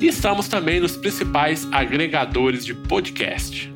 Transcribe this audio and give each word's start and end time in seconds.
E 0.00 0.06
estamos 0.08 0.46
também 0.46 0.78
nos 0.78 0.96
principais 0.96 1.66
agregadores 1.72 2.64
de 2.64 2.74
podcast. 2.74 3.72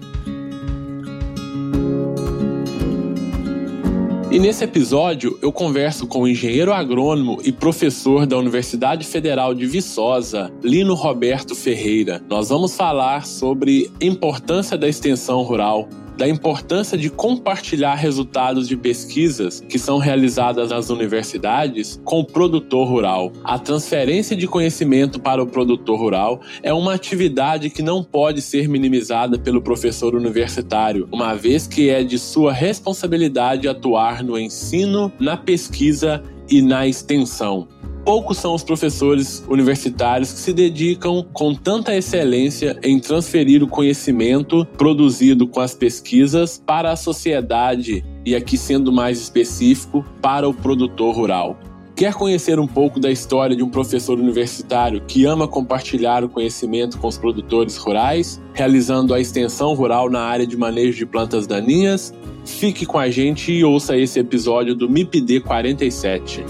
E 4.31 4.39
nesse 4.39 4.63
episódio 4.63 5.37
eu 5.43 5.51
converso 5.51 6.07
com 6.07 6.21
o 6.21 6.29
engenheiro 6.29 6.73
agrônomo 6.73 7.41
e 7.43 7.51
professor 7.51 8.27
da 8.27 8.39
Universidade 8.39 9.05
Federal 9.05 9.53
de 9.53 9.67
Viçosa, 9.67 10.53
Lino 10.63 10.95
Roberto 10.95 11.55
Ferreira. 11.55 12.23
Nós 12.29 12.51
vamos 12.51 12.77
falar 12.77 13.27
sobre 13.27 13.91
a 14.01 14.05
importância 14.05 14.79
da 14.79 14.89
extensão 14.89 15.43
rural, 15.43 15.89
da 16.21 16.29
importância 16.29 16.99
de 16.99 17.09
compartilhar 17.09 17.95
resultados 17.95 18.69
de 18.69 18.77
pesquisas 18.77 19.65
que 19.67 19.79
são 19.79 19.97
realizadas 19.97 20.69
nas 20.69 20.91
universidades 20.91 21.99
com 22.05 22.21
o 22.21 22.25
produtor 22.27 22.87
rural. 22.87 23.33
A 23.43 23.59
transferência 23.59 24.37
de 24.37 24.47
conhecimento 24.47 25.19
para 25.19 25.43
o 25.43 25.47
produtor 25.47 25.99
rural 25.99 26.43
é 26.63 26.75
uma 26.75 26.93
atividade 26.93 27.71
que 27.71 27.81
não 27.81 28.05
pode 28.05 28.43
ser 28.43 28.69
minimizada 28.69 29.39
pelo 29.39 29.63
professor 29.63 30.15
universitário, 30.15 31.09
uma 31.11 31.35
vez 31.35 31.67
que 31.67 31.89
é 31.89 32.05
de 32.05 32.19
sua 32.19 32.53
responsabilidade 32.53 33.67
atuar 33.67 34.23
no 34.23 34.39
ensino, 34.39 35.11
na 35.19 35.39
pesquisa 35.39 36.23
e 36.51 36.61
na 36.61 36.87
extensão. 36.87 37.67
Poucos 38.11 38.39
são 38.39 38.57
os 38.57 38.65
professores 38.65 39.45
universitários 39.49 40.33
que 40.33 40.41
se 40.41 40.53
dedicam 40.53 41.25
com 41.33 41.55
tanta 41.55 41.95
excelência 41.95 42.77
em 42.83 42.99
transferir 42.99 43.63
o 43.63 43.69
conhecimento 43.69 44.67
produzido 44.77 45.47
com 45.47 45.61
as 45.61 45.77
pesquisas 45.77 46.61
para 46.67 46.91
a 46.91 46.97
sociedade 46.97 48.05
e, 48.27 48.35
aqui 48.35 48.59
sendo 48.59 48.91
mais 48.93 49.21
específico, 49.21 50.05
para 50.21 50.49
o 50.49 50.53
produtor 50.53 51.15
rural. 51.15 51.57
Quer 51.95 52.13
conhecer 52.15 52.59
um 52.59 52.67
pouco 52.67 52.99
da 52.99 53.13
história 53.13 53.55
de 53.55 53.63
um 53.63 53.71
professor 53.71 54.19
universitário 54.19 55.01
que 55.07 55.25
ama 55.25 55.47
compartilhar 55.47 56.25
o 56.25 56.29
conhecimento 56.29 56.99
com 56.99 57.07
os 57.07 57.17
produtores 57.17 57.77
rurais, 57.77 58.43
realizando 58.53 59.15
a 59.15 59.21
extensão 59.21 59.73
rural 59.73 60.11
na 60.11 60.23
área 60.23 60.49
de 60.49 60.57
manejo 60.57 60.99
de 60.99 61.07
plantas 61.07 61.47
daninhas? 61.47 62.13
Fique 62.45 62.85
com 62.85 62.99
a 62.99 63.09
gente 63.09 63.53
e 63.53 63.63
ouça 63.63 63.97
esse 63.97 64.19
episódio 64.19 64.75
do 64.75 64.91
MIPD 64.91 65.43
47. 65.43 66.45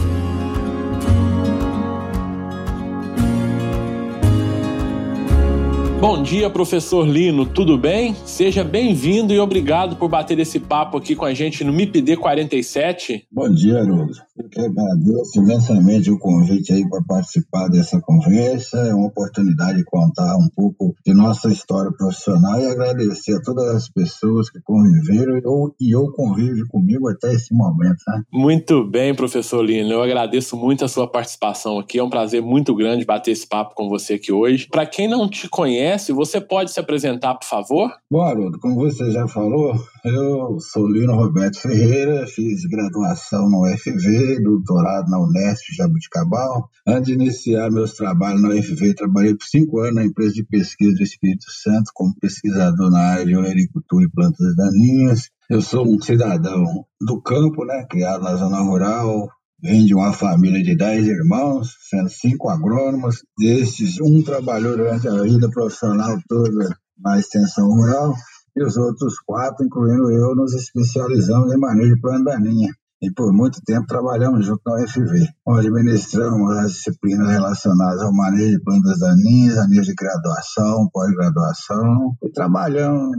Bom 6.00 6.22
dia, 6.22 6.48
professor 6.48 7.06
Lino, 7.06 7.44
tudo 7.44 7.76
bem? 7.76 8.16
Seja 8.24 8.64
bem-vindo 8.64 9.34
e 9.34 9.38
obrigado 9.38 9.96
por 9.96 10.08
bater 10.08 10.38
esse 10.38 10.58
papo 10.58 10.96
aqui 10.96 11.14
com 11.14 11.26
a 11.26 11.34
gente 11.34 11.62
no 11.62 11.74
MIPD 11.74 12.16
47. 12.16 13.26
Bom 13.30 13.50
dia, 13.50 13.80
Haroldo. 13.80 14.14
Eu 14.34 14.48
que 14.48 14.58
agradeço 14.58 15.38
imensamente 15.38 16.10
o 16.10 16.18
convite 16.18 16.72
aí 16.72 16.88
para 16.88 17.02
participar 17.06 17.68
dessa 17.68 18.00
conversa. 18.00 18.78
É 18.78 18.94
uma 18.94 19.08
oportunidade 19.08 19.76
de 19.76 19.84
contar 19.84 20.34
um 20.38 20.48
pouco 20.56 20.94
de 21.04 21.12
nossa 21.12 21.50
história 21.50 21.92
profissional 21.92 22.58
e 22.58 22.64
agradecer 22.64 23.34
a 23.34 23.42
todas 23.42 23.66
as 23.74 23.88
pessoas 23.90 24.48
que 24.48 24.58
conviveram 24.62 25.36
e 25.78 25.94
eu 25.94 26.10
convive 26.12 26.66
comigo 26.68 27.10
até 27.10 27.34
esse 27.34 27.52
momento. 27.52 27.98
Né? 28.08 28.22
Muito 28.32 28.82
bem, 28.86 29.14
professor 29.14 29.62
Lino. 29.62 29.90
Eu 29.90 30.02
agradeço 30.02 30.56
muito 30.56 30.82
a 30.82 30.88
sua 30.88 31.06
participação 31.06 31.78
aqui. 31.78 31.98
É 31.98 32.02
um 32.02 32.08
prazer 32.08 32.40
muito 32.40 32.74
grande 32.74 33.04
bater 33.04 33.32
esse 33.32 33.46
papo 33.46 33.74
com 33.74 33.86
você 33.90 34.14
aqui 34.14 34.32
hoje. 34.32 34.66
Para 34.70 34.86
quem 34.86 35.06
não 35.06 35.28
te 35.28 35.46
conhece, 35.46 35.89
conhece, 35.90 36.12
você 36.12 36.40
pode 36.40 36.72
se 36.72 36.78
apresentar, 36.78 37.34
por 37.34 37.46
favor? 37.46 37.90
Bom, 38.10 38.22
Haroldo, 38.22 38.58
como 38.60 38.76
você 38.76 39.10
já 39.10 39.26
falou, 39.26 39.74
eu 40.04 40.58
sou 40.60 40.86
Lino 40.86 41.14
Roberto 41.14 41.58
Ferreira, 41.60 42.26
fiz 42.26 42.64
graduação 42.66 43.50
no 43.50 43.62
UFV, 43.64 44.40
doutorado 44.40 45.10
na 45.10 45.18
Unesp 45.18 45.64
Jabuticabal. 45.76 46.68
Antes 46.86 47.06
de 47.06 47.14
iniciar 47.14 47.70
meus 47.70 47.94
trabalhos 47.94 48.42
na 48.42 48.50
UFV, 48.50 48.94
trabalhei 48.94 49.34
por 49.34 49.44
cinco 49.44 49.80
anos 49.80 49.96
na 49.96 50.04
empresa 50.04 50.32
de 50.32 50.44
pesquisa 50.44 50.94
do 50.94 51.02
Espírito 51.02 51.50
Santo 51.50 51.90
como 51.92 52.14
pesquisador 52.20 52.90
na 52.90 53.00
área 53.00 53.26
de 53.26 53.34
agricultura 53.34 54.04
e 54.04 54.10
plantas 54.10 54.54
daninhas. 54.56 55.28
Eu 55.48 55.60
sou 55.60 55.84
um 55.84 56.00
cidadão 56.00 56.64
do 57.00 57.20
campo, 57.20 57.64
né, 57.64 57.84
criado 57.90 58.22
na 58.22 58.36
zona 58.36 58.60
rural, 58.60 59.28
Vem 59.62 59.84
de 59.84 59.94
uma 59.94 60.12
família 60.12 60.62
de 60.62 60.74
dez 60.74 61.06
irmãos, 61.06 61.76
sendo 61.88 62.08
cinco 62.08 62.48
agrônomos. 62.48 63.22
Desses, 63.38 64.00
um 64.00 64.22
trabalhou 64.22 64.74
durante 64.74 65.06
a 65.06 65.22
vida 65.22 65.50
profissional 65.50 66.18
toda 66.26 66.74
na 66.98 67.18
extensão 67.18 67.68
rural 67.68 68.14
e 68.56 68.64
os 68.64 68.76
outros 68.78 69.18
quatro, 69.20 69.64
incluindo 69.64 70.10
eu, 70.10 70.34
nos 70.34 70.54
especializamos 70.54 71.52
em 71.52 71.58
manejo 71.58 71.94
de 71.94 72.00
planta 72.00 72.30
daninha. 72.30 72.72
E 73.02 73.10
por 73.12 73.32
muito 73.32 73.60
tempo 73.64 73.86
trabalhamos 73.86 74.46
junto 74.46 74.60
na 74.66 74.82
UFV, 74.82 75.26
onde 75.46 75.70
ministramos 75.70 76.56
as 76.58 76.72
disciplinas 76.72 77.30
relacionadas 77.30 78.02
ao 78.02 78.12
manejo 78.12 78.58
de 78.58 78.62
plantas 78.62 78.98
daninhas, 78.98 79.58
a 79.58 79.66
nível 79.66 79.84
de 79.84 79.94
graduação, 79.94 80.88
pós-graduação, 80.92 82.14
e 82.22 82.30
trabalhamos 82.30 83.16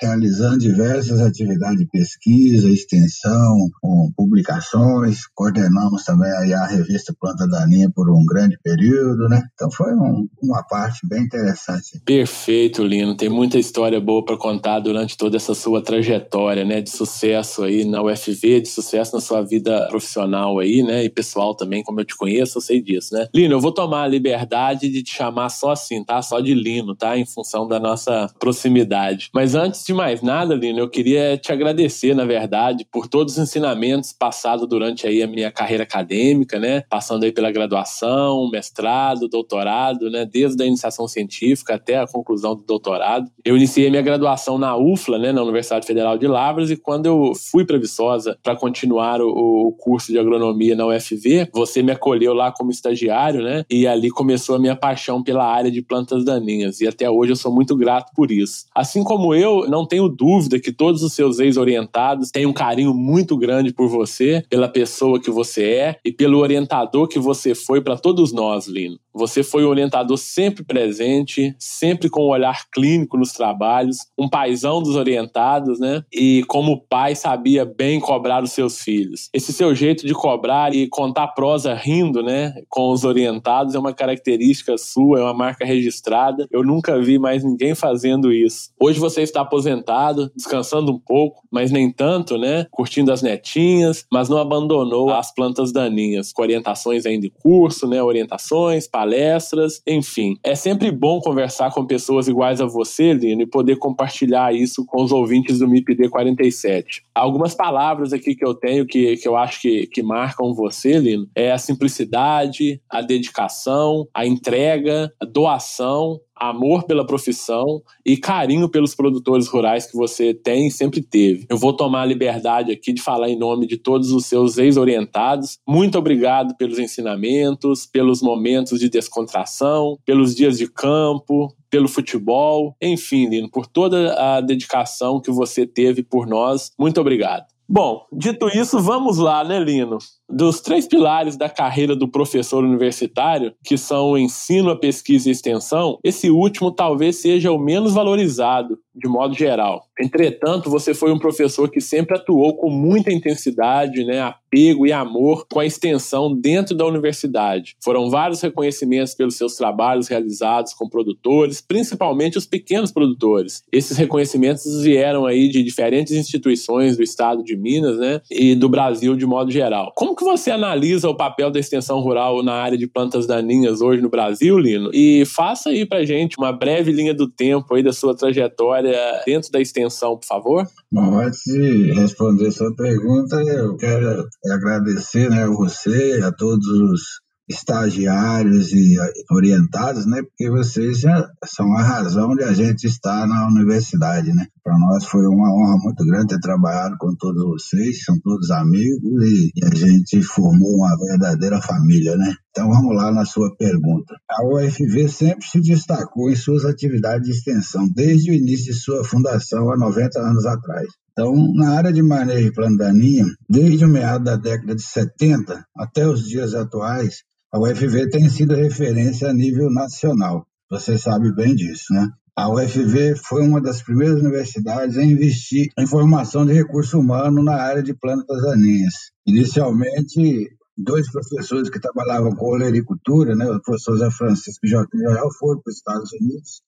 realizando 0.00 0.58
diversas 0.58 1.20
atividades 1.20 1.78
de 1.78 1.86
pesquisa, 1.86 2.68
extensão, 2.68 3.68
com 3.80 4.12
publicações, 4.16 5.26
coordenamos 5.34 6.04
também 6.04 6.30
a 6.30 6.66
revista 6.66 7.14
Planta 7.18 7.46
Daninha 7.48 7.90
por 7.94 8.08
um 8.10 8.24
grande 8.24 8.58
período, 8.62 9.28
né? 9.28 9.42
Então 9.54 9.70
foi 9.70 9.92
um, 9.94 10.28
uma 10.42 10.62
parte 10.62 11.06
bem 11.06 11.22
interessante. 11.22 12.00
Perfeito, 12.04 12.84
Lino. 12.84 13.16
Tem 13.16 13.28
muita 13.28 13.58
história 13.58 14.00
boa 14.00 14.24
para 14.24 14.36
contar 14.36 14.80
durante 14.80 15.16
toda 15.16 15.36
essa 15.36 15.54
sua 15.54 15.82
trajetória, 15.82 16.64
né, 16.64 16.80
de 16.80 16.90
sucesso 16.90 17.64
aí 17.64 17.84
na 17.84 18.02
UFV, 18.02 18.60
de 18.60 18.68
sucesso 18.68 19.14
na 19.14 19.20
sua 19.20 19.42
vida 19.42 19.86
profissional 19.88 20.58
aí, 20.58 20.82
né, 20.82 21.04
e 21.04 21.10
pessoal 21.10 21.54
também, 21.54 21.82
como 21.82 22.00
eu 22.00 22.04
te 22.04 22.16
conheço, 22.16 22.58
eu 22.58 22.62
sei 22.62 22.80
disso, 22.80 23.14
né? 23.14 23.28
Lino, 23.34 23.54
eu 23.54 23.60
vou 23.60 23.72
tomar 23.72 24.04
a 24.04 24.08
liberdade 24.08 24.88
de 24.88 25.02
te 25.02 25.14
chamar 25.14 25.48
só 25.48 25.72
assim, 25.72 26.04
tá? 26.04 26.22
Só 26.22 26.40
de 26.40 26.54
Lino, 26.54 26.94
tá? 26.94 27.18
Em 27.18 27.26
função 27.26 27.66
da 27.66 27.80
nossa 27.80 28.28
proximidade. 28.38 29.30
Mas 29.34 29.54
antes 29.54 29.87
de 29.88 29.94
mais 29.94 30.20
nada, 30.20 30.54
Lino, 30.54 30.80
eu 30.80 30.88
queria 30.88 31.38
te 31.38 31.50
agradecer, 31.50 32.14
na 32.14 32.26
verdade, 32.26 32.86
por 32.92 33.08
todos 33.08 33.38
os 33.38 33.42
ensinamentos 33.42 34.12
passados 34.12 34.68
durante 34.68 35.06
aí 35.06 35.22
a 35.22 35.26
minha 35.26 35.50
carreira 35.50 35.82
acadêmica, 35.82 36.58
né? 36.58 36.82
Passando 36.90 37.24
aí 37.24 37.32
pela 37.32 37.50
graduação, 37.50 38.50
mestrado, 38.50 39.28
doutorado, 39.28 40.10
né? 40.10 40.26
Desde 40.26 40.62
a 40.62 40.66
iniciação 40.66 41.08
científica 41.08 41.76
até 41.76 41.96
a 41.96 42.06
conclusão 42.06 42.54
do 42.54 42.62
doutorado. 42.62 43.30
Eu 43.42 43.56
iniciei 43.56 43.88
minha 43.88 44.02
graduação 44.02 44.58
na 44.58 44.76
UFLA, 44.76 45.18
né? 45.18 45.32
Na 45.32 45.42
Universidade 45.42 45.86
Federal 45.86 46.18
de 46.18 46.26
Lavras, 46.26 46.70
e 46.70 46.76
quando 46.76 47.06
eu 47.06 47.32
fui 47.34 47.64
para 47.64 47.78
Viçosa 47.78 48.38
para 48.42 48.54
continuar 48.54 49.22
o, 49.22 49.68
o 49.68 49.72
curso 49.72 50.12
de 50.12 50.18
agronomia 50.18 50.76
na 50.76 50.86
UFV, 50.86 51.48
você 51.50 51.82
me 51.82 51.92
acolheu 51.92 52.34
lá 52.34 52.52
como 52.52 52.70
estagiário, 52.70 53.42
né? 53.42 53.64
E 53.70 53.86
ali 53.86 54.10
começou 54.10 54.56
a 54.56 54.58
minha 54.58 54.76
paixão 54.76 55.22
pela 55.22 55.46
área 55.46 55.70
de 55.70 55.80
plantas 55.80 56.26
daninhas. 56.26 56.82
E 56.82 56.86
até 56.86 57.08
hoje 57.08 57.32
eu 57.32 57.36
sou 57.36 57.50
muito 57.50 57.74
grato 57.74 58.12
por 58.14 58.30
isso. 58.30 58.66
Assim 58.74 59.02
como 59.02 59.34
eu, 59.34 59.66
não 59.66 59.77
não 59.78 59.86
tenho 59.86 60.08
dúvida 60.08 60.58
que 60.58 60.72
todos 60.72 61.02
os 61.02 61.12
seus 61.12 61.38
ex-orientados 61.38 62.30
têm 62.30 62.46
um 62.46 62.52
carinho 62.52 62.92
muito 62.92 63.36
grande 63.36 63.72
por 63.72 63.88
você, 63.88 64.42
pela 64.50 64.68
pessoa 64.68 65.20
que 65.20 65.30
você 65.30 65.64
é 65.64 65.96
e 66.04 66.12
pelo 66.12 66.38
orientador 66.38 67.06
que 67.06 67.18
você 67.18 67.54
foi 67.54 67.80
para 67.80 67.96
todos 67.96 68.32
nós, 68.32 68.66
Lino. 68.66 68.98
Você 69.14 69.42
foi 69.42 69.64
um 69.64 69.68
orientador 69.68 70.16
sempre 70.16 70.62
presente, 70.62 71.54
sempre 71.58 72.08
com 72.08 72.26
um 72.26 72.30
olhar 72.30 72.68
clínico 72.70 73.16
nos 73.16 73.32
trabalhos, 73.32 73.98
um 74.16 74.28
paizão 74.28 74.80
dos 74.80 74.94
orientados, 74.94 75.80
né? 75.80 76.04
E 76.12 76.44
como 76.46 76.84
pai 76.88 77.16
sabia 77.16 77.64
bem 77.64 77.98
cobrar 77.98 78.44
os 78.44 78.52
seus 78.52 78.80
filhos. 78.80 79.28
Esse 79.34 79.52
seu 79.52 79.74
jeito 79.74 80.06
de 80.06 80.14
cobrar 80.14 80.72
e 80.72 80.88
contar 80.88 81.28
prosa 81.28 81.74
rindo, 81.74 82.22
né, 82.22 82.54
com 82.68 82.92
os 82.92 83.04
orientados 83.04 83.74
é 83.74 83.78
uma 83.78 83.92
característica 83.92 84.78
sua, 84.78 85.18
é 85.18 85.22
uma 85.22 85.34
marca 85.34 85.64
registrada. 85.64 86.46
Eu 86.50 86.62
nunca 86.62 87.00
vi 87.00 87.18
mais 87.18 87.42
ninguém 87.42 87.74
fazendo 87.74 88.32
isso. 88.32 88.70
Hoje 88.78 89.00
você 89.00 89.22
está 89.22 89.40
aposentado 89.40 89.67
aposentado, 89.68 90.30
descansando 90.34 90.92
um 90.92 90.98
pouco, 90.98 91.42
mas 91.50 91.70
nem 91.70 91.92
tanto, 91.92 92.38
né? 92.38 92.66
Curtindo 92.70 93.12
as 93.12 93.22
netinhas, 93.22 94.06
mas 94.10 94.28
não 94.28 94.38
abandonou 94.38 95.12
as 95.12 95.32
plantas 95.32 95.72
daninhas, 95.72 96.32
com 96.32 96.42
orientações 96.42 97.04
ainda 97.04 97.26
em 97.26 97.32
curso, 97.42 97.86
né? 97.86 98.02
Orientações, 98.02 98.86
palestras, 98.86 99.82
enfim. 99.86 100.36
É 100.42 100.54
sempre 100.54 100.90
bom 100.90 101.20
conversar 101.20 101.72
com 101.72 101.86
pessoas 101.86 102.28
iguais 102.28 102.60
a 102.60 102.66
você, 102.66 103.12
Lino, 103.12 103.42
e 103.42 103.46
poder 103.46 103.76
compartilhar 103.76 104.54
isso 104.54 104.84
com 104.86 105.02
os 105.02 105.12
ouvintes 105.12 105.58
do 105.58 105.68
MIPD 105.68 106.08
47. 106.08 107.02
Algumas 107.14 107.54
palavras 107.54 108.12
aqui 108.12 108.34
que 108.34 108.44
eu 108.44 108.54
tenho 108.54 108.86
que, 108.86 109.16
que 109.16 109.28
eu 109.28 109.36
acho 109.36 109.60
que, 109.60 109.86
que 109.86 110.02
marcam 110.02 110.54
você, 110.54 110.98
Lino, 110.98 111.28
é 111.34 111.52
a 111.52 111.58
simplicidade, 111.58 112.80
a 112.88 113.02
dedicação, 113.02 114.06
a 114.14 114.26
entrega, 114.26 115.12
a 115.20 115.24
doação, 115.24 116.20
amor 116.40 116.84
pela 116.84 117.06
profissão 117.06 117.82
e 118.04 118.16
carinho 118.16 118.68
pelos 118.68 118.94
produtores 118.94 119.48
rurais 119.48 119.86
que 119.86 119.96
você 119.96 120.32
tem 120.32 120.66
e 120.68 120.70
sempre 120.70 121.02
teve. 121.02 121.46
Eu 121.48 121.56
vou 121.56 121.72
tomar 121.72 122.02
a 122.02 122.06
liberdade 122.06 122.72
aqui 122.72 122.92
de 122.92 123.02
falar 123.02 123.28
em 123.28 123.38
nome 123.38 123.66
de 123.66 123.76
todos 123.76 124.12
os 124.12 124.26
seus 124.26 124.58
ex-orientados. 124.58 125.58
Muito 125.66 125.98
obrigado 125.98 126.56
pelos 126.56 126.78
ensinamentos, 126.78 127.86
pelos 127.86 128.22
momentos 128.22 128.78
de 128.78 128.88
descontração, 128.88 129.98
pelos 130.04 130.34
dias 130.34 130.58
de 130.58 130.66
campo, 130.66 131.54
pelo 131.70 131.88
futebol, 131.88 132.74
enfim, 132.80 133.28
Lino, 133.28 133.50
por 133.50 133.66
toda 133.66 134.14
a 134.14 134.40
dedicação 134.40 135.20
que 135.20 135.30
você 135.30 135.66
teve 135.66 136.02
por 136.02 136.26
nós. 136.26 136.70
Muito 136.78 137.00
obrigado. 137.00 137.46
Bom, 137.70 138.06
dito 138.10 138.48
isso, 138.48 138.80
vamos 138.80 139.18
lá, 139.18 139.44
né, 139.44 139.60
Lino? 139.60 139.98
Dos 140.26 140.58
três 140.58 140.88
pilares 140.88 141.36
da 141.36 141.50
carreira 141.50 141.94
do 141.94 142.08
professor 142.08 142.64
universitário, 142.64 143.52
que 143.62 143.76
são 143.76 144.12
o 144.12 144.18
ensino, 144.18 144.70
a 144.70 144.78
pesquisa 144.78 145.28
e 145.28 145.30
a 145.30 145.32
extensão, 145.32 145.98
esse 146.02 146.30
último 146.30 146.70
talvez 146.70 147.16
seja 147.16 147.52
o 147.52 147.58
menos 147.58 147.92
valorizado, 147.92 148.78
de 148.98 149.08
modo 149.08 149.34
geral. 149.34 149.84
Entretanto, 150.00 150.70
você 150.70 150.94
foi 150.94 151.12
um 151.12 151.18
professor 151.18 151.70
que 151.70 151.80
sempre 151.80 152.16
atuou 152.16 152.56
com 152.56 152.70
muita 152.70 153.12
intensidade, 153.12 154.04
né, 154.04 154.20
apego 154.20 154.86
e 154.86 154.92
amor 154.92 155.46
com 155.50 155.60
a 155.60 155.66
extensão 155.66 156.34
dentro 156.34 156.74
da 156.74 156.86
universidade. 156.86 157.76
Foram 157.82 158.08
vários 158.10 158.40
reconhecimentos 158.40 159.14
pelos 159.14 159.36
seus 159.36 159.54
trabalhos 159.56 160.08
realizados 160.08 160.72
com 160.72 160.88
produtores, 160.88 161.60
principalmente 161.60 162.38
os 162.38 162.46
pequenos 162.46 162.92
produtores. 162.92 163.62
Esses 163.72 163.96
reconhecimentos 163.96 164.82
vieram 164.82 165.26
aí 165.26 165.48
de 165.48 165.62
diferentes 165.62 166.12
instituições 166.12 166.96
do 166.96 167.02
estado 167.02 167.42
de 167.42 167.56
Minas, 167.56 167.98
né, 167.98 168.20
e 168.30 168.54
do 168.54 168.68
Brasil 168.68 169.16
de 169.16 169.26
modo 169.26 169.50
geral. 169.50 169.92
Como 169.94 170.14
que 170.14 170.24
você 170.24 170.50
analisa 170.50 171.08
o 171.08 171.16
papel 171.16 171.50
da 171.50 171.60
extensão 171.60 172.00
rural 172.00 172.42
na 172.42 172.54
área 172.54 172.78
de 172.78 172.86
plantas 172.86 173.26
daninhas 173.26 173.80
hoje 173.80 174.00
no 174.00 174.08
Brasil, 174.08 174.58
Lino? 174.58 174.90
E 174.92 175.24
faça 175.26 175.70
aí 175.70 175.84
pra 175.84 176.04
gente 176.04 176.38
uma 176.38 176.52
breve 176.52 176.92
linha 176.92 177.14
do 177.14 177.28
tempo 177.28 177.74
aí 177.74 177.82
da 177.82 177.92
sua 177.92 178.16
trajetória 178.16 178.87
dentro 179.26 179.50
da 179.50 179.60
extensão, 179.60 180.16
por 180.16 180.26
favor. 180.26 180.66
Bom, 180.90 181.18
antes 181.18 181.42
de 181.44 181.92
responder 181.92 182.50
sua 182.50 182.74
pergunta, 182.74 183.36
eu 183.42 183.76
quero 183.76 184.26
agradecer 184.50 185.30
né, 185.30 185.44
a 185.44 185.48
você, 185.48 186.20
a 186.22 186.32
todos 186.32 186.66
os 186.66 187.00
estagiários 187.48 188.72
e 188.72 188.96
orientados, 189.30 190.06
né? 190.06 190.22
Porque 190.22 190.50
vocês 190.50 191.00
já 191.00 191.28
são 191.44 191.72
a 191.76 191.82
razão 191.82 192.34
de 192.34 192.44
a 192.44 192.52
gente 192.52 192.86
estar 192.86 193.26
na 193.26 193.46
universidade, 193.46 194.32
né? 194.34 194.46
Para 194.62 194.78
nós 194.78 195.04
foi 195.06 195.26
uma 195.26 195.50
honra 195.50 195.78
muito 195.78 196.04
grande 196.04 196.28
ter 196.28 196.40
trabalhado 196.40 196.96
com 196.98 197.14
todos 197.16 197.42
vocês, 197.42 198.04
são 198.04 198.18
todos 198.20 198.50
amigos 198.50 199.24
e, 199.24 199.50
a 199.64 199.74
gente 199.74 200.22
formou 200.22 200.76
uma 200.76 200.96
verdadeira 200.98 201.60
família, 201.62 202.16
né? 202.16 202.34
Então 202.50 202.68
vamos 202.68 202.94
lá 202.94 203.10
na 203.10 203.24
sua 203.24 203.54
pergunta. 203.56 204.14
A 204.28 204.44
UFV 204.44 205.08
sempre 205.08 205.46
se 205.46 205.60
destacou 205.60 206.30
em 206.30 206.36
suas 206.36 206.64
atividades 206.64 207.26
de 207.26 207.32
extensão 207.32 207.88
desde 207.94 208.30
o 208.30 208.34
início 208.34 208.72
de 208.72 208.78
sua 208.78 209.04
fundação 209.04 209.70
há 209.70 209.76
90 209.76 210.20
anos 210.20 210.44
atrás. 210.44 210.88
Então, 211.18 211.34
na 211.54 211.70
área 211.76 211.92
de 211.92 212.00
manejo 212.00 212.44
de 212.44 212.52
plano 212.52 212.76
daninho, 212.76 213.26
desde 213.50 213.84
o 213.84 213.88
meado 213.88 214.22
da 214.22 214.36
década 214.36 214.76
de 214.76 214.82
70 214.82 215.64
até 215.76 216.06
os 216.06 216.28
dias 216.28 216.54
atuais, 216.54 217.24
a 217.52 217.58
UFV 217.58 218.10
tem 218.10 218.28
sido 218.28 218.54
referência 218.54 219.28
a 219.28 219.32
nível 219.32 219.70
nacional. 219.70 220.46
Você 220.70 220.98
sabe 220.98 221.34
bem 221.34 221.54
disso, 221.54 221.92
né? 221.94 222.08
A 222.36 222.48
UFV 222.52 223.16
foi 223.16 223.42
uma 223.42 223.60
das 223.60 223.82
primeiras 223.82 224.20
universidades 224.20 224.96
a 224.96 225.02
investir 225.02 225.68
em 225.78 225.86
formação 225.86 226.46
de 226.46 226.52
recurso 226.52 227.00
humano 227.00 227.42
na 227.42 227.54
área 227.54 227.82
de 227.82 227.94
plantas 227.94 228.42
daninhas. 228.42 228.94
Inicialmente, 229.26 230.48
dois 230.76 231.10
professores 231.10 231.68
que 231.68 231.80
trabalhavam 231.80 232.30
com 232.36 232.46
olericultura, 232.46 233.34
né, 233.34 233.50
o 233.50 233.60
professor 233.60 233.96
Zé 233.96 234.10
Francisco 234.10 234.64
e 234.64 234.68
Joaquim 234.68 234.98
Joel, 234.98 235.28
foram 235.38 235.60
para 235.60 235.70
os 235.70 235.76
Estados 235.76 236.12
Unidos 236.12 236.62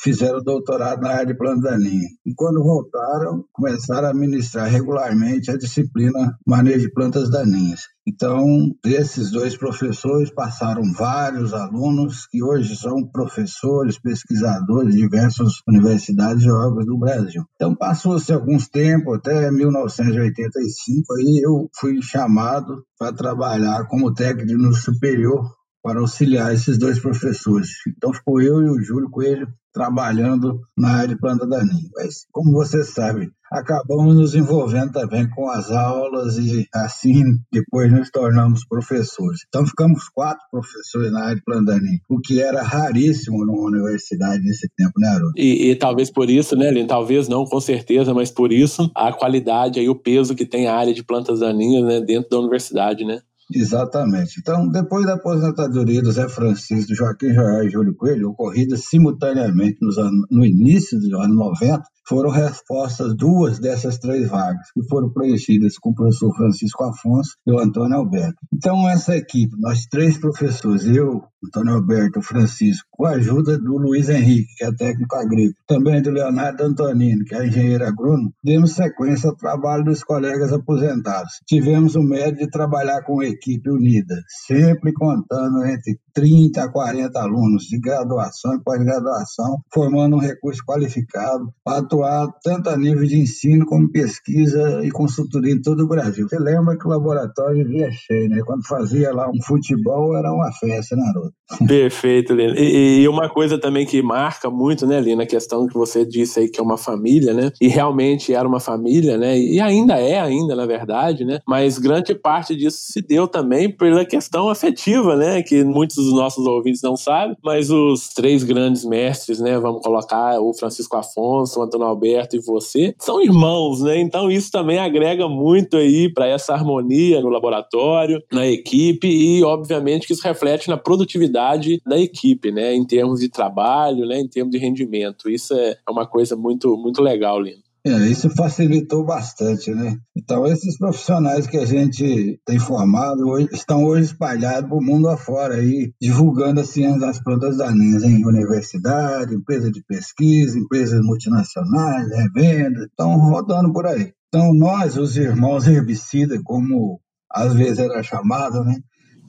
fizeram 0.00 0.42
doutorado 0.42 1.00
na 1.00 1.10
área 1.10 1.26
de 1.26 1.34
plano 1.34 1.60
daninho. 1.60 2.08
E 2.24 2.34
quando 2.34 2.62
voltaram, 2.62 3.44
começaram 3.52 4.08
a 4.08 4.14
ministrar 4.14 4.68
regularmente 4.68 5.50
a 5.50 5.56
disciplina 5.56 6.36
manejo 6.46 6.80
de 6.80 6.92
plantas 6.92 7.30
daninhas. 7.30 7.82
Então, 8.06 8.44
esses 8.84 9.30
dois 9.30 9.56
professores 9.56 10.30
passaram 10.30 10.82
vários 10.92 11.54
alunos 11.54 12.26
que 12.26 12.42
hoje 12.42 12.76
são 12.76 13.06
professores, 13.10 13.98
pesquisadores 13.98 14.94
de 14.94 15.00
diversas 15.00 15.52
universidades 15.66 16.44
e 16.44 16.50
órgãos 16.50 16.84
do 16.84 16.98
Brasil. 16.98 17.42
Então, 17.54 17.74
passou-se 17.74 18.30
alguns 18.32 18.68
tempos, 18.68 19.16
até 19.16 19.50
1985, 19.50 21.14
aí 21.14 21.40
eu 21.42 21.68
fui 21.74 22.00
chamado 22.02 22.84
para 22.98 23.12
trabalhar 23.12 23.86
como 23.88 24.12
técnico 24.12 24.74
superior 24.74 25.42
para 25.84 26.00
auxiliar 26.00 26.54
esses 26.54 26.78
dois 26.78 26.98
professores. 26.98 27.68
Então 27.86 28.10
ficou 28.14 28.40
eu 28.40 28.62
e 28.62 28.70
o 28.70 28.82
Júlio 28.82 29.10
Coelho 29.10 29.46
trabalhando 29.70 30.60
na 30.74 30.88
área 30.94 31.08
de 31.08 31.20
planta 31.20 31.46
daninha. 31.46 31.90
Mas, 31.94 32.24
como 32.32 32.52
você 32.52 32.82
sabe, 32.84 33.30
acabamos 33.52 34.14
nos 34.14 34.34
envolvendo 34.34 34.92
também 34.92 35.28
com 35.28 35.50
as 35.50 35.70
aulas 35.70 36.38
e 36.38 36.66
assim 36.72 37.22
depois 37.52 37.92
nos 37.92 38.08
tornamos 38.10 38.64
professores. 38.66 39.40
Então 39.46 39.66
ficamos 39.66 40.08
quatro 40.08 40.42
professores 40.50 41.12
na 41.12 41.24
área 41.24 41.36
de 41.36 41.44
planta 41.44 41.72
daninha, 41.72 42.00
o 42.08 42.18
que 42.18 42.40
era 42.40 42.62
raríssimo 42.62 43.44
numa 43.44 43.66
universidade 43.66 44.42
nesse 44.42 44.68
tempo, 44.74 44.92
né, 44.96 45.08
Haroldo? 45.08 45.32
E, 45.36 45.70
e, 45.70 45.76
talvez 45.76 46.10
por 46.10 46.30
isso, 46.30 46.56
né, 46.56 46.70
Lino? 46.70 46.88
Talvez 46.88 47.28
não, 47.28 47.44
com 47.44 47.60
certeza, 47.60 48.14
mas 48.14 48.30
por 48.30 48.52
isso 48.52 48.90
a 48.94 49.12
qualidade 49.12 49.80
e 49.80 49.88
o 49.88 49.94
peso 49.94 50.34
que 50.34 50.46
tem 50.46 50.66
a 50.66 50.74
área 50.74 50.94
de 50.94 51.02
plantas 51.02 51.40
daninhas 51.40 51.84
né, 51.84 52.00
dentro 52.00 52.30
da 52.30 52.38
universidade, 52.38 53.04
né? 53.04 53.20
Exatamente. 53.52 54.40
Então, 54.40 54.68
depois 54.68 55.04
da 55.04 55.14
aposentadoria 55.14 56.02
do 56.02 56.10
Zé 56.10 56.28
Francisco, 56.28 56.94
Joaquim 56.94 57.32
Joel 57.32 57.64
e 57.64 57.70
Júlio 57.70 57.94
Coelho, 57.94 58.30
ocorrida 58.30 58.76
simultaneamente 58.76 59.78
nos 59.82 59.98
anos, 59.98 60.26
no 60.30 60.44
início 60.44 60.98
dos 60.98 61.12
anos 61.12 61.36
90, 61.36 61.82
foram 62.06 62.30
respostas 62.30 63.14
duas 63.14 63.58
dessas 63.58 63.98
três 63.98 64.28
vagas, 64.28 64.70
que 64.72 64.82
foram 64.88 65.10
preenchidas 65.10 65.78
com 65.78 65.90
o 65.90 65.94
professor 65.94 66.34
Francisco 66.34 66.84
Afonso 66.84 67.36
e 67.46 67.52
o 67.52 67.58
Antônio 67.58 67.96
Alberto. 67.96 68.36
Então, 68.52 68.88
essa 68.88 69.16
equipe, 69.16 69.54
nós 69.58 69.86
três 69.86 70.18
professores, 70.18 70.86
eu, 70.86 71.22
Antônio 71.44 71.74
Alberto, 71.74 72.22
Francisco, 72.22 72.86
com 72.90 73.06
a 73.06 73.12
ajuda 73.12 73.58
do 73.58 73.76
Luiz 73.76 74.08
Henrique, 74.08 74.54
que 74.56 74.64
é 74.64 74.72
técnico 74.72 75.16
agrícola, 75.16 75.54
também 75.66 76.02
do 76.02 76.10
Leonardo 76.10 76.62
Antonino, 76.62 77.24
que 77.24 77.34
é 77.34 77.46
engenheiro 77.46 77.86
agrônomo, 77.86 78.32
demos 78.42 78.72
sequência 78.72 79.28
ao 79.28 79.36
trabalho 79.36 79.84
dos 79.84 80.02
colegas 80.02 80.52
aposentados. 80.52 81.40
Tivemos 81.46 81.94
o 81.96 82.02
mérito 82.02 82.38
de 82.38 82.50
trabalhar 82.50 83.02
com 83.02 83.22
equipe 83.22 83.70
unida, 83.70 84.14
sempre 84.46 84.92
contando 84.92 85.64
entre 85.64 85.98
30 86.14 86.62
a 86.62 86.70
40 86.70 87.20
alunos 87.20 87.64
de 87.64 87.78
graduação 87.78 88.54
e 88.54 88.62
pós-graduação, 88.62 89.58
formando 89.72 90.16
um 90.16 90.20
recurso 90.20 90.62
qualificado 90.64 91.52
para 91.64 91.78
atuar 91.78 92.28
tanto 92.42 92.70
a 92.70 92.76
nível 92.76 93.04
de 93.04 93.18
ensino 93.18 93.66
como 93.66 93.90
pesquisa 93.90 94.80
e 94.84 94.90
consultoria 94.90 95.52
em 95.52 95.60
todo 95.60 95.84
o 95.84 95.88
Brasil. 95.88 96.28
Você 96.28 96.38
lembra 96.38 96.78
que 96.78 96.86
o 96.86 96.90
laboratório 96.90 97.66
via 97.66 97.90
cheio, 97.90 98.28
né? 98.28 98.40
Quando 98.46 98.66
fazia 98.66 99.12
lá 99.12 99.28
um 99.28 99.42
futebol, 99.42 100.16
era 100.16 100.32
uma 100.32 100.52
festa, 100.52 100.94
né, 100.96 101.02
Haroldo? 101.08 101.34
Perfeito, 101.66 102.32
Lina. 102.32 102.54
E, 102.56 103.02
e, 103.02 103.08
uma 103.08 103.28
coisa 103.28 103.58
também 103.58 103.84
que 103.84 104.00
marca 104.02 104.48
muito, 104.48 104.86
né, 104.86 105.00
Lina, 105.00 105.24
a 105.24 105.26
questão 105.26 105.66
que 105.66 105.74
você 105.74 106.04
disse 106.04 106.40
aí 106.40 106.48
que 106.48 106.60
é 106.60 106.62
uma 106.62 106.78
família, 106.78 107.34
né? 107.34 107.50
E 107.60 107.68
realmente 107.68 108.32
era 108.32 108.46
uma 108.46 108.60
família, 108.60 109.18
né? 109.18 109.38
E 109.38 109.60
ainda 109.60 109.98
é, 109.98 110.20
ainda, 110.20 110.54
na 110.54 110.66
verdade, 110.66 111.24
né? 111.24 111.40
Mas 111.46 111.78
grande 111.78 112.14
parte 112.14 112.54
disso 112.54 112.78
se 112.80 113.02
deu 113.02 113.26
também 113.26 113.74
pela 113.74 114.04
questão 114.04 114.48
afetiva, 114.48 115.16
né? 115.16 115.42
Que 115.42 115.64
muitos 115.64 116.03
dos 116.04 116.14
nossos 116.14 116.46
ouvintes 116.46 116.82
não 116.82 116.96
sabem, 116.96 117.36
mas 117.42 117.70
os 117.70 118.08
três 118.08 118.42
grandes 118.44 118.84
mestres, 118.84 119.40
né? 119.40 119.58
Vamos 119.58 119.82
colocar 119.82 120.40
o 120.40 120.52
Francisco 120.54 120.96
Afonso, 120.96 121.60
o 121.60 121.62
Antônio 121.62 121.86
Alberto 121.86 122.36
e 122.36 122.40
você, 122.40 122.94
são 122.98 123.22
irmãos, 123.22 123.80
né? 123.80 123.98
Então 123.98 124.30
isso 124.30 124.50
também 124.50 124.78
agrega 124.78 125.28
muito 125.28 125.76
aí 125.76 126.12
para 126.12 126.26
essa 126.26 126.52
harmonia 126.52 127.20
no 127.20 127.28
laboratório, 127.28 128.22
na 128.32 128.46
equipe 128.46 129.08
e, 129.08 129.42
obviamente, 129.42 130.06
que 130.06 130.12
isso 130.12 130.22
reflete 130.22 130.68
na 130.68 130.76
produtividade 130.76 131.80
da 131.86 131.98
equipe, 131.98 132.50
né? 132.52 132.74
Em 132.74 132.84
termos 132.84 133.20
de 133.20 133.28
trabalho, 133.28 134.06
né? 134.06 134.20
Em 134.20 134.28
termos 134.28 134.52
de 134.52 134.58
rendimento. 134.58 135.28
Isso 135.30 135.54
é 135.54 135.76
uma 135.88 136.06
coisa 136.06 136.36
muito, 136.36 136.76
muito 136.76 137.02
legal, 137.02 137.40
Lino. 137.40 137.63
É, 137.86 138.08
isso 138.08 138.30
facilitou 138.30 139.04
bastante, 139.04 139.70
né? 139.74 139.98
Então, 140.16 140.46
esses 140.46 140.78
profissionais 140.78 141.46
que 141.46 141.58
a 141.58 141.66
gente 141.66 142.40
tem 142.46 142.58
formado 142.58 143.28
hoje, 143.28 143.48
estão 143.52 143.84
hoje 143.84 144.06
espalhados 144.06 144.70
para 144.70 144.78
o 144.78 144.82
mundo 144.82 145.06
afora, 145.06 145.56
aí, 145.56 145.92
divulgando 146.00 146.60
a 146.60 146.64
ciência 146.64 146.98
das 146.98 147.22
plantas 147.22 147.58
daninhas 147.58 148.02
em 148.02 148.24
universidade, 148.24 149.34
empresa 149.34 149.70
de 149.70 149.84
pesquisa, 149.84 150.58
empresas 150.58 150.98
multinacionais, 151.04 152.08
revendas, 152.08 152.86
estão 152.86 153.18
rodando 153.18 153.70
por 153.70 153.86
aí. 153.86 154.12
Então, 154.28 154.54
nós, 154.54 154.96
os 154.96 155.14
irmãos 155.18 155.66
herbicidas, 155.68 156.40
como 156.42 156.98
às 157.30 157.52
vezes 157.52 157.80
era 157.80 158.02
chamado, 158.02 158.64
né? 158.64 158.76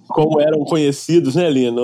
Como 0.07 0.39
eram 0.39 0.59
conhecidos, 0.59 1.35
né, 1.35 1.49
Lino? 1.49 1.81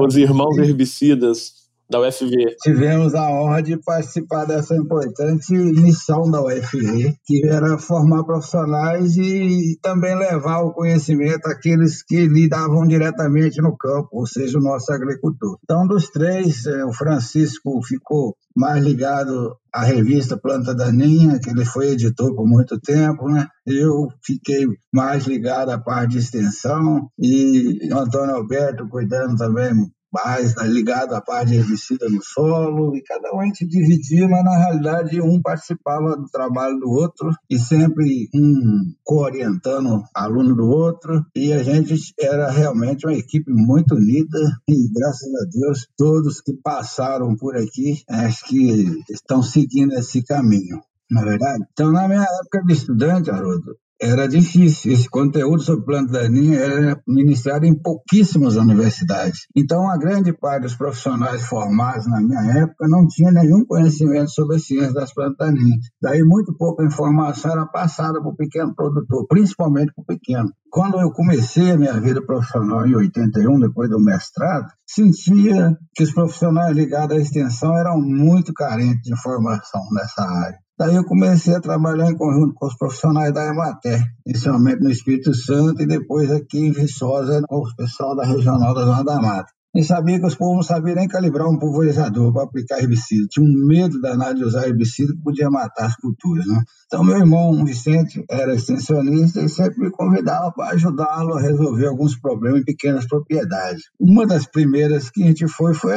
Os 0.00 0.16
irmãos 0.16 0.56
herbicidas 0.56 1.63
da 1.88 2.00
UFV. 2.00 2.56
Tivemos 2.62 3.14
a 3.14 3.30
honra 3.30 3.62
de 3.62 3.76
participar 3.76 4.44
dessa 4.44 4.74
importante 4.74 5.52
missão 5.52 6.30
da 6.30 6.42
UFV, 6.42 7.14
que 7.24 7.46
era 7.46 7.78
formar 7.78 8.24
profissionais 8.24 9.16
e 9.16 9.78
também 9.82 10.16
levar 10.16 10.62
o 10.62 10.72
conhecimento 10.72 11.46
àqueles 11.46 12.02
que 12.02 12.26
lidavam 12.26 12.86
diretamente 12.86 13.60
no 13.60 13.76
campo, 13.76 14.08
ou 14.12 14.26
seja, 14.26 14.58
o 14.58 14.62
nosso 14.62 14.92
agricultor. 14.92 15.58
Então, 15.62 15.86
dos 15.86 16.08
três, 16.08 16.66
eh, 16.66 16.84
o 16.84 16.92
Francisco 16.92 17.80
ficou 17.82 18.34
mais 18.56 18.82
ligado 18.84 19.56
à 19.72 19.82
revista 19.82 20.36
Planta 20.36 20.74
Daninha, 20.74 21.40
que 21.40 21.50
ele 21.50 21.64
foi 21.64 21.88
editor 21.88 22.34
por 22.34 22.46
muito 22.46 22.78
tempo, 22.80 23.28
né? 23.28 23.48
Eu 23.66 24.08
fiquei 24.24 24.64
mais 24.92 25.26
ligado 25.26 25.70
à 25.70 25.78
parte 25.78 26.12
de 26.12 26.18
extensão 26.18 27.08
e 27.18 27.88
Antônio 27.92 28.36
Alberto 28.36 28.88
cuidando 28.88 29.36
também 29.36 29.90
mais 30.14 30.54
né, 30.54 30.66
ligado 30.68 31.12
à 31.14 31.20
parte 31.20 31.50
de 31.50 31.56
herbicida 31.56 32.08
no 32.08 32.22
solo, 32.22 32.96
e 32.96 33.02
cada 33.02 33.34
um 33.34 33.40
a 33.40 33.44
gente 33.46 33.66
dividia, 33.66 34.28
mas 34.28 34.44
na 34.44 34.56
realidade 34.56 35.20
um 35.20 35.42
participava 35.42 36.16
do 36.16 36.28
trabalho 36.30 36.78
do 36.78 36.88
outro, 36.88 37.30
e 37.50 37.58
sempre 37.58 38.28
um 38.32 38.94
co-orientando 39.02 40.04
aluno 40.14 40.54
do 40.54 40.68
outro, 40.68 41.26
e 41.34 41.52
a 41.52 41.62
gente 41.64 41.96
era 42.20 42.50
realmente 42.50 43.06
uma 43.06 43.16
equipe 43.16 43.50
muito 43.52 43.96
unida, 43.96 44.38
e 44.68 44.88
graças 44.92 45.34
a 45.34 45.44
Deus, 45.50 45.88
todos 45.96 46.40
que 46.40 46.52
passaram 46.62 47.34
por 47.34 47.56
aqui, 47.56 48.02
acho 48.08 48.44
que 48.46 48.86
estão 49.10 49.42
seguindo 49.42 49.92
esse 49.94 50.22
caminho 50.22 50.80
na 51.10 51.20
é 51.20 51.24
verdade? 51.24 51.64
Então, 51.72 51.92
na 51.92 52.08
minha 52.08 52.22
época 52.22 52.62
de 52.66 52.72
estudante, 52.72 53.30
Haroldo, 53.30 53.76
era 54.00 54.28
difícil. 54.28 54.92
Esse 54.92 55.08
conteúdo 55.08 55.62
sobre 55.62 55.84
planta 55.84 56.12
daninha 56.12 56.58
era 56.58 57.02
ministrado 57.06 57.64
em 57.64 57.74
pouquíssimas 57.74 58.56
universidades. 58.56 59.46
Então, 59.56 59.88
a 59.88 59.96
grande 59.96 60.32
parte 60.32 60.62
dos 60.62 60.74
profissionais 60.74 61.46
formados 61.46 62.06
na 62.06 62.20
minha 62.20 62.40
época 62.62 62.88
não 62.88 63.06
tinha 63.06 63.30
nenhum 63.30 63.64
conhecimento 63.64 64.30
sobre 64.30 64.56
a 64.56 64.58
ciência 64.58 64.92
das 64.92 65.12
plantas 65.12 65.36
daninhas. 65.38 65.86
Daí, 66.00 66.22
muito 66.22 66.56
pouca 66.56 66.84
informação 66.84 67.52
era 67.52 67.66
passada 67.66 68.20
para 68.20 68.30
o 68.30 68.36
pequeno 68.36 68.74
produtor, 68.74 69.26
principalmente 69.28 69.92
para 69.94 70.02
o 70.02 70.06
pequeno. 70.06 70.50
Quando 70.70 71.00
eu 71.00 71.12
comecei 71.12 71.70
a 71.70 71.76
minha 71.76 72.00
vida 72.00 72.20
profissional 72.20 72.84
em 72.86 72.96
81, 72.96 73.60
depois 73.60 73.88
do 73.88 74.00
mestrado, 74.00 74.66
sentia 74.84 75.78
que 75.94 76.02
os 76.02 76.12
profissionais 76.12 76.76
ligados 76.76 77.16
à 77.16 77.20
extensão 77.20 77.76
eram 77.76 78.00
muito 78.00 78.52
carentes 78.52 79.02
de 79.02 79.12
informação 79.12 79.80
nessa 79.92 80.22
área. 80.22 80.63
Daí 80.76 80.96
eu 80.96 81.04
comecei 81.04 81.54
a 81.54 81.60
trabalhar 81.60 82.10
em 82.10 82.16
conjunto 82.16 82.54
com 82.54 82.66
os 82.66 82.76
profissionais 82.76 83.32
da 83.32 83.46
Emater, 83.46 84.02
inicialmente 84.26 84.82
no 84.82 84.90
Espírito 84.90 85.32
Santo 85.32 85.80
e 85.80 85.86
depois 85.86 86.30
aqui 86.32 86.58
em 86.58 86.72
Viçosa 86.72 87.42
com 87.48 87.58
o 87.58 87.76
pessoal 87.76 88.16
da 88.16 88.24
Regional 88.24 88.74
da 88.74 88.84
Zona 88.84 89.04
da 89.04 89.20
Mata 89.20 89.52
nem 89.74 89.82
sabia 89.82 90.20
que 90.20 90.26
os 90.26 90.36
povos 90.36 90.54
não 90.54 90.62
sabiam 90.62 90.94
nem 90.94 91.08
calibrar 91.08 91.48
um 91.48 91.58
pulverizador 91.58 92.32
para 92.32 92.44
aplicar 92.44 92.78
herbicida. 92.78 93.26
Tinha 93.28 93.44
um 93.44 93.66
medo 93.66 94.00
danado 94.00 94.36
de 94.36 94.44
usar 94.44 94.68
herbicida 94.68 95.12
que 95.12 95.20
podia 95.20 95.50
matar 95.50 95.86
as 95.86 95.96
culturas. 95.96 96.46
Né? 96.46 96.62
Então, 96.86 97.02
meu 97.02 97.16
irmão 97.16 97.64
Vicente 97.64 98.24
era 98.30 98.54
extensionista 98.54 99.40
e 99.40 99.48
sempre 99.48 99.80
me 99.80 99.90
convidava 99.90 100.52
para 100.52 100.74
ajudá-lo 100.74 101.34
a 101.34 101.40
resolver 101.40 101.88
alguns 101.88 102.16
problemas 102.16 102.60
em 102.60 102.64
pequenas 102.64 103.04
propriedades. 103.06 103.82
Uma 103.98 104.24
das 104.24 104.46
primeiras 104.46 105.10
que 105.10 105.24
a 105.24 105.26
gente 105.26 105.48
foi 105.48 105.74
foi 105.74 105.92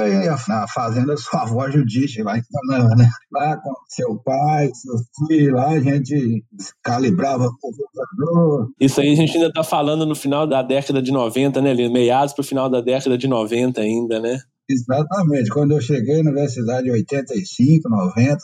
na 0.47 0.67
fazenda 0.67 1.07
da 1.07 1.17
sua 1.17 1.43
avó 1.43 1.69
Judite, 1.69 2.23
lá 2.23 2.37
em 2.37 2.41
Canã, 2.41 2.89
né? 2.95 3.07
Lá 3.31 3.57
com 3.57 3.73
seu 3.87 4.15
pai, 4.23 4.71
seu 4.73 4.95
filho, 5.27 5.53
lá 5.53 5.69
a 5.69 5.79
gente 5.79 6.43
calibrava 6.83 7.45
o 7.45 7.57
pulverizador. 7.59 8.69
Isso 8.79 8.99
aí 8.99 9.11
a 9.11 9.15
gente 9.15 9.35
ainda 9.35 9.49
está 9.49 9.63
falando 9.63 10.05
no 10.05 10.15
final 10.15 10.47
da 10.47 10.63
década 10.63 11.01
de 11.01 11.11
90, 11.11 11.61
né, 11.61 11.75
Meados 11.77 12.33
para 12.33 12.41
o 12.41 12.45
final 12.45 12.69
da 12.69 12.81
década 12.81 13.17
de 13.17 13.27
90 13.27 13.66
90 13.67 13.81
ainda, 13.81 14.19
né? 14.19 14.37
Exatamente. 14.69 15.49
Quando 15.49 15.71
eu 15.71 15.81
cheguei 15.81 16.21
na 16.21 16.31
universidade 16.31 16.89
em 16.89 16.91
85, 16.91 17.89
90, 17.89 18.37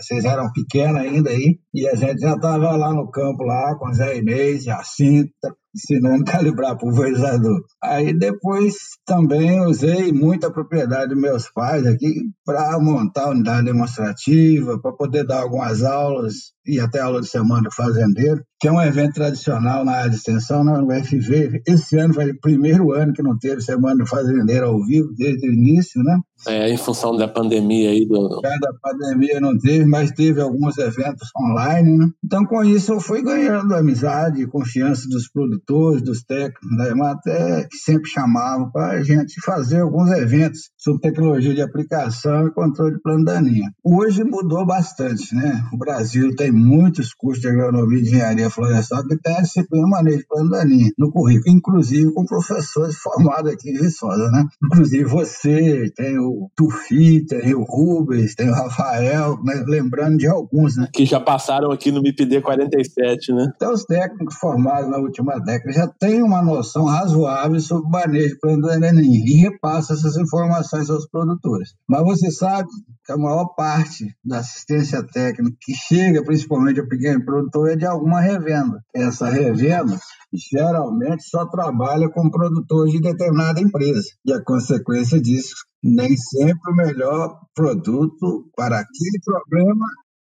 vocês 0.00 0.24
eram 0.24 0.50
pequenos 0.52 1.00
ainda 1.02 1.30
aí, 1.30 1.58
e 1.74 1.86
a 1.86 1.94
gente 1.94 2.20
já 2.20 2.34
estava 2.34 2.76
lá 2.76 2.94
no 2.94 3.10
campo, 3.10 3.44
lá 3.44 3.76
com 3.78 3.92
Zé 3.92 4.16
Inês, 4.16 4.64
Jacinta, 4.64 5.54
ensinando 5.74 6.22
a 6.22 6.24
calibrar 6.32 6.76
pulverizador. 6.76 7.60
Aí 7.82 8.16
depois 8.16 8.74
também 9.06 9.60
usei 9.64 10.12
muita 10.12 10.50
propriedade 10.50 11.14
dos 11.14 11.20
meus 11.20 11.50
pais 11.50 11.86
aqui 11.86 12.22
para 12.44 12.78
montar 12.78 13.30
unidade 13.30 13.66
demonstrativa, 13.66 14.80
para 14.80 14.92
poder 14.92 15.24
dar 15.24 15.42
algumas 15.42 15.82
aulas 15.82 16.52
e 16.66 16.78
até 16.78 17.00
aula 17.00 17.20
de 17.20 17.28
semana 17.28 17.62
do 17.62 17.74
fazendeiro, 17.74 18.42
que 18.60 18.68
é 18.68 18.72
um 18.72 18.80
evento 18.80 19.14
tradicional 19.14 19.84
na 19.84 19.92
área 19.92 20.10
de 20.10 20.16
extensão 20.16 20.62
na 20.62 20.82
UFV. 20.82 21.62
Esse 21.66 21.98
ano 21.98 22.14
foi 22.14 22.30
o 22.30 22.40
primeiro 22.40 22.92
ano 22.92 23.12
que 23.12 23.22
não 23.22 23.38
teve 23.38 23.60
semana 23.60 23.96
do 23.96 24.06
fazendeiro 24.06 24.66
ao 24.66 24.84
vivo, 24.84 25.12
desde 25.16 25.48
o 25.48 25.52
início, 25.52 26.02
né? 26.02 26.18
É, 26.46 26.70
em 26.70 26.76
função 26.76 27.16
da 27.16 27.28
pandemia 27.28 27.90
aí 27.90 28.06
do. 28.06 28.40
Da 28.40 28.72
pandemia 28.82 29.40
não 29.40 29.58
teve, 29.58 29.84
mas 29.84 30.10
teve 30.10 30.40
alguns 30.40 30.78
eventos 30.78 31.28
online, 31.36 31.98
né? 31.98 32.10
Então, 32.24 32.44
com 32.44 32.64
isso, 32.64 32.92
eu 32.92 33.00
fui 33.00 33.22
ganhando 33.22 33.74
amizade 33.74 34.42
e 34.42 34.46
confiança 34.46 35.08
dos 35.08 35.28
produtores, 35.28 36.02
dos 36.02 36.22
técnicos 36.22 36.76
da 36.76 36.88
Emater, 36.88 37.68
que 37.68 37.76
sempre 37.76 38.08
chamavam 38.08 38.70
para 38.70 38.92
a 38.92 39.02
gente 39.02 39.40
fazer 39.40 39.80
alguns 39.80 40.10
eventos 40.10 40.70
sobre 40.78 41.02
tecnologia 41.02 41.54
de 41.54 41.62
aplicação 41.62 42.46
e 42.46 42.52
controle 42.52 42.94
de 42.94 43.02
plano 43.02 43.24
daninha. 43.24 43.70
Hoje 43.84 44.24
mudou 44.24 44.64
bastante, 44.64 45.34
né? 45.34 45.62
O 45.72 45.76
Brasil 45.76 46.34
tem 46.36 46.50
muitos 46.50 47.12
cursos 47.12 47.40
de 47.42 47.48
agronomia 47.48 47.98
e 47.98 48.02
engenharia 48.02 48.50
florestal 48.50 49.06
que 49.06 49.16
tem 49.18 49.36
a 49.36 49.42
disciplina 49.42 49.86
manejo 49.86 50.18
de 50.18 50.26
plano 50.26 50.50
daninha 50.50 50.90
no 50.98 51.10
currículo, 51.10 51.54
inclusive 51.54 52.12
com 52.12 52.24
professores 52.24 52.96
formados 53.00 53.52
aqui 53.52 53.70
em 53.70 53.78
Viçosa, 53.78 54.30
né? 54.30 54.44
Inclusive 54.64 55.04
você, 55.04 55.90
tem 55.96 56.18
o 56.18 56.29
o 56.30 56.50
Tufi, 56.56 57.24
tem 57.26 57.54
o 57.54 57.62
Rubens, 57.62 58.34
tem 58.34 58.48
o 58.48 58.54
Rafael, 58.54 59.42
né? 59.42 59.64
lembrando 59.66 60.18
de 60.18 60.26
alguns, 60.26 60.76
né? 60.76 60.88
Que 60.92 61.04
já 61.04 61.20
passaram 61.20 61.70
aqui 61.70 61.90
no 61.90 62.02
MIPD 62.02 62.40
47, 62.40 63.32
né? 63.32 63.52
Então, 63.54 63.72
os 63.72 63.84
técnicos 63.84 64.36
formados 64.36 64.90
na 64.90 64.98
última 64.98 65.38
década 65.38 65.72
já 65.72 65.88
têm 65.88 66.22
uma 66.22 66.42
noção 66.42 66.84
razoável 66.84 67.60
sobre 67.60 67.86
o 67.86 67.90
manejo 67.90 68.28
de 68.28 68.40
plano 68.40 68.62
do 68.62 68.70
Enem 68.70 69.00
e 69.00 69.40
repassam 69.42 69.96
essas 69.96 70.16
informações 70.16 70.88
aos 70.90 71.06
produtores. 71.08 71.74
Mas 71.88 72.02
você 72.02 72.30
sabe 72.30 72.68
que 73.04 73.12
a 73.12 73.16
maior 73.16 73.46
parte 73.54 74.14
da 74.24 74.38
assistência 74.38 75.02
técnica 75.02 75.56
que 75.60 75.74
chega 75.74 76.22
principalmente 76.24 76.80
ao 76.80 76.88
pequeno 76.88 77.24
produtor 77.24 77.70
é 77.70 77.76
de 77.76 77.86
alguma 77.86 78.20
revenda. 78.20 78.82
Essa 78.94 79.28
revenda 79.28 79.98
geralmente 80.32 81.24
só 81.24 81.46
trabalha 81.46 82.08
com 82.08 82.30
produtores 82.30 82.92
de 82.92 83.00
determinada 83.00 83.60
empresa. 83.60 84.10
E 84.24 84.32
a 84.32 84.42
consequência 84.42 85.20
disso, 85.20 85.54
nem 85.82 86.16
sempre 86.16 86.72
o 86.72 86.76
melhor 86.76 87.38
produto 87.54 88.50
para 88.56 88.76
aquele 88.78 89.18
problema 89.24 89.86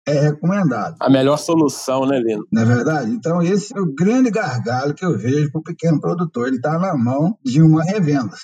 é 0.06 0.20
recomendado. 0.20 0.96
A 1.00 1.10
melhor 1.10 1.36
solução, 1.36 2.06
né, 2.06 2.18
Lino? 2.18 2.46
Não 2.52 2.62
é 2.62 2.64
verdade? 2.64 3.10
Então, 3.10 3.42
esse 3.42 3.76
é 3.76 3.80
o 3.80 3.92
grande 3.92 4.30
gargalo 4.30 4.94
que 4.94 5.04
eu 5.04 5.18
vejo 5.18 5.50
para 5.50 5.58
o 5.58 5.64
pequeno 5.64 6.00
produtor. 6.00 6.46
Ele 6.46 6.56
está 6.56 6.78
na 6.78 6.96
mão 6.96 7.36
de 7.44 7.60
uma 7.60 7.82
revenda. 7.82 8.36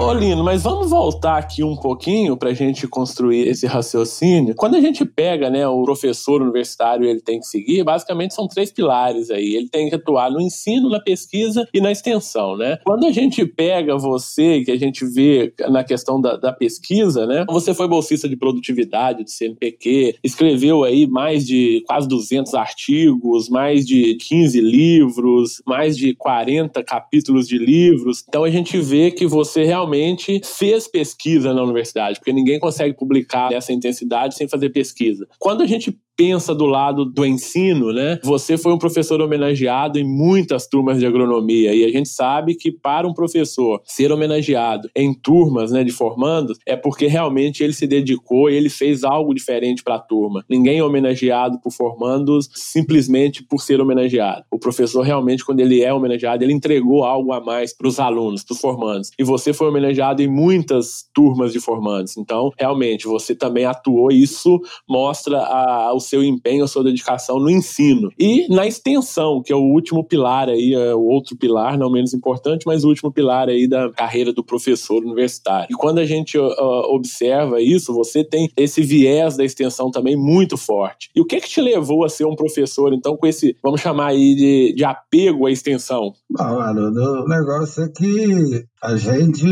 Ô, 0.00 0.14
Lino, 0.14 0.42
mas 0.42 0.62
vamos 0.62 0.88
voltar 0.88 1.36
aqui 1.36 1.62
um 1.62 1.76
pouquinho 1.76 2.34
para 2.34 2.48
a 2.48 2.54
gente 2.54 2.88
construir 2.88 3.46
esse 3.46 3.66
raciocínio. 3.66 4.54
Quando 4.54 4.74
a 4.74 4.80
gente 4.80 5.04
pega, 5.04 5.50
né, 5.50 5.68
o 5.68 5.82
professor 5.84 6.40
universitário, 6.40 7.06
ele 7.06 7.20
tem 7.20 7.38
que 7.38 7.46
seguir, 7.46 7.84
basicamente 7.84 8.32
são 8.32 8.48
três 8.48 8.72
pilares 8.72 9.30
aí. 9.30 9.54
Ele 9.54 9.68
tem 9.68 9.90
que 9.90 9.94
atuar 9.94 10.30
no 10.30 10.40
ensino, 10.40 10.88
na 10.88 11.00
pesquisa 11.00 11.68
e 11.72 11.82
na 11.82 11.92
extensão, 11.92 12.56
né? 12.56 12.78
Quando 12.82 13.04
a 13.04 13.10
gente 13.10 13.44
pega 13.44 13.98
você, 13.98 14.62
que 14.64 14.70
a 14.70 14.78
gente 14.78 15.04
vê 15.04 15.52
na 15.68 15.84
questão 15.84 16.18
da, 16.18 16.34
da 16.34 16.50
pesquisa, 16.50 17.26
né? 17.26 17.44
Você 17.50 17.74
foi 17.74 17.86
bolsista 17.86 18.26
de 18.26 18.36
produtividade 18.36 19.22
do 19.22 19.30
CNPq, 19.30 20.16
escreveu 20.24 20.82
aí 20.82 21.06
mais 21.06 21.46
de 21.46 21.84
quase 21.86 22.08
200 22.08 22.54
artigos, 22.54 23.50
mais 23.50 23.84
de 23.84 24.14
15 24.14 24.62
livros, 24.62 25.60
mais 25.66 25.94
de 25.94 26.14
40 26.14 26.82
capítulos 26.84 27.46
de 27.46 27.58
livros. 27.58 28.24
Então 28.26 28.44
a 28.44 28.50
gente 28.50 28.80
vê 28.80 29.10
que 29.10 29.26
você 29.26 29.62
realmente 29.62 29.89
realmente 29.90 30.40
fez 30.44 30.86
pesquisa 30.86 31.52
na 31.52 31.62
universidade, 31.62 32.18
porque 32.18 32.32
ninguém 32.32 32.58
consegue 32.58 32.96
publicar 32.96 33.50
nessa 33.50 33.72
intensidade 33.72 34.34
sem 34.34 34.48
fazer 34.48 34.70
pesquisa. 34.70 35.26
Quando 35.38 35.62
a 35.62 35.66
gente 35.66 35.98
pensa 36.20 36.54
do 36.54 36.66
lado 36.66 37.06
do 37.06 37.24
ensino, 37.24 37.94
né? 37.94 38.20
Você 38.22 38.58
foi 38.58 38.74
um 38.74 38.78
professor 38.78 39.22
homenageado 39.22 39.98
em 39.98 40.04
muitas 40.04 40.66
turmas 40.66 40.98
de 40.98 41.06
agronomia 41.06 41.74
e 41.74 41.82
a 41.82 41.88
gente 41.88 42.10
sabe 42.10 42.54
que 42.54 42.70
para 42.70 43.08
um 43.08 43.14
professor 43.14 43.80
ser 43.86 44.12
homenageado 44.12 44.90
em 44.94 45.14
turmas, 45.14 45.72
né, 45.72 45.82
de 45.82 45.90
formandos, 45.90 46.58
é 46.66 46.76
porque 46.76 47.06
realmente 47.06 47.64
ele 47.64 47.72
se 47.72 47.86
dedicou 47.86 48.50
e 48.50 48.54
ele 48.54 48.68
fez 48.68 49.02
algo 49.02 49.32
diferente 49.32 49.82
para 49.82 49.94
a 49.94 49.98
turma. 49.98 50.44
Ninguém 50.46 50.80
é 50.80 50.84
homenageado 50.84 51.58
por 51.58 51.72
formandos 51.72 52.50
simplesmente 52.52 53.42
por 53.42 53.62
ser 53.62 53.80
homenageado. 53.80 54.44
O 54.50 54.58
professor 54.58 55.00
realmente 55.00 55.42
quando 55.42 55.60
ele 55.60 55.80
é 55.80 55.90
homenageado, 55.90 56.44
ele 56.44 56.52
entregou 56.52 57.02
algo 57.02 57.32
a 57.32 57.40
mais 57.40 57.74
para 57.74 57.88
os 57.88 57.98
alunos, 57.98 58.44
para 58.44 58.52
os 58.52 58.60
formandos. 58.60 59.10
E 59.18 59.24
você 59.24 59.54
foi 59.54 59.68
homenageado 59.68 60.20
em 60.20 60.28
muitas 60.28 61.08
turmas 61.14 61.50
de 61.50 61.60
formandos. 61.60 62.18
Então, 62.18 62.50
realmente, 62.58 63.06
você 63.06 63.34
também 63.34 63.64
atuou 63.64 64.12
e 64.12 64.22
isso 64.22 64.60
mostra 64.86 65.38
a, 65.38 65.94
o 65.94 66.09
seu 66.10 66.22
empenho, 66.22 66.64
a 66.64 66.68
sua 66.68 66.84
dedicação 66.84 67.38
no 67.38 67.50
ensino. 67.50 68.10
E 68.18 68.52
na 68.52 68.66
extensão, 68.66 69.42
que 69.42 69.52
é 69.52 69.56
o 69.56 69.60
último 69.60 70.04
pilar 70.04 70.48
aí, 70.48 70.74
é 70.74 70.94
o 70.94 71.02
outro 71.02 71.36
pilar, 71.36 71.78
não 71.78 71.90
menos 71.90 72.12
importante, 72.12 72.66
mas 72.66 72.84
o 72.84 72.88
último 72.88 73.12
pilar 73.12 73.48
aí 73.48 73.68
da 73.68 73.90
carreira 73.92 74.32
do 74.32 74.44
professor 74.44 75.02
universitário. 75.02 75.68
E 75.70 75.74
quando 75.74 75.98
a 75.98 76.04
gente 76.04 76.36
uh, 76.36 76.50
observa 76.88 77.60
isso, 77.60 77.94
você 77.94 78.24
tem 78.24 78.48
esse 78.56 78.82
viés 78.82 79.36
da 79.36 79.44
extensão 79.44 79.90
também 79.90 80.16
muito 80.16 80.56
forte. 80.56 81.10
E 81.14 81.20
o 81.20 81.24
que 81.24 81.40
que 81.40 81.48
te 81.48 81.60
levou 81.60 82.04
a 82.04 82.08
ser 82.08 82.24
um 82.24 82.34
professor, 82.34 82.92
então, 82.92 83.16
com 83.16 83.26
esse, 83.26 83.56
vamos 83.62 83.80
chamar 83.80 84.08
aí 84.08 84.34
de, 84.34 84.74
de 84.74 84.84
apego 84.84 85.46
à 85.46 85.50
extensão? 85.50 86.12
Haroldo, 86.36 87.24
o 87.24 87.28
negócio 87.28 87.84
é 87.84 87.88
que 87.88 88.64
a 88.82 88.96
gente, 88.96 89.44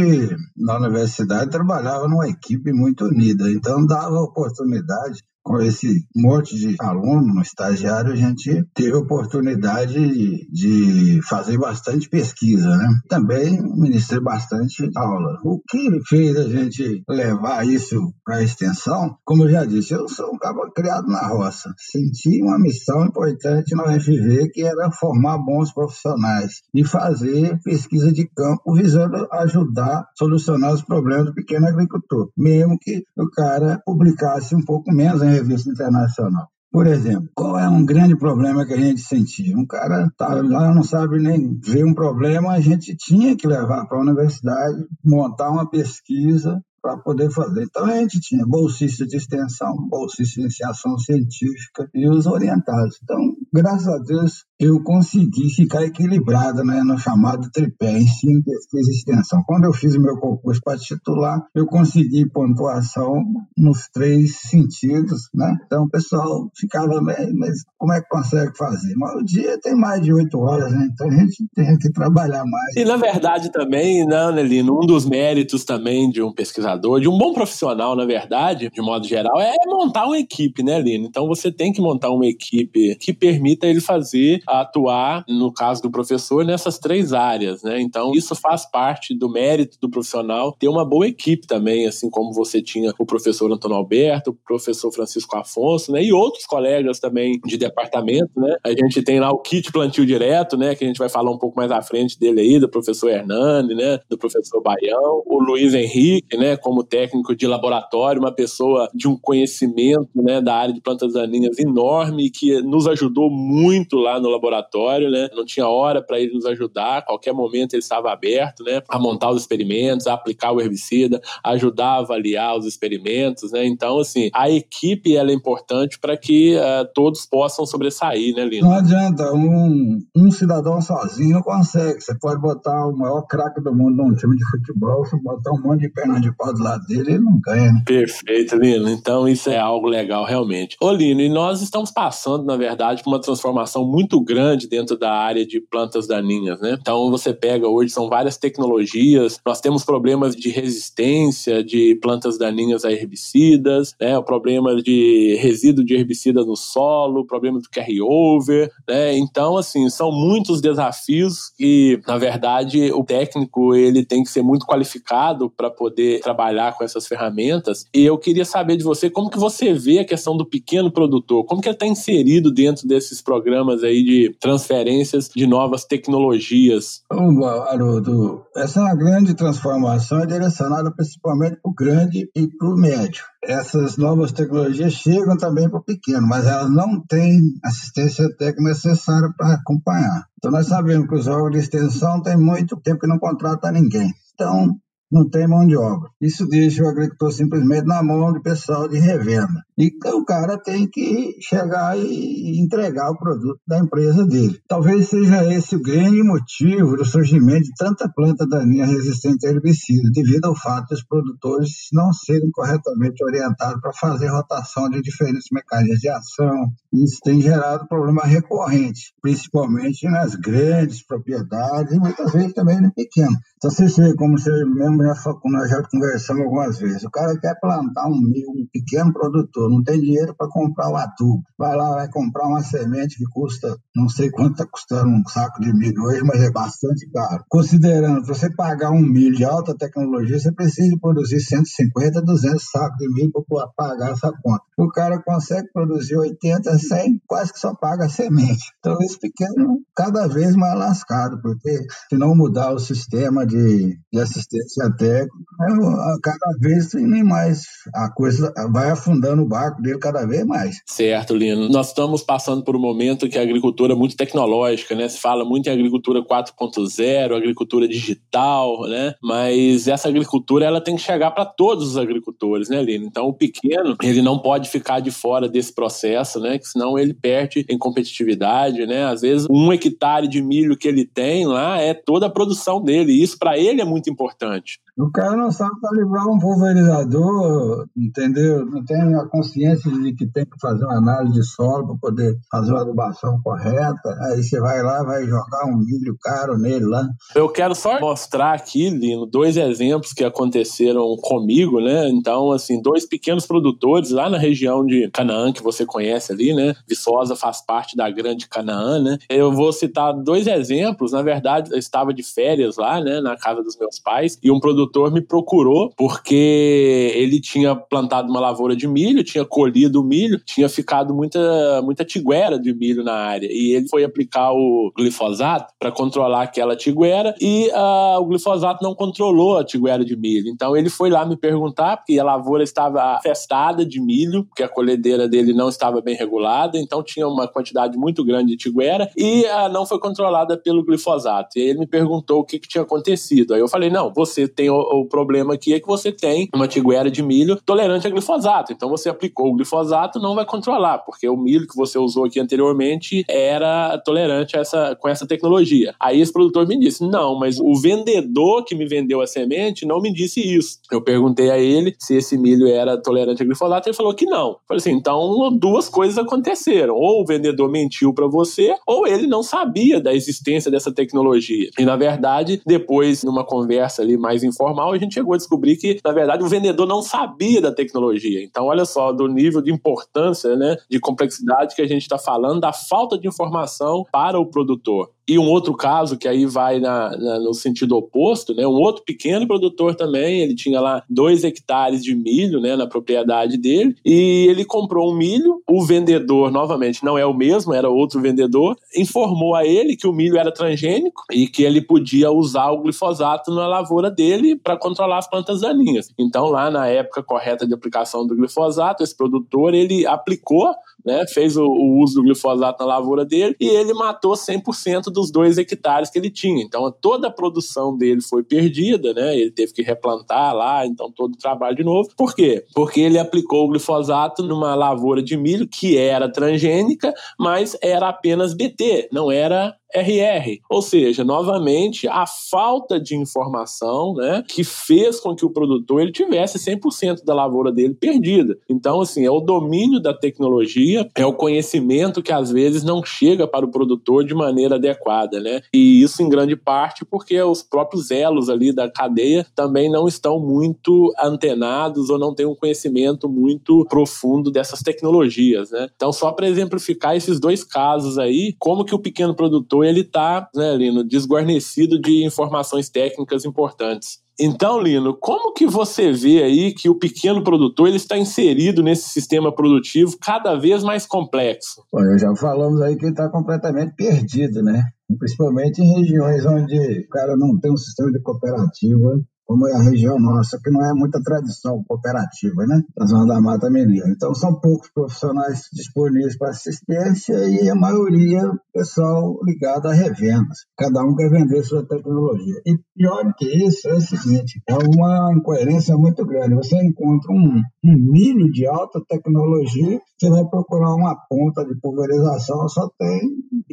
na 0.56 0.78
universidade, 0.78 1.50
trabalhava 1.50 2.08
numa 2.08 2.28
equipe 2.28 2.72
muito 2.72 3.04
unida, 3.04 3.50
então 3.50 3.86
dava 3.86 4.20
oportunidade 4.20 5.22
com 5.48 5.62
esse 5.62 6.04
monte 6.14 6.54
de 6.56 6.76
aluno, 6.78 7.40
estagiário, 7.40 8.12
a 8.12 8.16
gente 8.16 8.62
teve 8.74 8.92
a 8.92 8.98
oportunidade 8.98 9.94
de, 9.94 10.46
de 10.52 11.20
fazer 11.26 11.56
bastante 11.56 12.06
pesquisa, 12.06 12.68
né? 12.68 12.86
Também 13.08 13.58
ministrei 13.74 14.20
bastante 14.20 14.90
aula. 14.94 15.38
O 15.42 15.58
que 15.66 15.88
fez 16.06 16.36
a 16.36 16.44
gente 16.44 17.02
levar 17.08 17.66
isso 17.66 18.12
para 18.22 18.36
a 18.36 18.42
extensão, 18.42 19.16
como 19.24 19.44
eu 19.44 19.50
já 19.50 19.64
disse, 19.64 19.94
eu 19.94 20.06
sou 20.06 20.34
um 20.34 20.38
cara 20.38 20.54
criado 20.74 21.08
na 21.08 21.26
roça. 21.26 21.72
Senti 21.78 22.42
uma 22.42 22.58
missão 22.58 23.06
importante 23.06 23.74
na 23.74 23.84
UFV, 23.84 24.50
que 24.52 24.62
era 24.62 24.90
formar 24.90 25.38
bons 25.38 25.72
profissionais 25.72 26.60
e 26.74 26.84
fazer 26.84 27.58
pesquisa 27.64 28.12
de 28.12 28.28
campo 28.36 28.74
visando 28.74 29.26
ajudar 29.32 30.00
a 30.00 30.06
solucionar 30.14 30.74
os 30.74 30.82
problemas 30.82 31.24
do 31.24 31.34
pequeno 31.34 31.68
agricultor, 31.68 32.28
mesmo 32.36 32.76
que 32.78 33.02
o 33.16 33.30
cara 33.30 33.80
publicasse 33.86 34.54
um 34.54 34.62
pouco 34.62 34.92
menos 34.92 35.22
em 35.22 35.37
revista 35.38 35.70
internacional. 35.70 36.48
Por 36.70 36.86
exemplo, 36.86 37.28
qual 37.34 37.58
é 37.58 37.68
um 37.68 37.84
grande 37.84 38.16
problema 38.16 38.66
que 38.66 38.74
a 38.74 38.78
gente 38.78 39.00
sentia? 39.00 39.56
Um 39.56 39.66
cara 39.66 40.12
tá 40.18 40.34
lá, 40.34 40.74
não 40.74 40.82
sabe 40.82 41.18
nem 41.18 41.58
ver 41.58 41.84
um 41.84 41.94
problema, 41.94 42.52
a 42.52 42.60
gente 42.60 42.94
tinha 42.94 43.34
que 43.34 43.46
levar 43.46 43.86
para 43.86 43.96
a 43.96 44.02
universidade, 44.02 44.86
montar 45.02 45.50
uma 45.50 45.68
pesquisa 45.68 46.62
para 46.82 46.98
poder 46.98 47.30
fazer. 47.30 47.64
Então 47.64 47.86
a 47.86 47.96
gente 47.96 48.20
tinha 48.20 48.46
bolsistas 48.46 49.08
de 49.08 49.16
extensão, 49.16 49.76
bolsistas 49.88 50.28
de 50.34 50.40
iniciação 50.42 50.98
científica 50.98 51.88
e 51.94 52.08
os 52.08 52.26
orientados. 52.26 52.98
Então, 53.02 53.18
graças 53.52 53.88
a 53.88 53.98
Deus, 53.98 54.44
eu 54.58 54.82
consegui 54.82 55.50
ficar 55.54 55.84
equilibrado 55.84 56.64
né, 56.64 56.82
no 56.82 56.98
chamado 56.98 57.48
tripé, 57.52 57.98
ensino, 57.98 58.42
pesquisa 58.42 58.90
e 58.90 58.94
extensão. 58.94 59.42
Quando 59.46 59.64
eu 59.64 59.72
fiz 59.72 59.94
o 59.94 60.00
meu 60.00 60.16
concurso 60.18 60.60
para 60.64 60.78
titular, 60.78 61.46
eu 61.54 61.66
consegui 61.66 62.28
pontuação 62.28 63.24
nos 63.56 63.88
três 63.92 64.40
sentidos. 64.40 65.28
Né? 65.32 65.56
Então 65.64 65.84
o 65.84 65.90
pessoal 65.90 66.50
ficava, 66.56 67.00
mas 67.00 67.62
como 67.76 67.92
é 67.92 68.00
que 68.00 68.08
consegue 68.08 68.56
fazer? 68.56 68.94
Mas 68.96 69.14
o 69.14 69.24
dia 69.24 69.58
tem 69.60 69.76
mais 69.76 70.02
de 70.02 70.12
oito 70.12 70.38
horas, 70.38 70.72
né? 70.72 70.88
então 70.92 71.08
a 71.08 71.12
gente 71.12 71.46
tem 71.54 71.78
que 71.78 71.92
trabalhar 71.92 72.44
mais. 72.44 72.76
E 72.76 72.84
na 72.84 72.96
verdade 72.96 73.52
também, 73.52 74.04
né, 74.04 74.32
Nelino, 74.32 74.76
um 74.82 74.86
dos 74.86 75.04
méritos 75.04 75.64
também 75.64 76.10
de 76.10 76.20
um 76.22 76.32
pesquisador 76.32 77.00
de 77.00 77.08
um 77.08 77.16
bom 77.16 77.32
profissional, 77.32 77.94
na 77.94 78.04
verdade, 78.04 78.70
de 78.70 78.80
modo 78.80 79.06
geral, 79.06 79.40
é 79.40 79.54
montar 79.66 80.06
uma 80.06 80.18
equipe, 80.18 80.62
né, 80.62 80.80
Lino? 80.80 81.06
Então 81.06 81.26
você 81.26 81.52
tem 81.52 81.72
que 81.72 81.80
montar 81.80 82.10
uma 82.10 82.26
equipe 82.26 82.96
que 82.96 83.12
permita 83.38 83.66
ele 83.66 83.80
fazer, 83.80 84.40
atuar, 84.46 85.24
no 85.28 85.52
caso 85.52 85.80
do 85.82 85.90
professor, 85.90 86.44
nessas 86.44 86.78
três 86.78 87.12
áreas, 87.12 87.62
né? 87.62 87.80
Então 87.80 88.12
isso 88.14 88.34
faz 88.34 88.68
parte 88.68 89.16
do 89.16 89.30
mérito 89.30 89.78
do 89.80 89.88
profissional 89.88 90.52
ter 90.58 90.68
uma 90.68 90.84
boa 90.84 91.06
equipe 91.06 91.46
também, 91.46 91.86
assim 91.86 92.10
como 92.10 92.32
você 92.32 92.60
tinha 92.60 92.92
o 92.98 93.06
professor 93.06 93.50
Antônio 93.50 93.76
Alberto, 93.76 94.30
o 94.30 94.34
professor 94.34 94.92
Francisco 94.92 95.36
Afonso, 95.36 95.92
né? 95.92 96.02
E 96.02 96.12
outros 96.12 96.44
colegas 96.44 96.98
também 96.98 97.38
de 97.44 97.56
departamento, 97.56 98.30
né? 98.36 98.56
A 98.64 98.70
gente 98.70 99.02
tem 99.02 99.20
lá 99.20 99.30
o 99.30 99.38
kit 99.38 99.70
plantio 99.70 100.04
direto, 100.04 100.56
né? 100.56 100.74
Que 100.74 100.84
a 100.84 100.86
gente 100.86 100.98
vai 100.98 101.08
falar 101.08 101.30
um 101.30 101.38
pouco 101.38 101.56
mais 101.56 101.70
à 101.70 101.80
frente 101.80 102.18
dele 102.18 102.40
aí, 102.40 102.58
do 102.58 102.68
professor 102.68 103.08
Hernani, 103.08 103.74
né? 103.74 104.00
Do 104.08 104.18
professor 104.18 104.60
Baião, 104.60 105.22
o 105.24 105.42
Luiz 105.42 105.74
Henrique, 105.74 106.36
né? 106.36 106.56
como 106.56 106.82
técnico 106.82 107.36
de 107.36 107.46
laboratório, 107.46 108.20
uma 108.20 108.32
pessoa 108.32 108.90
de 108.94 109.06
um 109.06 109.16
conhecimento 109.16 110.08
né, 110.14 110.40
da 110.40 110.54
área 110.54 110.74
de 110.74 110.80
plantas 110.80 111.12
daninhas 111.12 111.58
enorme 111.58 112.30
que 112.30 112.60
nos 112.62 112.86
ajudou 112.86 113.27
muito 113.30 113.96
lá 113.96 114.20
no 114.20 114.28
laboratório, 114.28 115.10
né? 115.10 115.28
Não 115.34 115.44
tinha 115.44 115.66
hora 115.66 116.02
para 116.02 116.20
ele 116.20 116.34
nos 116.34 116.46
ajudar, 116.46 116.98
a 116.98 117.02
qualquer 117.02 117.32
momento 117.32 117.74
ele 117.74 117.82
estava 117.82 118.12
aberto, 118.12 118.62
né? 118.62 118.82
A 118.88 118.98
montar 118.98 119.30
os 119.30 119.40
experimentos, 119.40 120.06
a 120.06 120.14
aplicar 120.14 120.52
o 120.52 120.60
herbicida, 120.60 121.20
ajudar 121.44 121.88
a 121.88 121.98
avaliar 121.98 122.56
os 122.56 122.66
experimentos, 122.66 123.52
né? 123.52 123.66
Então, 123.66 123.98
assim, 123.98 124.30
a 124.34 124.50
equipe 124.50 125.16
ela 125.16 125.30
é 125.30 125.34
importante 125.34 125.98
para 125.98 126.16
que 126.16 126.56
uh, 126.56 126.88
todos 126.94 127.26
possam 127.26 127.66
sobressair, 127.66 128.34
né, 128.34 128.44
Lino? 128.44 128.68
Não 128.68 128.76
adianta, 128.76 129.32
um, 129.32 129.98
um 130.16 130.30
cidadão 130.30 130.80
sozinho 130.80 131.34
não 131.34 131.42
consegue. 131.42 132.00
Você 132.00 132.16
pode 132.18 132.40
botar 132.40 132.86
o 132.86 132.96
maior 132.96 133.22
craque 133.22 133.60
do 133.60 133.74
mundo 133.74 133.96
num 133.96 134.14
time 134.14 134.36
de 134.36 134.44
futebol, 134.50 135.04
você 135.04 135.16
botar 135.16 135.52
um 135.52 135.60
monte 135.62 135.80
de 135.80 135.90
perna 135.90 136.20
de 136.20 136.34
pau 136.36 136.52
do 136.52 136.62
lado 136.62 136.84
dele, 136.86 137.12
ele 137.12 137.18
não 137.18 137.38
ganha. 137.40 137.72
Né? 137.72 137.82
Perfeito, 137.84 138.56
Lino. 138.56 138.88
Então 138.88 139.28
isso 139.28 139.50
é 139.50 139.58
algo 139.58 139.88
legal, 139.88 140.24
realmente. 140.24 140.76
Ô, 140.80 140.90
Lino, 140.90 141.20
e 141.20 141.28
nós 141.28 141.60
estamos 141.62 141.90
passando, 141.90 142.44
na 142.44 142.56
verdade, 142.56 143.02
por 143.02 143.10
uma 143.10 143.17
transformação 143.20 143.84
muito 143.84 144.20
grande 144.20 144.68
dentro 144.68 144.96
da 144.96 145.12
área 145.12 145.46
de 145.46 145.60
plantas 145.60 146.06
daninhas, 146.06 146.60
né? 146.60 146.76
Então 146.80 147.10
você 147.10 147.32
pega 147.32 147.68
hoje, 147.68 147.92
são 147.92 148.08
várias 148.08 148.36
tecnologias, 148.36 149.40
nós 149.44 149.60
temos 149.60 149.84
problemas 149.84 150.34
de 150.34 150.50
resistência 150.50 151.62
de 151.62 151.94
plantas 151.96 152.38
daninhas 152.38 152.84
a 152.84 152.92
herbicidas, 152.92 153.94
né? 154.00 154.16
O 154.18 154.22
problema 154.22 154.76
de 154.82 155.36
resíduo 155.40 155.84
de 155.84 155.94
herbicida 155.94 156.44
no 156.44 156.56
solo, 156.56 157.26
problema 157.26 157.60
do 157.60 157.68
carry-over, 157.70 158.70
né? 158.88 159.16
Então, 159.16 159.56
assim, 159.56 159.88
são 159.88 160.10
muitos 160.10 160.60
desafios 160.60 161.50
que, 161.56 162.00
na 162.06 162.18
verdade, 162.18 162.90
o 162.92 163.04
técnico 163.04 163.74
ele 163.74 164.04
tem 164.04 164.22
que 164.22 164.30
ser 164.30 164.42
muito 164.42 164.66
qualificado 164.66 165.50
para 165.50 165.70
poder 165.70 166.20
trabalhar 166.20 166.76
com 166.76 166.84
essas 166.84 167.06
ferramentas. 167.06 167.86
E 167.94 168.04
eu 168.04 168.18
queria 168.18 168.44
saber 168.44 168.76
de 168.76 168.84
você 168.84 169.10
como 169.10 169.30
que 169.30 169.38
você 169.38 169.72
vê 169.72 169.98
a 169.98 170.04
questão 170.04 170.36
do 170.36 170.46
pequeno 170.46 170.90
produtor, 170.90 171.44
como 171.44 171.60
que 171.60 171.68
ele 171.68 171.74
está 171.74 171.86
inserido 171.86 172.52
dentro 172.52 172.86
desses 173.08 173.22
programas 173.22 173.82
aí 173.82 174.04
de 174.04 174.36
transferências 174.38 175.28
de 175.28 175.46
novas 175.46 175.84
tecnologias. 175.84 177.02
Bom, 177.10 177.44
Haroldo, 177.44 178.44
essa 178.54 178.94
grande 178.94 179.34
transformação 179.34 180.20
é 180.20 180.26
direcionada 180.26 180.90
principalmente 180.94 181.56
para 181.62 181.70
o 181.70 181.74
grande 181.74 182.30
e 182.36 182.48
para 182.48 182.68
o 182.68 182.76
médio. 182.76 183.24
Essas 183.42 183.96
novas 183.96 184.32
tecnologias 184.32 184.92
chegam 184.92 185.36
também 185.36 185.68
para 185.68 185.78
o 185.78 185.84
pequeno, 185.84 186.26
mas 186.26 186.46
elas 186.46 186.70
não 186.70 187.00
têm 187.00 187.38
assistência 187.64 188.28
técnica 188.36 188.68
necessária 188.70 189.32
para 189.36 189.54
acompanhar. 189.54 190.26
Então, 190.36 190.50
nós 190.50 190.66
sabemos 190.66 191.08
que 191.08 191.14
os 191.14 191.26
órgãos 191.26 191.52
de 191.52 191.58
extensão 191.58 192.22
têm 192.22 192.36
muito 192.36 192.76
tempo 192.76 193.00
que 193.00 193.06
não 193.06 193.18
contratam 193.18 193.72
ninguém. 193.72 194.12
Então, 194.34 194.76
não 195.10 195.28
tem 195.28 195.48
mão 195.48 195.66
de 195.66 195.76
obra. 195.76 196.10
Isso 196.20 196.46
deixa 196.46 196.82
o 196.82 196.88
agricultor 196.88 197.32
simplesmente 197.32 197.86
na 197.86 198.02
mão 198.02 198.32
de 198.32 198.40
pessoal 198.40 198.88
de 198.88 198.98
revenda. 198.98 199.64
E 199.78 199.96
o 200.12 200.24
cara 200.24 200.58
tem 200.58 200.88
que 200.88 201.36
chegar 201.40 201.96
e 201.96 202.60
entregar 202.60 203.12
o 203.12 203.16
produto 203.16 203.60
da 203.64 203.78
empresa 203.78 204.26
dele. 204.26 204.60
Talvez 204.66 205.08
seja 205.08 205.44
esse 205.54 205.76
o 205.76 205.82
grande 205.82 206.20
motivo 206.20 206.96
do 206.96 207.04
surgimento 207.04 207.62
de 207.62 207.74
tanta 207.78 208.08
planta 208.08 208.44
daninha 208.44 208.86
resistente 208.86 209.46
a 209.46 209.50
herbicida, 209.50 210.10
devido 210.12 210.46
ao 210.46 210.56
fato 210.56 210.88
dos 210.88 211.04
produtores 211.04 211.70
não 211.92 212.12
serem 212.12 212.50
corretamente 212.50 213.22
orientados 213.22 213.80
para 213.80 213.92
fazer 213.92 214.26
rotação 214.26 214.90
de 214.90 215.00
diferentes 215.00 215.46
mecanismos 215.52 216.00
de 216.00 216.08
ação. 216.08 216.72
Isso 216.92 217.18
tem 217.22 217.40
gerado 217.40 217.86
problema 217.86 218.22
recorrente, 218.22 219.12
principalmente 219.22 220.08
nas 220.08 220.34
grandes 220.34 221.06
propriedades 221.06 221.94
e 221.94 222.00
muitas 222.00 222.32
vezes 222.32 222.52
também 222.52 222.80
no 222.80 222.92
pequeno. 222.92 223.36
Então, 223.56 223.70
você 223.70 223.86
vê, 223.86 224.14
como 224.14 224.38
você 224.38 224.50
mesmo 224.64 225.02
já, 225.02 225.14
nós 225.44 225.70
já 225.70 225.82
conversamos 225.82 226.44
algumas 226.44 226.78
vezes, 226.78 227.02
o 227.04 227.10
cara 227.10 227.38
quer 227.38 227.58
plantar 227.60 228.06
um, 228.06 228.12
um 228.12 228.66
pequeno 228.72 229.12
produtor 229.12 229.67
não 229.70 229.82
tem 229.82 230.00
dinheiro 230.00 230.34
para 230.36 230.48
comprar 230.48 230.90
o 230.90 230.96
adubo. 230.96 231.42
Vai 231.56 231.76
lá, 231.76 231.94
vai 231.94 232.08
comprar 232.10 232.46
uma 232.46 232.62
semente 232.62 233.16
que 233.16 233.24
custa, 233.24 233.76
não 233.94 234.08
sei 234.08 234.30
quanto 234.30 234.52
está 234.52 234.66
custando 234.66 235.08
um 235.08 235.22
saco 235.28 235.60
de 235.60 235.72
milho 235.72 236.02
hoje, 236.02 236.22
mas 236.22 236.40
é 236.40 236.50
bastante 236.50 237.08
caro. 237.10 237.44
Considerando, 237.48 238.24
para 238.24 238.34
você 238.34 238.50
pagar 238.54 238.90
um 238.90 239.02
milho 239.02 239.36
de 239.36 239.44
alta 239.44 239.76
tecnologia, 239.76 240.38
você 240.38 240.52
precisa 240.52 240.96
produzir 241.00 241.40
150, 241.40 242.22
200 242.22 242.70
sacos 242.70 242.98
de 242.98 243.08
milho 243.12 243.32
para 243.48 243.68
pagar 243.76 244.12
essa 244.12 244.32
conta. 244.42 244.62
O 244.76 244.88
cara 244.88 245.20
consegue 245.22 245.68
produzir 245.72 246.16
80, 246.16 246.78
100, 246.78 247.22
quase 247.26 247.52
que 247.52 247.58
só 247.58 247.74
paga 247.74 248.06
a 248.06 248.08
semente. 248.08 248.72
Então, 248.78 248.96
esse 249.00 249.18
pequeno, 249.18 249.80
cada 249.94 250.26
vez 250.28 250.54
mais 250.54 250.78
lascado, 250.78 251.40
porque 251.42 251.84
se 252.08 252.16
não 252.16 252.34
mudar 252.34 252.72
o 252.72 252.78
sistema 252.78 253.46
de, 253.46 253.98
de 254.12 254.20
assistência 254.20 254.90
técnica, 254.96 255.28
é, 255.60 256.20
cada 256.22 256.56
vez 256.60 256.88
tem 256.88 257.24
mais, 257.24 257.64
a 257.94 258.10
coisa 258.10 258.52
vai 258.70 258.90
afundando 258.90 259.42
o 259.42 259.48
barco 259.48 259.57
dele 259.80 259.98
cada 259.98 260.26
vez 260.26 260.44
mais. 260.46 260.82
Certo, 260.86 261.34
Lino. 261.34 261.68
Nós 261.68 261.88
estamos 261.88 262.22
passando 262.22 262.62
por 262.62 262.76
um 262.76 262.80
momento 262.80 263.28
que 263.28 263.38
a 263.38 263.42
agricultura 263.42 263.92
é 263.92 263.96
muito 263.96 264.16
tecnológica, 264.16 264.94
né? 264.94 265.08
Se 265.08 265.18
fala 265.18 265.44
muito 265.44 265.68
em 265.68 265.72
agricultura 265.72 266.22
4.0, 266.22 267.36
agricultura 267.36 267.88
digital, 267.88 268.82
né? 268.88 269.14
Mas 269.22 269.88
essa 269.88 270.08
agricultura 270.08 270.64
ela 270.64 270.80
tem 270.80 270.96
que 270.96 271.02
chegar 271.02 271.30
para 271.30 271.44
todos 271.44 271.88
os 271.88 271.96
agricultores, 271.96 272.68
né, 272.68 272.82
Lino? 272.82 273.06
Então 273.06 273.26
o 273.26 273.32
pequeno, 273.32 273.96
ele 274.02 274.22
não 274.22 274.38
pode 274.38 274.68
ficar 274.68 275.00
de 275.00 275.10
fora 275.10 275.48
desse 275.48 275.74
processo, 275.74 276.40
né? 276.40 276.58
Que 276.58 276.66
senão 276.66 276.98
ele 276.98 277.14
perde 277.14 277.64
em 277.68 277.78
competitividade, 277.78 278.86
né? 278.86 279.04
Às 279.04 279.22
vezes 279.22 279.46
um 279.50 279.72
hectare 279.72 280.28
de 280.28 280.42
milho 280.42 280.76
que 280.76 280.88
ele 280.88 281.04
tem 281.04 281.46
lá 281.46 281.80
é 281.80 281.94
toda 281.94 282.26
a 282.26 282.30
produção 282.30 282.82
dele, 282.82 283.12
e 283.12 283.22
isso 283.22 283.38
para 283.38 283.58
ele 283.58 283.80
é 283.80 283.84
muito 283.84 284.10
importante. 284.10 284.80
O 284.98 285.12
cara 285.12 285.36
não 285.36 285.52
sabe 285.52 285.80
calibrar 285.80 286.26
um 286.26 286.40
pulverizador, 286.40 287.86
entendeu? 287.96 288.66
Não 288.66 288.84
tem 288.84 289.14
a 289.14 289.24
consciência 289.26 289.88
de 289.88 290.12
que 290.12 290.26
tem 290.26 290.44
que 290.44 290.58
fazer 290.60 290.84
uma 290.84 290.98
análise 290.98 291.34
de 291.34 291.46
solo 291.46 291.86
para 291.86 292.10
poder 292.10 292.36
fazer 292.50 292.72
uma 292.72 292.80
adubação 292.80 293.40
correta. 293.44 294.18
Aí 294.22 294.42
você 294.42 294.58
vai 294.58 294.82
lá, 294.82 295.04
vai 295.04 295.24
jogar 295.24 295.66
um 295.66 295.76
milho 295.76 296.16
caro 296.20 296.58
nele 296.58 296.84
lá. 296.84 297.06
Eu 297.32 297.48
quero 297.48 297.76
só 297.76 298.00
mostrar 298.00 298.54
aqui, 298.54 298.90
Lino, 298.90 299.24
dois 299.24 299.56
exemplos 299.56 300.12
que 300.12 300.24
aconteceram 300.24 301.04
comigo, 301.22 301.80
né? 301.80 302.08
Então, 302.08 302.50
assim, 302.50 302.82
dois 302.82 303.06
pequenos 303.06 303.46
produtores 303.46 304.10
lá 304.10 304.28
na 304.28 304.36
região 304.36 304.84
de 304.84 305.08
Canaã, 305.12 305.52
que 305.52 305.62
você 305.62 305.86
conhece 305.86 306.32
ali, 306.32 306.52
né? 306.52 306.74
Viçosa 306.88 307.36
faz 307.36 307.64
parte 307.64 307.96
da 307.96 308.10
grande 308.10 308.48
Canaã, 308.48 309.00
né? 309.00 309.16
Eu 309.28 309.52
vou 309.52 309.72
citar 309.72 310.12
dois 310.12 310.48
exemplos. 310.48 311.12
Na 311.12 311.22
verdade, 311.22 311.70
eu 311.70 311.78
estava 311.78 312.12
de 312.12 312.24
férias 312.24 312.76
lá, 312.76 313.00
né? 313.00 313.20
Na 313.20 313.36
casa 313.36 313.62
dos 313.62 313.78
meus 313.78 314.00
pais, 314.00 314.36
e 314.42 314.50
um 314.50 314.58
produtor 314.58 314.87
produtor 314.88 315.12
me 315.12 315.20
procurou 315.20 315.92
porque 315.96 317.12
ele 317.14 317.40
tinha 317.40 317.76
plantado 317.76 318.30
uma 318.30 318.40
lavoura 318.40 318.74
de 318.74 318.88
milho, 318.88 319.22
tinha 319.22 319.44
colhido 319.44 320.00
o 320.00 320.04
milho, 320.04 320.40
tinha 320.44 320.68
ficado 320.68 321.14
muita, 321.14 321.82
muita 321.82 322.04
tiguera 322.04 322.58
de 322.58 322.74
milho 322.74 323.04
na 323.04 323.14
área. 323.14 323.48
E 323.50 323.74
ele 323.74 323.88
foi 323.88 324.02
aplicar 324.02 324.52
o 324.52 324.90
glifosato 324.96 325.72
para 325.78 325.92
controlar 325.92 326.42
aquela 326.42 326.74
tiguera 326.74 327.34
e 327.40 327.68
uh, 327.68 328.20
o 328.20 328.26
glifosato 328.26 328.82
não 328.82 328.94
controlou 328.94 329.58
a 329.58 329.64
tiguera 329.64 330.04
de 330.04 330.16
milho. 330.16 330.48
Então 330.48 330.76
ele 330.76 330.88
foi 330.88 331.10
lá 331.10 331.24
me 331.24 331.36
perguntar, 331.36 331.98
porque 331.98 332.18
a 332.18 332.24
lavoura 332.24 332.62
estava 332.62 333.16
afestada 333.16 333.84
de 333.84 334.00
milho, 334.00 334.44
porque 334.44 334.62
a 334.62 334.68
colhedeira 334.68 335.28
dele 335.28 335.52
não 335.52 335.68
estava 335.68 336.00
bem 336.00 336.16
regulada, 336.16 336.78
então 336.78 337.02
tinha 337.02 337.28
uma 337.28 337.46
quantidade 337.46 337.96
muito 337.98 338.24
grande 338.24 338.52
de 338.52 338.56
tiguera 338.56 339.10
e 339.16 339.42
uh, 339.42 339.68
não 339.70 339.84
foi 339.84 339.98
controlada 339.98 340.56
pelo 340.56 340.84
glifosato. 340.84 341.58
E 341.58 341.60
ele 341.60 341.80
me 341.80 341.86
perguntou 341.86 342.40
o 342.40 342.44
que, 342.44 342.58
que 342.58 342.68
tinha 342.68 342.82
acontecido. 342.82 343.54
Aí 343.54 343.60
eu 343.60 343.68
falei: 343.68 343.90
não, 343.90 344.12
você 344.12 344.48
tem 344.48 344.70
o, 344.78 345.06
problema 345.06 345.54
aqui 345.54 345.74
é 345.74 345.80
que 345.80 345.86
você 345.86 346.12
tem 346.12 346.48
uma 346.54 346.68
tiguera 346.68 347.10
de 347.10 347.22
milho 347.22 347.56
tolerante 347.64 348.06
a 348.06 348.10
glifosato. 348.10 348.72
Então 348.72 348.88
você 348.88 349.08
aplicou 349.08 349.48
o 349.48 349.54
glifosato, 349.54 350.18
não 350.18 350.34
vai 350.34 350.44
controlar, 350.44 350.98
porque 350.98 351.28
o 351.28 351.36
milho 351.36 351.66
que 351.66 351.76
você 351.76 351.98
usou 351.98 352.24
aqui 352.24 352.40
anteriormente 352.40 353.24
era 353.28 353.98
tolerante 353.98 354.56
a 354.56 354.60
essa, 354.60 354.96
com 354.96 355.08
essa 355.08 355.26
tecnologia. 355.26 355.94
Aí 356.00 356.20
esse 356.20 356.32
produtor 356.32 356.66
me 356.66 356.78
disse: 356.78 357.04
não, 357.04 357.38
mas 357.38 357.58
o 357.60 357.74
vendedor 357.80 358.64
que 358.64 358.74
me 358.74 358.86
vendeu 358.86 359.20
a 359.20 359.26
semente 359.26 359.86
não 359.86 360.00
me 360.00 360.12
disse 360.12 360.40
isso. 360.40 360.78
Eu 360.90 361.02
perguntei 361.02 361.50
a 361.50 361.58
ele 361.58 361.94
se 361.98 362.16
esse 362.16 362.36
milho 362.36 362.66
era 362.66 363.00
tolerante 363.00 363.42
a 363.42 363.46
glifosato, 363.46 363.88
ele 363.88 363.96
falou 363.96 364.14
que 364.14 364.26
não. 364.26 364.50
Eu 364.50 364.60
falei 364.66 364.78
assim: 364.78 364.92
então 364.92 365.50
duas 365.56 365.88
coisas 365.88 366.18
aconteceram. 366.18 366.94
Ou 366.94 367.22
o 367.22 367.26
vendedor 367.26 367.70
mentiu 367.70 368.12
para 368.12 368.26
você, 368.26 368.74
ou 368.86 369.06
ele 369.06 369.26
não 369.26 369.42
sabia 369.42 370.00
da 370.00 370.14
existência 370.14 370.70
dessa 370.70 370.92
tecnologia. 370.92 371.70
E 371.78 371.84
na 371.84 371.96
verdade, 371.96 372.60
depois, 372.66 373.22
numa 373.22 373.44
conversa 373.44 374.02
ali 374.02 374.16
mais 374.16 374.42
informal, 374.42 374.57
informal, 374.58 374.92
a 374.92 374.98
gente 374.98 375.14
chegou 375.14 375.34
a 375.34 375.36
descobrir 375.36 375.76
que, 375.76 376.00
na 376.04 376.12
verdade, 376.12 376.42
o 376.42 376.48
vendedor 376.48 376.86
não 376.86 377.00
sabia 377.00 377.60
da 377.60 377.72
tecnologia. 377.72 378.42
Então, 378.42 378.66
olha 378.66 378.84
só, 378.84 379.12
do 379.12 379.28
nível 379.28 379.62
de 379.62 379.72
importância, 379.72 380.56
né, 380.56 380.76
de 380.90 380.98
complexidade 380.98 381.76
que 381.76 381.82
a 381.82 381.86
gente 381.86 382.02
está 382.02 382.18
falando, 382.18 382.60
da 382.60 382.72
falta 382.72 383.16
de 383.16 383.28
informação 383.28 384.04
para 384.10 384.38
o 384.38 384.46
produtor. 384.46 385.10
E 385.28 385.38
um 385.38 385.46
outro 385.46 385.74
caso 385.74 386.16
que 386.16 386.26
aí 386.26 386.46
vai 386.46 386.80
na, 386.80 387.16
na, 387.16 387.38
no 387.40 387.52
sentido 387.52 387.96
oposto, 387.96 388.54
né? 388.54 388.66
Um 388.66 388.80
outro 388.80 389.04
pequeno 389.04 389.46
produtor 389.46 389.94
também, 389.94 390.40
ele 390.40 390.54
tinha 390.54 390.80
lá 390.80 391.02
dois 391.08 391.44
hectares 391.44 392.02
de 392.02 392.14
milho, 392.14 392.60
né, 392.60 392.74
na 392.76 392.86
propriedade 392.86 393.58
dele, 393.58 393.94
e 394.04 394.46
ele 394.48 394.64
comprou 394.64 395.12
um 395.12 395.16
milho. 395.16 395.62
O 395.68 395.84
vendedor, 395.84 396.50
novamente, 396.50 397.04
não 397.04 397.18
é 397.18 397.26
o 397.26 397.34
mesmo, 397.34 397.74
era 397.74 397.90
outro 397.90 398.20
vendedor, 398.20 398.76
informou 398.96 399.54
a 399.54 399.66
ele 399.66 399.96
que 399.96 400.06
o 400.06 400.12
milho 400.12 400.38
era 400.38 400.50
transgênico 400.50 401.22
e 401.30 401.46
que 401.46 401.62
ele 401.62 401.82
podia 401.82 402.30
usar 402.30 402.70
o 402.70 402.80
glifosato 402.80 403.54
na 403.54 403.66
lavoura 403.66 404.10
dele 404.10 404.56
para 404.56 404.76
controlar 404.76 405.18
as 405.18 405.28
plantas 405.28 405.60
daninhas. 405.60 406.10
Então, 406.18 406.46
lá 406.46 406.70
na 406.70 406.86
época 406.86 407.22
correta 407.22 407.66
de 407.66 407.74
aplicação 407.74 408.26
do 408.26 408.34
glifosato, 408.34 409.02
esse 409.02 409.16
produtor 409.16 409.74
ele 409.74 410.06
aplicou 410.06 410.74
né, 411.04 411.26
fez 411.26 411.56
o, 411.56 411.64
o, 411.64 412.02
uso 412.02 412.16
do 412.16 412.22
glifosato 412.22 412.84
na 412.84 412.94
lavoura 412.94 413.24
dele 413.24 413.56
e 413.60 413.68
ele 413.68 413.94
matou 413.94 414.32
100% 414.32 415.04
dos 415.04 415.30
dois 415.30 415.58
hectares 415.58 416.10
que 416.10 416.18
ele 416.18 416.30
tinha. 416.30 416.62
Então 416.62 416.92
toda 417.00 417.28
a 417.28 417.30
produção 417.30 417.96
dele 417.96 418.20
foi 418.20 418.42
perdida, 418.42 419.14
né? 419.14 419.36
Ele 419.36 419.50
teve 419.50 419.72
que 419.72 419.82
replantar 419.82 420.54
lá, 420.54 420.86
então 420.86 421.10
todo 421.10 421.34
o 421.34 421.38
trabalho 421.38 421.76
de 421.76 421.84
novo. 421.84 422.10
Por 422.16 422.34
quê? 422.34 422.64
Porque 422.74 423.00
ele 423.00 423.18
aplicou 423.18 423.64
o 423.64 423.68
glifosato 423.68 424.42
numa 424.42 424.74
lavoura 424.74 425.22
de 425.22 425.36
milho 425.36 425.68
que 425.68 425.96
era 425.96 426.30
transgênica, 426.30 427.12
mas 427.38 427.76
era 427.82 428.08
apenas 428.08 428.54
BT, 428.54 429.08
não 429.12 429.30
era 429.30 429.74
RR. 429.94 430.60
Ou 430.70 430.82
seja, 430.82 431.24
novamente, 431.24 432.06
a 432.06 432.26
falta 432.26 433.00
de 433.00 433.16
informação 433.16 434.14
né, 434.14 434.44
que 434.46 434.62
fez 434.62 435.20
com 435.20 435.34
que 435.34 435.44
o 435.44 435.50
produtor 435.50 436.02
ele 436.02 436.12
tivesse 436.12 436.58
100% 436.58 437.24
da 437.24 437.34
lavoura 437.34 437.72
dele 437.72 437.94
perdida. 437.94 438.58
Então, 438.68 439.00
assim, 439.00 439.24
é 439.24 439.30
o 439.30 439.40
domínio 439.40 440.00
da 440.00 440.12
tecnologia, 440.12 441.08
é 441.14 441.24
o 441.24 441.32
conhecimento 441.32 442.22
que 442.22 442.32
às 442.32 442.50
vezes 442.50 442.82
não 442.82 443.02
chega 443.04 443.46
para 443.46 443.64
o 443.64 443.70
produtor 443.70 444.24
de 444.24 444.34
maneira 444.34 444.76
adequada. 444.76 445.40
Né? 445.40 445.62
E 445.72 446.02
isso 446.02 446.22
em 446.22 446.28
grande 446.28 446.56
parte 446.56 447.04
porque 447.04 447.40
os 447.40 447.62
próprios 447.62 448.10
elos 448.10 448.48
ali 448.48 448.72
da 448.72 448.90
cadeia 448.90 449.46
também 449.54 449.90
não 449.90 450.06
estão 450.06 450.38
muito 450.38 451.12
antenados 451.18 452.10
ou 452.10 452.18
não 452.18 452.34
têm 452.34 452.46
um 452.46 452.54
conhecimento 452.54 453.28
muito 453.28 453.86
profundo 453.88 454.50
dessas 454.50 454.80
tecnologias. 454.80 455.70
Né? 455.70 455.88
Então, 455.94 456.12
só 456.12 456.32
para 456.32 456.48
exemplificar 456.48 457.16
esses 457.16 457.40
dois 457.40 457.64
casos 457.64 458.18
aí, 458.18 458.54
como 458.58 458.84
que 458.84 458.94
o 458.94 458.98
pequeno 458.98 459.34
produtor 459.34 459.77
produtor 459.78 459.84
ele 459.84 460.00
está, 460.00 460.48
né, 460.54 460.74
Lino, 460.76 461.04
desguarnecido 461.04 462.00
de 462.00 462.24
informações 462.24 462.88
técnicas 462.88 463.44
importantes. 463.44 464.20
Então, 464.40 464.80
Lino, 464.80 465.16
como 465.18 465.52
que 465.52 465.66
você 465.66 466.12
vê 466.12 466.44
aí 466.44 466.72
que 466.72 466.88
o 466.88 466.94
pequeno 466.94 467.42
produtor 467.42 467.88
ele 467.88 467.96
está 467.96 468.16
inserido 468.16 468.84
nesse 468.84 469.08
sistema 469.08 469.52
produtivo 469.52 470.16
cada 470.20 470.54
vez 470.54 470.84
mais 470.84 471.06
complexo? 471.06 471.82
Bom, 471.92 472.16
já 472.16 472.34
falamos 472.36 472.80
aí 472.80 472.96
que 472.96 473.04
ele 473.04 473.12
está 473.12 473.28
completamente 473.28 473.94
perdido, 473.96 474.62
né? 474.62 474.80
Principalmente 475.18 475.82
em 475.82 475.92
regiões 476.00 476.46
onde 476.46 477.00
o 477.00 477.08
cara 477.08 477.36
não 477.36 477.58
tem 477.58 477.72
um 477.72 477.76
sistema 477.76 478.12
de 478.12 478.20
cooperativa 478.20 479.20
como 479.48 479.66
é 479.66 479.72
a 479.72 479.80
região 479.80 480.18
nossa, 480.18 480.60
que 480.62 480.70
não 480.70 480.84
é 480.84 480.92
muita 480.92 481.22
tradição 481.22 481.82
cooperativa, 481.88 482.66
né? 482.66 482.82
Na 482.94 483.06
zona 483.06 483.34
da 483.34 483.40
Mata 483.40 483.70
Mineira. 483.70 484.06
Então, 484.10 484.34
são 484.34 484.60
poucos 484.60 484.90
profissionais 484.90 485.62
disponíveis 485.72 486.36
para 486.36 486.50
assistência 486.50 487.34
e 487.48 487.70
a 487.70 487.74
maioria 487.74 488.42
pessoal 488.74 489.38
ligado 489.42 489.88
a 489.88 489.94
revendas. 489.94 490.58
Cada 490.76 491.02
um 491.02 491.16
quer 491.16 491.30
vender 491.30 491.62
sua 491.62 491.82
tecnologia. 491.82 492.60
E 492.66 492.78
pior 492.94 493.32
que 493.38 493.46
isso 493.66 493.88
é 493.88 493.94
o 493.94 494.00
seguinte: 494.02 494.60
é 494.68 494.74
uma 494.74 495.32
incoerência 495.34 495.96
muito 495.96 496.26
grande. 496.26 496.54
Você 496.54 496.76
encontra 496.76 497.32
um, 497.32 497.62
um 497.84 497.96
milho 497.96 498.52
de 498.52 498.66
alta 498.66 499.00
tecnologia, 499.08 499.98
você 500.18 500.28
vai 500.28 500.44
procurar 500.44 500.94
uma 500.94 501.16
ponta 501.26 501.64
de 501.64 501.74
pulverização, 501.80 502.68
só 502.68 502.90
tem 502.98 503.20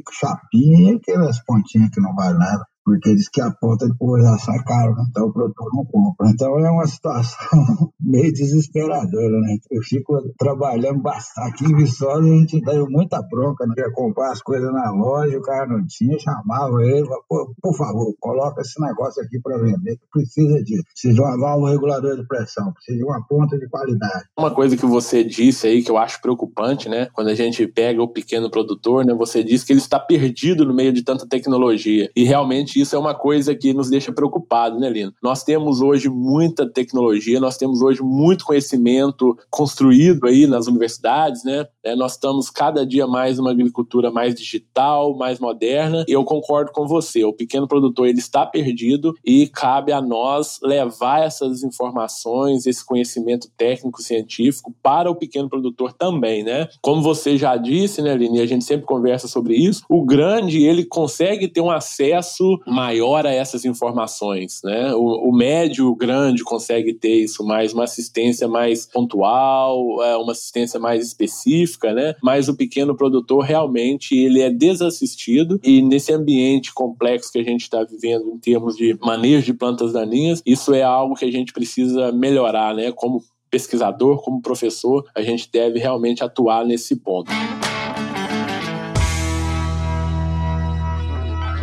chapinha 0.10 0.96
aquelas 0.96 1.44
pontinhas 1.44 1.90
que 1.90 2.00
não 2.00 2.16
vale 2.16 2.38
nada. 2.38 2.66
Porque 2.86 3.16
diz 3.16 3.28
que 3.30 3.42
a 3.42 3.50
ponta 3.50 3.88
de 3.88 3.98
pulverização 3.98 4.54
é 4.54 4.64
caro, 4.64 4.94
né? 4.94 5.06
então 5.10 5.26
o 5.26 5.34
produtor 5.34 5.68
não 5.74 5.84
compra. 5.86 6.30
Então 6.30 6.60
é 6.60 6.70
uma 6.70 6.86
situação 6.86 7.40
meio 8.00 8.32
desesperadora, 8.32 9.40
né? 9.42 9.58
Eu 9.72 9.82
fico 9.82 10.22
trabalhando 10.38 11.02
bastante. 11.02 11.50
Aqui 11.50 11.66
em 11.66 11.76
Viçosa 11.76 12.20
a 12.20 12.24
gente 12.24 12.62
deu 12.62 12.88
muita 12.88 13.20
bronca, 13.24 13.66
né? 13.66 13.74
Ia 13.80 13.92
comprar 13.92 14.32
as 14.32 14.42
coisas 14.42 14.72
na 14.72 14.92
loja, 14.92 15.36
o 15.36 15.42
cara 15.42 15.66
não 15.66 15.84
tinha, 15.88 16.20
chamava 16.20 16.84
ele, 16.84 17.08
por, 17.28 17.54
por 17.60 17.76
favor, 17.76 18.14
coloca 18.20 18.62
esse 18.62 18.80
negócio 18.80 19.24
aqui 19.24 19.40
para 19.42 19.58
vender, 19.58 19.98
que 19.98 20.08
precisa 20.12 20.64
disso. 20.64 20.84
Precisa 20.84 21.14
de 21.16 21.22
uma 21.22 21.38
válvula 21.40 21.72
reguladora 21.72 22.16
de 22.16 22.28
pressão, 22.28 22.72
precisa 22.72 23.00
de 23.00 23.04
uma 23.04 23.26
ponta 23.28 23.58
de 23.58 23.68
qualidade. 23.68 24.26
Uma 24.38 24.52
coisa 24.52 24.78
que 24.78 24.86
você 24.86 25.24
disse 25.24 25.66
aí 25.66 25.82
que 25.82 25.90
eu 25.90 25.98
acho 25.98 26.22
preocupante, 26.22 26.88
né? 26.88 27.08
Quando 27.14 27.30
a 27.30 27.36
gente 27.36 27.66
pega 27.66 28.04
o 28.04 28.08
pequeno 28.08 28.52
produtor, 28.52 29.04
né? 29.04 29.14
Você 29.16 29.44
disse 29.44 29.66
que 29.66 29.74
ele 29.74 29.80
está 29.80 30.00
perdido 30.00 30.64
no 30.66 30.74
meio 30.74 30.94
de 30.94 31.02
tanta 31.02 31.28
tecnologia. 31.28 32.12
E 32.16 32.24
realmente 32.24 32.75
isso 32.82 32.96
é 32.96 33.00
uma 33.00 33.14
coisa 33.14 33.56
que 33.56 33.74
nos 33.74 33.90
deixa 33.90 34.12
preocupados, 34.12 34.80
né, 34.80 34.90
Lino? 34.90 35.14
Nós 35.22 35.44
temos 35.44 35.82
hoje 35.82 36.10
muita 36.10 36.70
tecnologia, 36.70 37.40
nós 37.40 37.58
temos 37.58 37.82
hoje 37.82 38.02
muito 38.02 38.46
conhecimento 38.46 39.38
construído 39.50 40.28
aí 40.28 40.48
nas 40.48 40.68
universidades, 40.68 41.44
né? 41.44 41.66
É, 41.84 41.96
nós 41.96 42.14
estamos 42.14 42.50
cada 42.50 42.86
dia 42.86 43.06
mais 43.06 43.38
numa 43.38 43.52
agricultura 43.52 44.12
mais 44.12 44.34
digital, 44.34 45.16
mais 45.16 45.40
moderna. 45.40 46.04
E 46.08 46.12
eu 46.12 46.24
concordo 46.24 46.72
com 46.72 46.88
você. 46.88 47.24
O 47.24 47.34
pequeno 47.34 47.68
produtor 47.68 48.08
ele 48.08 48.20
está 48.20 48.46
perdido 48.46 49.14
e 49.24 49.48
cabe 49.48 49.92
a 49.92 50.02
nós 50.02 50.60
levar 50.64 51.24
essas 51.24 51.64
informações, 51.64 52.66
esse 52.66 52.86
conhecimento 52.86 53.50
técnico 53.58 54.02
científico 54.02 54.74
para 54.82 55.10
o 55.10 55.16
pequeno 55.16 55.50
produtor 55.50 55.94
também, 55.94 56.44
né? 56.44 56.68
Como 56.82 57.02
você 57.02 57.38
já 57.38 57.56
disse, 57.58 58.02
né, 58.02 58.16
Lini, 58.16 58.40
a 58.40 58.46
gente 58.46 58.64
sempre 58.64 58.86
conversa 58.86 59.28
sobre 59.28 59.56
isso. 59.56 59.84
O 59.90 60.04
grande 60.04 60.64
ele 60.64 60.86
consegue 60.86 61.48
ter 61.48 61.62
um 61.62 61.72
acesso 61.72 62.60
maior 62.66 63.26
a 63.26 63.32
essas 63.32 63.66
informações, 63.66 64.62
né? 64.64 64.94
O, 64.94 65.30
o 65.30 65.36
médio, 65.36 65.88
o 65.88 65.96
grande 65.96 66.44
consegue 66.44 66.94
ter 66.94 67.24
isso 67.24 67.46
mais 67.46 67.74
uma 67.74 67.84
assistência 67.84 68.48
mais 68.48 68.86
pontual, 68.86 70.04
é, 70.04 70.18
uma 70.18 70.32
assistência 70.32 70.80
mais 70.80 71.06
específica, 71.06 71.94
né? 71.94 72.16
Mas 72.22 72.48
o 72.50 72.56
pequeno 72.56 72.96
produtor 72.96 73.44
realmente 73.44 74.16
ele 74.16 74.42
é 74.42 74.50
desassistido 74.50 75.60
e 75.64 75.82
nesse 75.82 76.14
ambiente 76.14 76.74
complexo 76.74 77.32
que 77.32 77.40
a 77.40 77.44
gente 77.44 77.62
está 77.62 77.84
vivendo 77.84 78.32
em 78.32 78.40
termos 78.40 78.76
de 78.76 78.98
manejo 79.02 79.46
de 79.46 79.54
plantas 79.54 79.94
daninhas, 79.94 80.42
isso 80.46 80.74
é 80.74 80.84
algo 80.84 81.16
que 81.16 81.26
a 81.26 81.32
gente 81.32 81.54
precisa 81.54 82.12
melhorar, 82.12 82.74
né? 82.74 82.92
Como 82.92 83.24
pesquisador, 83.50 84.22
como 84.22 84.42
professor, 84.42 85.06
a 85.16 85.22
gente 85.22 85.50
deve 85.52 85.80
realmente 85.80 86.24
atuar 86.24 86.66
nesse 86.66 86.96
ponto. 86.96 87.32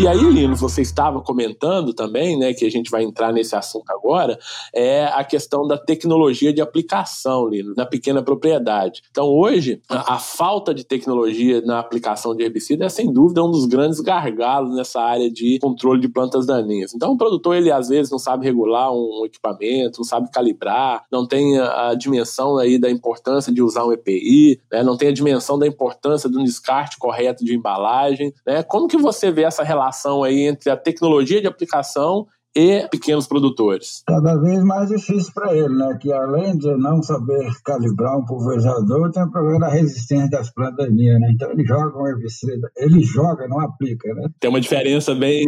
E 0.01 0.09
aí, 0.09 0.19
Lino, 0.19 0.57
você 0.57 0.83
estava 0.83 1.21
comentando 1.21 1.93
também, 1.93 2.37
né, 2.37 2.53
que 2.53 2.65
a 2.65 2.71
gente 2.71 2.91
vai 2.91 3.05
entrar 3.05 3.33
nesse 3.33 3.55
assunto 3.55 3.89
agora, 3.91 4.37
é 4.75 5.05
a 5.05 5.23
questão 5.23 5.67
da 5.67 5.79
tecnologia 5.79 6.53
de 6.53 6.61
aplicação, 6.61 7.47
Lino, 7.47 7.75
na 7.77 7.87
pequena 7.87 8.23
propriedade. 8.23 9.03
Então, 9.11 9.27
hoje, 9.27 9.81
a, 9.89 10.15
a 10.15 10.19
falta 10.19 10.75
de 10.75 10.83
tecnologia 10.83 11.61
na 11.61 11.79
aplicação 11.79 12.35
de 12.35 12.43
herbicida 12.43 12.87
é, 12.87 12.89
sem 12.89 13.13
dúvida, 13.13 13.45
um 13.45 13.51
dos 13.51 13.67
grandes 13.67 14.01
gargalos 14.01 14.75
nessa 14.75 15.01
área 15.01 15.31
de 15.31 15.59
controle 15.61 16.01
de 16.01 16.09
plantas 16.09 16.47
daninhas. 16.47 16.95
Então, 16.95 17.13
o 17.13 17.17
produtor, 17.17 17.55
ele 17.55 17.71
às 17.71 17.89
vezes 17.89 18.11
não 18.11 18.19
sabe 18.19 18.45
regular 18.45 18.91
um 18.93 19.25
equipamento, 19.25 19.99
não 19.99 20.05
sabe 20.05 20.31
calibrar, 20.33 21.05
não 21.13 21.29
tem 21.29 21.59
a, 21.59 21.91
a 21.91 21.95
dimensão 21.95 22.57
aí 22.59 22.77
da 22.77 22.91
importância 22.91 23.53
de 23.53 23.63
usar 23.63 23.85
um 23.85 23.93
EPI, 23.93 24.59
né, 24.73 24.83
não 24.83 24.97
tem 24.97 25.09
a 25.09 25.13
dimensão 25.13 25.59
da 25.59 25.67
importância 25.67 26.29
de 26.29 26.37
um 26.37 26.43
descarte 26.43 26.99
correto 26.99 27.45
de 27.45 27.55
embalagem, 27.55 28.35
né? 28.45 28.63
Como 28.63 28.89
que 28.89 28.97
você 28.97 29.31
vê 29.31 29.43
essa 29.43 29.63
relação 29.63 29.82
relação 29.83 30.23
aí 30.23 30.47
entre 30.47 30.71
a 30.71 30.77
tecnologia 30.77 31.41
de 31.41 31.47
aplicação 31.47 32.27
e 32.55 32.87
pequenos 32.89 33.27
produtores? 33.27 34.03
Cada 34.07 34.37
vez 34.37 34.63
mais 34.63 34.89
difícil 34.89 35.33
para 35.33 35.57
ele, 35.57 35.75
né? 35.75 35.97
Que 36.01 36.13
além 36.13 36.57
de 36.57 36.69
não 36.77 37.03
saber 37.03 37.51
calibrar 37.65 38.19
um 38.19 38.25
pulverizador, 38.25 39.11
tem 39.11 39.23
o 39.23 39.31
problema 39.31 39.61
da 39.61 39.69
resistência 39.69 40.29
das 40.29 40.53
plantas 40.53 40.87
daninhas, 40.87 41.19
né? 41.19 41.31
Então 41.33 41.51
ele 41.51 41.65
joga 41.65 41.99
um 41.99 42.07
herbicida, 42.07 42.71
ele 42.77 43.03
joga, 43.03 43.49
não 43.49 43.59
aplica, 43.61 44.13
né? 44.15 44.29
Tem 44.39 44.51
uma 44.51 44.61
diferença 44.61 45.15
bem 45.15 45.45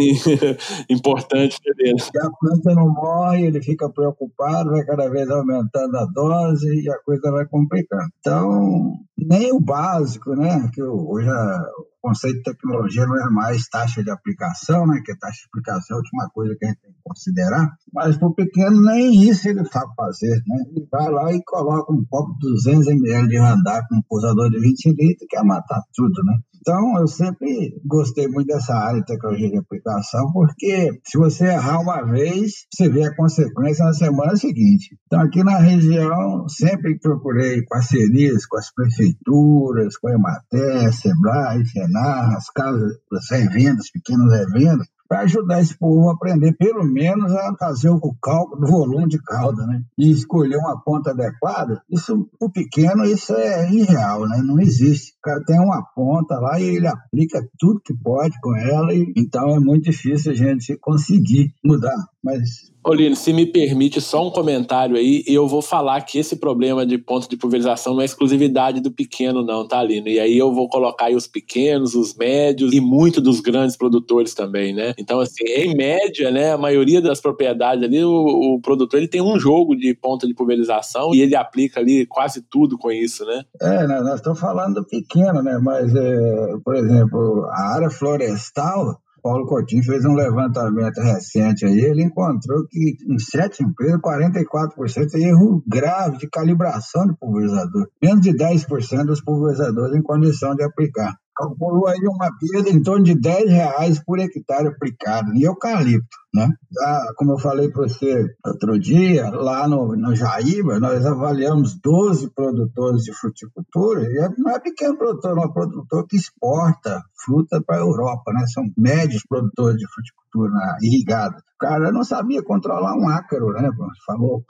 importante 0.88 1.59
dele. 1.77 2.01
Se 2.01 2.18
a 2.18 2.31
planta 2.40 2.75
não 2.75 2.88
morre, 2.88 3.47
ele 3.47 3.62
fica 3.62 3.88
preocupado, 3.90 4.70
vai 4.70 4.85
cada 4.85 5.09
vez 5.11 5.29
aumentando 5.31 5.97
a 5.97 6.07
dose 6.07 6.83
e 6.83 6.90
a 6.90 6.99
coisa 7.01 7.31
vai 7.31 7.47
complicando. 7.47 8.09
Então, 8.18 8.94
nem 9.18 9.53
o 9.53 9.61
básico, 9.61 10.35
né? 10.35 10.70
Que 10.73 10.83
hoje 10.83 11.29
a 11.29 11.64
conceito 12.05 12.37
de 12.37 12.43
tecnologia 12.43 13.07
não 13.07 13.17
é 13.17 13.31
mais 13.31 13.67
taxa 13.67 14.05
de 14.05 14.11
aplicação, 14.11 14.87
né? 14.87 15.01
Que 15.03 15.12
a 15.12 15.17
taxa 15.17 15.38
de 15.38 15.47
aplicação 15.47 15.97
é 15.97 15.99
a 15.99 16.03
última 16.03 16.29
coisa 16.29 16.55
que 16.55 16.67
a 16.67 16.69
gente 16.69 16.81
tem 16.83 16.93
que 16.93 16.99
considerar. 17.03 17.79
Mas 17.95 18.19
para 18.19 18.29
o 18.29 18.35
pequeno, 18.35 18.83
nem 18.83 19.23
isso 19.27 19.49
ele 19.49 19.64
sabe 19.64 19.90
fazer, 19.97 20.43
né? 20.47 20.64
Ele 20.69 20.87
vai 20.93 21.11
lá 21.11 21.33
e 21.33 21.43
coloca 21.43 21.90
um 21.90 22.05
copo 22.05 22.35
de 22.38 22.51
200 22.51 22.88
ml 22.88 23.29
de 23.29 23.38
randar 23.38 23.88
com 23.88 23.97
um 23.97 24.03
posador 24.03 24.51
de 24.51 24.61
20 24.61 24.90
litros, 24.90 25.27
que 25.29 25.37
é 25.37 25.43
matar 25.43 25.81
tudo, 25.95 26.23
né? 26.25 26.38
Então, 26.66 26.98
eu 26.98 27.07
sempre 27.07 27.79
gostei 27.85 28.27
muito 28.27 28.46
dessa 28.46 28.74
área 28.74 29.00
de 29.00 29.05
tecnologia 29.05 29.50
de 29.50 29.59
aplicação, 29.59 30.33
porque 30.33 30.98
se 31.05 31.18
você 31.18 31.44
errar 31.44 31.79
uma 31.79 32.00
vez, 32.11 32.64
você 32.72 32.88
vê 32.88 33.05
a 33.05 33.14
consequência 33.14 33.85
na 33.85 33.92
semana 33.92 34.35
seguinte. 34.35 34.96
Então, 35.05 35.20
aqui 35.20 35.44
na 35.44 35.59
região, 35.59 36.48
sempre 36.48 36.98
procurei 36.98 37.62
parcerias 37.66 38.46
com 38.46 38.57
as 38.57 38.72
prefeituras, 38.72 39.98
com 39.98 40.09
a 40.09 40.14
Emater, 40.14 40.90
Sebrae, 40.94 41.66
Senar, 41.66 42.35
as 42.35 42.48
casas, 42.48 42.94
as 43.12 43.31
revendas, 43.31 43.90
pequenas 43.90 44.33
revendas, 44.33 44.87
para 45.14 45.22
ajudar 45.22 45.61
esse 45.61 45.79
povo 45.79 46.11
a 46.11 46.14
aprender, 46.14 46.57
pelo 46.57 46.85
menos, 46.85 47.33
a 47.33 47.55
fazer 47.57 47.88
o 47.88 48.00
cálculo 48.20 48.61
do 48.61 48.66
volume 48.66 49.07
de 49.07 49.22
calda, 49.22 49.64
né? 49.64 49.81
E 49.96 50.11
escolher 50.11 50.57
uma 50.57 50.83
ponta 50.83 51.12
adequada. 51.12 51.81
Isso, 51.88 52.29
o 52.40 52.50
pequeno, 52.50 53.05
isso 53.05 53.33
é 53.33 53.72
irreal, 53.72 54.29
né? 54.29 54.42
Não 54.44 54.59
existe. 54.59 55.12
O 55.12 55.22
cara 55.22 55.44
tem 55.44 55.61
uma 55.61 55.85
ponta 55.94 56.40
lá 56.40 56.59
e 56.59 56.64
ele 56.64 56.88
aplica 56.88 57.48
tudo 57.61 57.81
que 57.81 57.94
pode 57.94 58.37
com 58.40 58.57
ela, 58.57 58.92
e, 58.92 59.12
então 59.16 59.55
é 59.55 59.61
muito 59.61 59.85
difícil 59.85 60.33
a 60.33 60.35
gente 60.35 60.77
conseguir 60.79 61.55
mudar. 61.64 61.94
Mas 62.24 62.72
Olino, 62.87 63.16
se 63.16 63.32
me 63.32 63.46
permite 63.46 63.98
só 63.98 64.28
um 64.28 64.30
comentário 64.30 64.96
aí, 64.96 65.24
eu 65.26 65.48
vou 65.48 65.62
falar 65.62 66.02
que 66.02 66.18
esse 66.18 66.37
problema 66.37 66.84
de 66.84 66.98
ponto 66.98 67.26
de 67.26 67.34
pulverização 67.34 67.94
não 67.94 68.02
é 68.02 68.04
exclusividade 68.04 68.78
do 68.78 68.92
pequeno, 68.92 69.42
não, 69.42 69.66
tá, 69.66 69.82
Lino? 69.82 70.06
E 70.06 70.20
aí 70.20 70.37
eu 70.37 70.52
vou 70.52 70.68
colocar 70.68 71.06
aí 71.06 71.16
os 71.16 71.26
pequenos, 71.26 71.94
os 71.94 72.14
médios 72.14 72.74
e 72.74 72.82
muito 72.82 73.22
dos 73.22 73.40
grandes 73.40 73.74
produtores 73.74 74.34
também, 74.34 74.74
né? 74.74 74.92
Então, 74.98 75.18
assim, 75.18 75.44
em 75.44 75.74
média, 75.74 76.30
né, 76.30 76.52
a 76.52 76.58
maioria 76.58 77.00
das 77.00 77.22
propriedades 77.22 77.82
ali, 77.82 78.04
o, 78.04 78.12
o 78.54 78.60
produtor 78.60 78.98
ele 78.98 79.08
tem 79.08 79.22
um 79.22 79.38
jogo 79.38 79.74
de 79.74 79.94
ponta 79.94 80.26
de 80.26 80.34
pulverização 80.34 81.14
e 81.14 81.22
ele 81.22 81.34
aplica 81.34 81.80
ali 81.80 82.04
quase 82.04 82.42
tudo 82.42 82.76
com 82.76 82.92
isso, 82.92 83.24
né? 83.24 83.44
É, 83.62 83.87
nós 83.87 84.16
estamos 84.16 84.38
falando 84.38 84.74
do 84.74 84.87
pequeno, 84.87 85.42
né? 85.42 85.58
Mas, 85.62 85.94
é, 85.94 86.56
por 86.62 86.76
exemplo, 86.76 87.46
a 87.46 87.74
área 87.76 87.88
florestal 87.88 88.98
Paulo 89.24 89.46
Coutinho 89.46 89.82
fez 89.82 90.04
um 90.04 90.12
levantamento 90.12 91.00
recente 91.00 91.64
aí, 91.64 91.80
ele 91.80 92.02
encontrou 92.02 92.66
que 92.68 92.98
em 93.08 93.18
sete 93.18 93.64
empresas, 93.64 93.98
44% 93.98 95.14
é 95.14 95.18
erro 95.20 95.64
grave 95.66 96.18
de 96.18 96.28
calibração 96.28 97.06
do 97.06 97.16
pulverizador. 97.16 97.88
Menos 98.02 98.20
de 98.20 98.37
10% 98.37 99.06
dos 99.06 99.22
pulverizadores 99.22 99.96
em 99.96 100.02
condição 100.02 100.54
de 100.54 100.62
aplicar 100.62 101.16
calculou 101.35 101.88
aí 101.88 102.01
uma 102.07 102.31
perda 102.38 102.70
em 102.70 102.83
torno 102.83 103.05
de 103.05 103.14
10 103.14 103.51
reais 103.51 103.99
por 103.99 104.18
hectare 104.18 104.68
aplicado 104.68 105.33
em 105.33 105.42
eucalipto. 105.42 106.16
Né? 106.33 106.49
Ah, 106.81 107.12
como 107.16 107.33
eu 107.33 107.38
falei 107.38 107.70
para 107.70 107.83
você 107.83 108.27
outro 108.44 108.79
dia, 108.79 109.31
lá 109.31 109.68
no, 109.68 109.94
no 109.97 110.16
Jaíba, 110.16 110.81
nós 110.81 111.07
avaliamos 111.07 111.79
12 111.81 112.31
produtores 112.31 113.03
de 113.03 113.12
fruticultura, 113.12 114.03
e 114.03 114.18
é, 114.18 114.29
não 114.37 114.51
é 114.51 114.59
pequeno 114.59 114.97
produtor, 114.97 115.38
é 115.38 115.47
um 115.47 115.53
produtor 115.53 116.07
que 116.09 116.16
exporta 116.16 117.03
fruta 117.25 117.62
para 117.64 117.77
a 117.77 117.81
Europa, 117.81 118.33
né? 118.33 118.44
são 118.49 118.64
médios 118.77 119.23
produtores 119.29 119.79
de 119.79 119.87
fruticultura 119.87 120.77
irrigada. 120.83 121.37
O 121.37 121.59
cara 121.59 121.92
não 121.92 122.03
sabia 122.03 122.42
controlar 122.42 122.97
um 122.97 123.09
ácaro, 123.09 123.53
né? 123.53 123.70
falou 124.05 124.44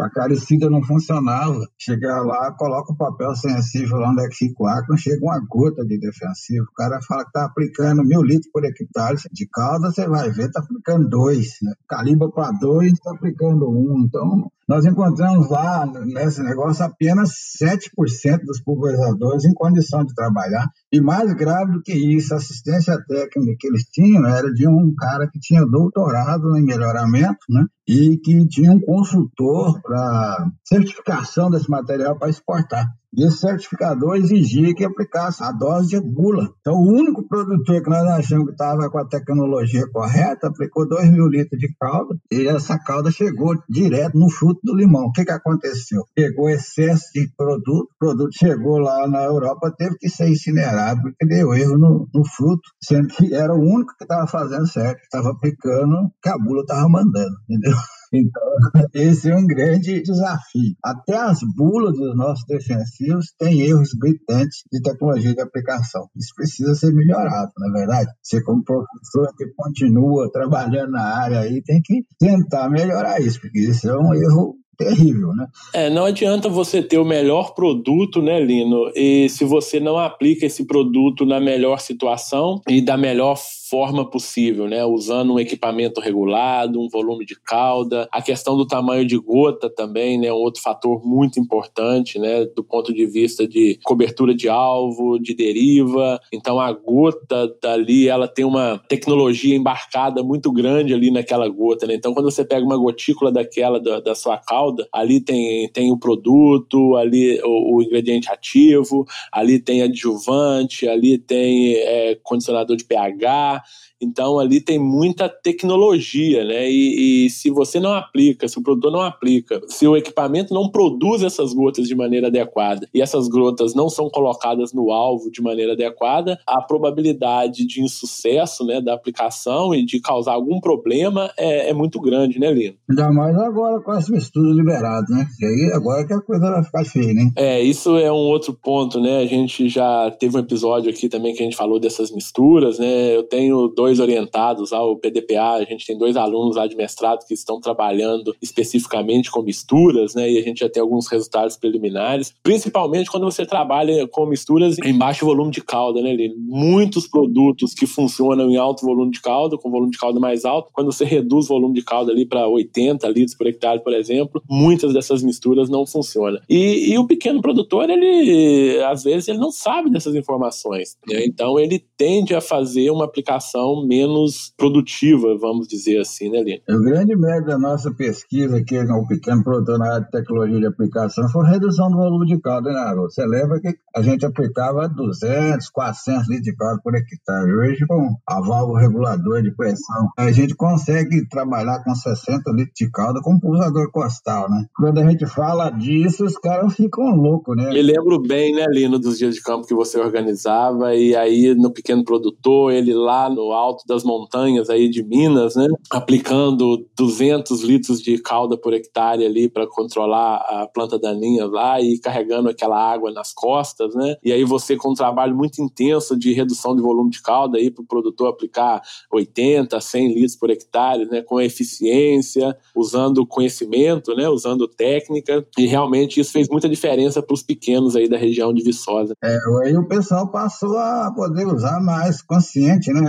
a 0.00 0.10
carecida 0.10 0.68
não 0.70 0.82
funcionava. 0.82 1.66
Chegar 1.78 2.22
lá, 2.22 2.52
coloca 2.52 2.92
o 2.92 2.96
papel 2.96 3.34
sensível 3.34 3.98
lá 3.98 4.10
onde 4.10 4.24
é 4.24 4.28
que 4.28 4.36
fica 4.36 4.62
o 4.62 4.66
ar, 4.66 4.82
não 4.88 4.96
chega 4.96 5.24
uma 5.24 5.38
gota 5.40 5.84
de 5.84 5.98
defensivo. 5.98 6.64
O 6.64 6.74
cara 6.74 7.00
fala 7.02 7.22
que 7.22 7.28
está 7.28 7.44
aplicando 7.44 8.04
mil 8.04 8.22
litros 8.22 8.50
por 8.52 8.64
hectare 8.64 9.16
de 9.32 9.46
calda, 9.46 9.90
você 9.90 10.06
vai 10.08 10.30
ver, 10.30 10.46
está 10.46 10.60
aplicando 10.60 11.08
dois. 11.08 11.56
Né? 11.62 11.72
Calibra 11.88 12.28
para 12.28 12.52
dois, 12.52 12.92
está 12.92 13.12
aplicando 13.12 13.68
um. 13.70 14.04
Então, 14.06 14.50
nós 14.70 14.86
encontramos 14.86 15.50
lá, 15.50 15.84
nesse 15.84 16.40
negócio, 16.44 16.84
apenas 16.84 17.32
7% 17.60 18.44
dos 18.44 18.62
pulverizadores 18.62 19.44
em 19.44 19.52
condição 19.52 20.04
de 20.04 20.14
trabalhar. 20.14 20.64
E 20.92 21.00
mais 21.00 21.34
grave 21.34 21.72
do 21.72 21.82
que 21.82 21.92
isso, 21.92 22.32
a 22.32 22.36
assistência 22.36 22.96
técnica 23.08 23.56
que 23.58 23.66
eles 23.66 23.82
tinham 23.90 24.24
era 24.24 24.48
de 24.52 24.68
um 24.68 24.94
cara 24.94 25.28
que 25.28 25.40
tinha 25.40 25.66
doutorado 25.66 26.56
em 26.56 26.62
melhoramento, 26.62 27.40
né? 27.48 27.66
e 27.88 28.16
que 28.18 28.46
tinha 28.46 28.70
um 28.70 28.80
consultor 28.80 29.82
para 29.82 30.48
certificação 30.64 31.50
desse 31.50 31.68
material 31.68 32.16
para 32.16 32.30
exportar. 32.30 32.86
E 33.16 33.26
esse 33.26 33.38
certificador 33.38 34.16
exigia 34.16 34.74
que 34.74 34.84
aplicasse 34.84 35.42
a 35.42 35.50
dose 35.50 35.88
de 35.88 36.00
gula. 36.00 36.48
Então, 36.60 36.74
o 36.74 36.88
único 36.88 37.26
produtor 37.26 37.82
que 37.82 37.90
nós 37.90 38.06
achamos 38.06 38.46
que 38.46 38.52
estava 38.52 38.88
com 38.88 38.98
a 38.98 39.08
tecnologia 39.08 39.88
correta 39.92 40.46
aplicou 40.48 40.88
2 40.88 41.10
mil 41.10 41.26
litros 41.26 41.58
de 41.58 41.74
calda 41.74 42.16
e 42.30 42.46
essa 42.46 42.78
calda 42.78 43.10
chegou 43.10 43.54
direto 43.68 44.16
no 44.16 44.30
fruto 44.30 44.60
do 44.62 44.76
limão. 44.76 45.06
O 45.06 45.12
que, 45.12 45.24
que 45.24 45.32
aconteceu? 45.32 46.04
Pegou 46.14 46.48
excesso 46.48 47.06
de 47.12 47.28
produto, 47.36 47.88
o 47.94 47.98
produto 47.98 48.32
chegou 48.32 48.78
lá 48.78 49.08
na 49.08 49.24
Europa, 49.24 49.74
teve 49.76 49.96
que 49.98 50.08
ser 50.08 50.28
incinerado 50.28 51.02
porque 51.02 51.26
deu 51.26 51.52
erro 51.52 51.78
no, 51.78 52.08
no 52.14 52.24
fruto, 52.24 52.62
sendo 52.82 53.08
que 53.08 53.34
era 53.34 53.54
o 53.54 53.60
único 53.60 53.96
que 53.96 54.04
estava 54.04 54.26
fazendo 54.26 54.66
certo, 54.68 55.00
estava 55.02 55.30
aplicando 55.30 55.94
o 55.94 56.10
que 56.22 56.28
a 56.28 56.38
bula 56.38 56.62
estava 56.62 56.88
mandando, 56.88 57.34
entendeu? 57.48 57.76
Então, 58.12 58.42
esse 58.94 59.30
é 59.30 59.36
um 59.36 59.46
grande 59.46 60.02
desafio. 60.02 60.74
Até 60.82 61.16
as 61.16 61.38
bulas 61.56 61.94
dos 61.96 62.16
nossos 62.16 62.44
defensivos 62.46 63.32
têm 63.38 63.60
erros 63.60 63.92
gritantes 63.94 64.62
de 64.72 64.82
tecnologia 64.82 65.34
de 65.34 65.40
aplicação. 65.40 66.08
Isso 66.16 66.34
precisa 66.34 66.74
ser 66.74 66.92
melhorado, 66.92 67.52
na 67.58 67.68
é 67.68 67.80
verdade. 67.80 68.10
Você, 68.22 68.42
como 68.42 68.64
professor 68.64 69.32
que 69.36 69.46
continua 69.56 70.30
trabalhando 70.32 70.92
na 70.92 71.18
área 71.18 71.40
aí, 71.40 71.62
tem 71.62 71.80
que 71.82 72.04
tentar 72.18 72.68
melhorar 72.68 73.20
isso, 73.20 73.40
porque 73.40 73.60
isso 73.60 73.88
é 73.88 73.96
um 73.96 74.12
erro 74.14 74.59
terrível, 74.80 75.28
né? 75.34 75.46
É, 75.74 75.90
não 75.90 76.06
adianta 76.06 76.48
você 76.48 76.82
ter 76.82 76.98
o 76.98 77.04
melhor 77.04 77.54
produto, 77.54 78.22
né, 78.22 78.40
Lino? 78.40 78.90
E 78.96 79.28
se 79.28 79.44
você 79.44 79.78
não 79.78 79.98
aplica 79.98 80.46
esse 80.46 80.64
produto 80.64 81.26
na 81.26 81.38
melhor 81.38 81.80
situação 81.80 82.62
e 82.66 82.80
da 82.80 82.96
melhor 82.96 83.36
forma 83.70 84.08
possível, 84.08 84.66
né? 84.66 84.84
Usando 84.84 85.34
um 85.34 85.38
equipamento 85.38 86.00
regulado, 86.00 86.80
um 86.80 86.88
volume 86.88 87.24
de 87.24 87.36
cauda, 87.40 88.08
a 88.10 88.20
questão 88.20 88.56
do 88.56 88.66
tamanho 88.66 89.06
de 89.06 89.16
gota 89.16 89.70
também, 89.70 90.18
né? 90.18 90.32
Um 90.32 90.36
outro 90.36 90.60
fator 90.60 91.00
muito 91.06 91.38
importante, 91.38 92.18
né? 92.18 92.44
Do 92.46 92.64
ponto 92.64 92.92
de 92.92 93.06
vista 93.06 93.46
de 93.46 93.78
cobertura 93.84 94.34
de 94.34 94.48
alvo, 94.48 95.18
de 95.20 95.34
deriva. 95.34 96.18
Então 96.32 96.58
a 96.58 96.72
gota 96.72 97.54
dali, 97.62 98.08
ela 98.08 98.26
tem 98.26 98.44
uma 98.44 98.80
tecnologia 98.88 99.54
embarcada 99.54 100.22
muito 100.22 100.50
grande 100.50 100.92
ali 100.92 101.10
naquela 101.10 101.48
gota, 101.48 101.86
né? 101.86 101.94
Então 101.94 102.12
quando 102.12 102.30
você 102.30 102.44
pega 102.44 102.64
uma 102.64 102.76
gotícula 102.76 103.30
daquela 103.30 103.78
da, 103.78 104.00
da 104.00 104.14
sua 104.14 104.38
cauda, 104.38 104.69
ali 104.92 105.20
tem, 105.20 105.68
tem 105.70 105.92
o 105.92 105.98
produto, 105.98 106.96
ali 106.96 107.40
o, 107.42 107.76
o 107.76 107.82
ingrediente 107.82 108.30
ativo, 108.30 109.06
ali 109.32 109.58
tem 109.58 109.82
adjuvante, 109.82 110.88
ali 110.88 111.18
tem 111.18 111.74
é, 111.76 112.18
condicionador 112.22 112.76
de 112.76 112.84
pH, 112.84 113.62
então 114.00 114.38
ali 114.38 114.60
tem 114.60 114.78
muita 114.78 115.28
tecnologia, 115.28 116.44
né? 116.44 116.70
E, 116.70 117.26
e, 117.26 117.30
se 117.30 117.50
você 117.50 117.78
não 117.78 117.92
aplica, 117.92 118.48
se 118.48 118.58
o 118.58 118.62
produtor 118.62 118.90
não 118.92 119.02
aplica, 119.02 119.60
se 119.68 119.86
o 119.86 119.96
equipamento 119.96 120.54
não 120.54 120.70
produz 120.70 121.22
essas 121.22 121.52
gotas 121.52 121.86
de 121.86 121.94
maneira 121.94 122.28
adequada 122.28 122.88
e 122.94 123.02
essas 123.02 123.28
gotas 123.28 123.74
não 123.74 123.88
são 123.88 124.08
colocadas 124.08 124.72
no 124.72 124.90
alvo 124.90 125.30
de 125.30 125.42
maneira 125.42 125.72
adequada, 125.72 126.38
a 126.46 126.62
probabilidade 126.62 127.66
de 127.66 127.82
insucesso, 127.82 128.64
né, 128.64 128.80
da 128.80 128.94
aplicação 128.94 129.74
e 129.74 129.84
de 129.84 130.00
causar 130.00 130.32
algum 130.32 130.60
problema 130.60 131.30
é, 131.36 131.70
é 131.70 131.74
muito 131.74 132.00
grande, 132.00 132.38
né, 132.38 132.50
Lino? 132.52 132.74
Ainda 132.88 133.12
mais 133.12 133.36
agora 133.36 133.80
com 133.80 133.94
esse 133.94 134.14
estudo 134.16 134.52
liberado, 134.52 135.06
né? 135.10 135.26
E 135.40 135.44
aí 135.44 135.72
agora 135.74 136.06
que 136.06 136.12
a 136.12 136.20
coisa 136.20 136.50
vai 136.50 136.64
ficar 136.64 136.84
feia, 136.84 137.12
né? 137.12 137.30
É, 137.36 137.60
isso 137.60 137.96
é 137.96 138.10
um 138.10 138.16
outro 138.16 138.52
ponto, 138.54 139.00
né? 139.00 139.18
A 139.18 139.26
gente 139.26 139.68
já 139.68 140.10
teve 140.10 140.36
um 140.36 140.40
episódio 140.40 140.90
aqui 140.90 141.08
também 141.08 141.34
que 141.34 141.42
a 141.42 141.44
gente 141.44 141.56
falou 141.56 141.78
dessas 141.78 142.10
misturas, 142.10 142.78
né? 142.78 143.16
Eu 143.16 143.22
tenho 143.24 143.68
dois 143.68 143.89
orientados 143.98 144.72
ao 144.72 144.96
PDPA, 144.96 145.54
a 145.54 145.64
gente 145.64 145.86
tem 145.86 145.96
dois 145.96 146.16
alunos 146.16 146.56
lá 146.56 146.66
de 146.66 146.76
mestrado 146.76 147.26
que 147.26 147.34
estão 147.34 147.60
trabalhando 147.60 148.34
especificamente 148.40 149.30
com 149.30 149.42
misturas, 149.42 150.14
né? 150.14 150.30
E 150.30 150.38
a 150.38 150.42
gente 150.42 150.60
já 150.60 150.68
tem 150.68 150.80
alguns 150.80 151.08
resultados 151.08 151.56
preliminares, 151.56 152.34
principalmente 152.42 153.10
quando 153.10 153.24
você 153.24 153.44
trabalha 153.44 154.06
com 154.06 154.26
misturas 154.26 154.78
em 154.78 154.96
baixo 154.96 155.24
volume 155.24 155.50
de 155.50 155.62
calda, 155.62 156.00
né? 156.02 156.16
Muitos 156.36 157.06
produtos 157.06 157.74
que 157.74 157.86
funcionam 157.86 158.50
em 158.50 158.56
alto 158.56 158.84
volume 158.84 159.10
de 159.10 159.20
calda, 159.20 159.56
com 159.56 159.70
volume 159.70 159.90
de 159.90 159.98
calda 159.98 160.20
mais 160.20 160.44
alto, 160.44 160.70
quando 160.72 160.92
você 160.92 161.04
reduz 161.04 161.46
o 161.46 161.48
volume 161.48 161.74
de 161.74 161.82
calda 161.82 162.12
ali 162.12 162.26
para 162.26 162.46
80 162.46 163.08
litros 163.08 163.34
por 163.34 163.46
hectare, 163.46 163.82
por 163.82 163.94
exemplo, 163.94 164.42
muitas 164.48 164.92
dessas 164.92 165.22
misturas 165.22 165.68
não 165.68 165.86
funcionam. 165.86 166.40
E, 166.48 166.92
e 166.92 166.98
o 166.98 167.06
pequeno 167.06 167.40
produtor, 167.40 167.88
ele 167.88 168.80
às 168.84 169.04
vezes 169.04 169.28
ele 169.28 169.38
não 169.38 169.50
sabe 169.50 169.90
dessas 169.90 170.14
informações, 170.14 170.96
né? 171.06 171.24
Então 171.24 171.58
ele 171.58 171.82
tende 171.96 172.34
a 172.34 172.40
fazer 172.40 172.90
uma 172.90 173.04
aplicação 173.04 173.79
menos 173.86 174.52
produtiva, 174.56 175.36
vamos 175.38 175.68
dizer 175.68 176.00
assim, 176.00 176.30
né, 176.30 176.42
Lino? 176.42 176.60
O 176.68 176.82
grande 176.82 177.16
mérito 177.16 177.48
da 177.48 177.58
nossa 177.58 177.90
pesquisa 177.92 178.56
aqui 178.56 178.82
no 178.82 179.06
pequeno 179.06 179.42
produtor 179.42 179.78
na 179.78 179.94
área 179.94 180.04
de 180.04 180.10
tecnologia 180.10 180.60
de 180.60 180.66
aplicação 180.66 181.28
foi 181.28 181.46
a 181.46 181.50
redução 181.50 181.90
do 181.90 181.96
volume 181.96 182.26
de 182.26 182.40
caldo, 182.40 182.70
né, 182.70 182.78
Haroldo? 182.78 183.12
Você 183.12 183.26
lembra 183.26 183.60
que 183.60 183.74
a 183.94 184.02
gente 184.02 184.24
aplicava 184.24 184.88
200, 184.88 185.68
400 185.70 186.28
litros 186.28 186.44
de 186.44 186.56
caldo 186.56 186.80
por 186.82 186.94
hectare. 186.94 187.52
Hoje, 187.52 187.86
com 187.86 188.16
a 188.26 188.40
válvula 188.40 188.80
regulador 188.80 189.42
de 189.42 189.50
pressão, 189.54 190.08
a 190.16 190.30
gente 190.30 190.54
consegue 190.54 191.28
trabalhar 191.28 191.82
com 191.84 191.94
60 191.94 192.50
litros 192.52 192.74
de 192.76 192.90
caldo 192.90 193.20
com 193.22 193.38
pulsador 193.38 193.90
costal, 193.90 194.50
né? 194.50 194.64
Quando 194.76 194.98
a 194.98 195.10
gente 195.10 195.26
fala 195.26 195.70
disso, 195.70 196.24
os 196.24 196.36
caras 196.38 196.74
ficam 196.74 197.14
loucos, 197.14 197.56
né? 197.56 197.70
Me 197.70 197.82
lembro 197.82 198.20
bem, 198.20 198.54
né, 198.54 198.66
Lino, 198.70 198.98
dos 198.98 199.18
dias 199.18 199.34
de 199.34 199.42
campo 199.42 199.66
que 199.66 199.74
você 199.74 199.98
organizava, 199.98 200.94
e 200.94 201.14
aí 201.14 201.54
no 201.54 201.72
pequeno 201.72 202.04
produtor, 202.04 202.72
ele 202.72 202.94
lá 202.94 203.28
no 203.28 203.52
alto 203.52 203.69
alto 203.70 203.84
das 203.86 204.04
montanhas 204.04 204.68
aí 204.68 204.88
de 204.88 205.02
Minas, 205.02 205.54
né? 205.54 205.66
Aplicando 205.90 206.86
200 206.96 207.62
litros 207.62 208.02
de 208.02 208.18
calda 208.18 208.56
por 208.56 208.74
hectare 208.74 209.24
ali 209.24 209.48
para 209.48 209.66
controlar 209.66 210.36
a 210.36 210.66
planta 210.66 210.98
daninha 210.98 211.46
lá 211.46 211.80
e 211.80 211.98
carregando 211.98 212.48
aquela 212.48 212.78
água 212.78 213.10
nas 213.12 213.32
costas, 213.32 213.94
né? 213.94 214.16
E 214.22 214.32
aí 214.32 214.44
você 214.44 214.76
com 214.76 214.90
um 214.90 214.94
trabalho 214.94 215.34
muito 215.34 215.62
intenso 215.62 216.18
de 216.18 216.32
redução 216.32 216.74
de 216.74 216.82
volume 216.82 217.10
de 217.10 217.22
calda 217.22 217.58
aí 217.58 217.70
para 217.70 217.82
o 217.82 217.86
produtor 217.86 218.28
aplicar 218.28 218.82
80, 219.12 219.80
100 219.80 220.14
litros 220.14 220.36
por 220.36 220.50
hectare, 220.50 221.06
né? 221.06 221.22
Com 221.22 221.40
eficiência, 221.40 222.56
usando 222.74 223.26
conhecimento, 223.26 224.14
né? 224.14 224.28
Usando 224.28 224.66
técnica 224.68 225.46
e 225.56 225.66
realmente 225.66 226.20
isso 226.20 226.32
fez 226.32 226.48
muita 226.48 226.68
diferença 226.68 227.22
para 227.22 227.34
os 227.34 227.42
pequenos 227.42 227.94
aí 227.96 228.08
da 228.08 228.16
região 228.16 228.52
de 228.52 228.62
Viçosa. 228.62 229.14
É, 229.22 229.36
aí 229.64 229.76
o 229.76 229.86
pessoal 229.86 230.28
passou 230.30 230.76
a 230.76 231.12
poder 231.14 231.46
usar 231.46 231.80
mais 231.80 232.22
consciente, 232.22 232.92
né? 232.92 233.00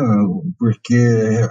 Porque 0.58 0.96